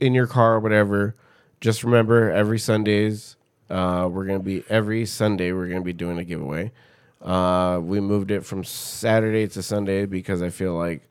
in 0.00 0.14
your 0.14 0.26
car 0.26 0.54
or 0.54 0.60
whatever, 0.60 1.14
just 1.60 1.84
remember 1.84 2.30
every 2.30 2.58
Sundays 2.58 3.36
uh, 3.70 4.08
we're 4.10 4.26
gonna 4.26 4.38
be 4.40 4.64
every 4.68 5.06
Sunday 5.06 5.52
we're 5.52 5.68
gonna 5.68 5.82
be 5.82 5.92
doing 5.92 6.18
a 6.18 6.24
giveaway. 6.24 6.72
Uh, 7.20 7.80
we 7.82 8.00
moved 8.00 8.30
it 8.30 8.44
from 8.44 8.64
Saturday 8.64 9.46
to 9.48 9.62
Sunday 9.62 10.06
because 10.06 10.42
I 10.42 10.50
feel 10.50 10.74
like 10.74 11.08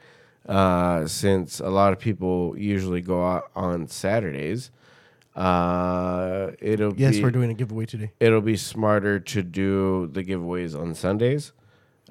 uh, 0.48 1.08
since 1.08 1.60
a 1.60 1.70
lot 1.70 1.94
of 1.94 2.00
people 2.00 2.58
usually 2.58 3.02
go 3.02 3.26
out 3.26 3.50
on 3.56 3.88
Saturdays, 3.88 4.72
uh, 5.36 6.52
it'll 6.60 6.94
Yes, 6.96 7.16
be, 7.18 7.24
we're 7.24 7.32
doing 7.32 7.50
a 7.52 7.54
giveaway 7.54 7.86
today. 7.86 8.12
it'll 8.20 8.42
be 8.42 8.58
smarter 8.58 9.20
to 9.20 9.42
do 9.44 10.08
the 10.12 10.24
giveaways 10.24 10.80
on 10.80 10.94
Sundays. 10.96 11.54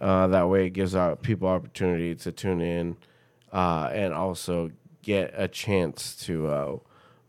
Uh, 0.01 0.27
that 0.29 0.49
way, 0.49 0.67
it 0.67 0.71
gives 0.71 0.95
our 0.95 1.17
people 1.17 1.47
opportunity 1.49 2.15
to 2.15 2.33
tune 2.33 2.61
in 2.61 2.97
uh, 3.53 3.91
and 3.93 4.15
also 4.15 4.71
get 5.03 5.33
a 5.37 5.47
chance 5.49 6.15
to 6.17 6.47
uh, 6.47 6.77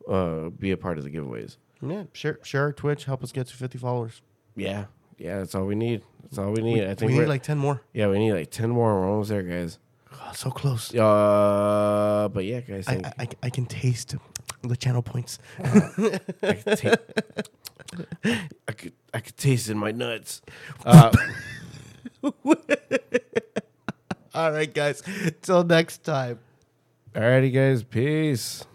uh, 0.09 0.49
be 0.49 0.71
a 0.71 0.77
part 0.77 0.97
of 0.97 1.03
the 1.03 1.09
giveaways. 1.09 1.57
Yeah, 1.81 2.03
share 2.13 2.39
share 2.43 2.61
our 2.63 2.73
Twitch. 2.73 3.05
Help 3.05 3.23
us 3.23 3.31
get 3.31 3.47
to 3.47 3.55
50 3.55 3.77
followers. 3.77 4.21
Yeah, 4.55 4.85
yeah, 5.17 5.39
that's 5.39 5.55
all 5.55 5.65
we 5.65 5.75
need. 5.75 6.03
That's 6.23 6.37
all 6.37 6.51
we 6.51 6.61
need. 6.61 6.83
I 6.85 6.95
think 6.95 7.11
we 7.11 7.17
need 7.19 7.27
like 7.27 7.43
10 7.43 7.57
more. 7.57 7.81
yeah, 7.93 8.07
we 8.07 8.19
need 8.19 8.33
like 8.33 8.51
ten 8.51 8.69
more. 8.69 8.93
We're 9.01 9.09
almost 9.09 9.29
there, 9.29 9.43
guys. 9.43 9.79
Oh, 10.13 10.31
so 10.35 10.51
close. 10.51 10.93
Uh, 10.93 12.29
but 12.31 12.45
yeah, 12.45 12.61
guys, 12.61 12.87
I, 12.87 13.01
I, 13.17 13.23
I- 13.23 13.27
I 13.43 13.49
can 13.49 13.65
taste 13.65 14.15
the 14.63 14.75
channel 14.75 15.01
points. 15.01 15.39
I, 15.63 16.53
could 16.53 16.77
ta- 16.77 16.95
I 18.67 18.71
could 18.71 18.93
I 19.13 19.19
could 19.19 19.37
taste 19.37 19.67
it 19.69 19.73
in 19.73 19.77
my 19.77 19.91
nuts. 19.91 20.41
Uh, 20.85 21.11
All 24.33 24.51
right, 24.51 24.73
guys. 24.73 25.03
Till 25.41 25.63
next 25.63 26.03
time. 26.03 26.39
alrighty, 27.13 27.53
guys, 27.53 27.83
peace. 27.83 28.65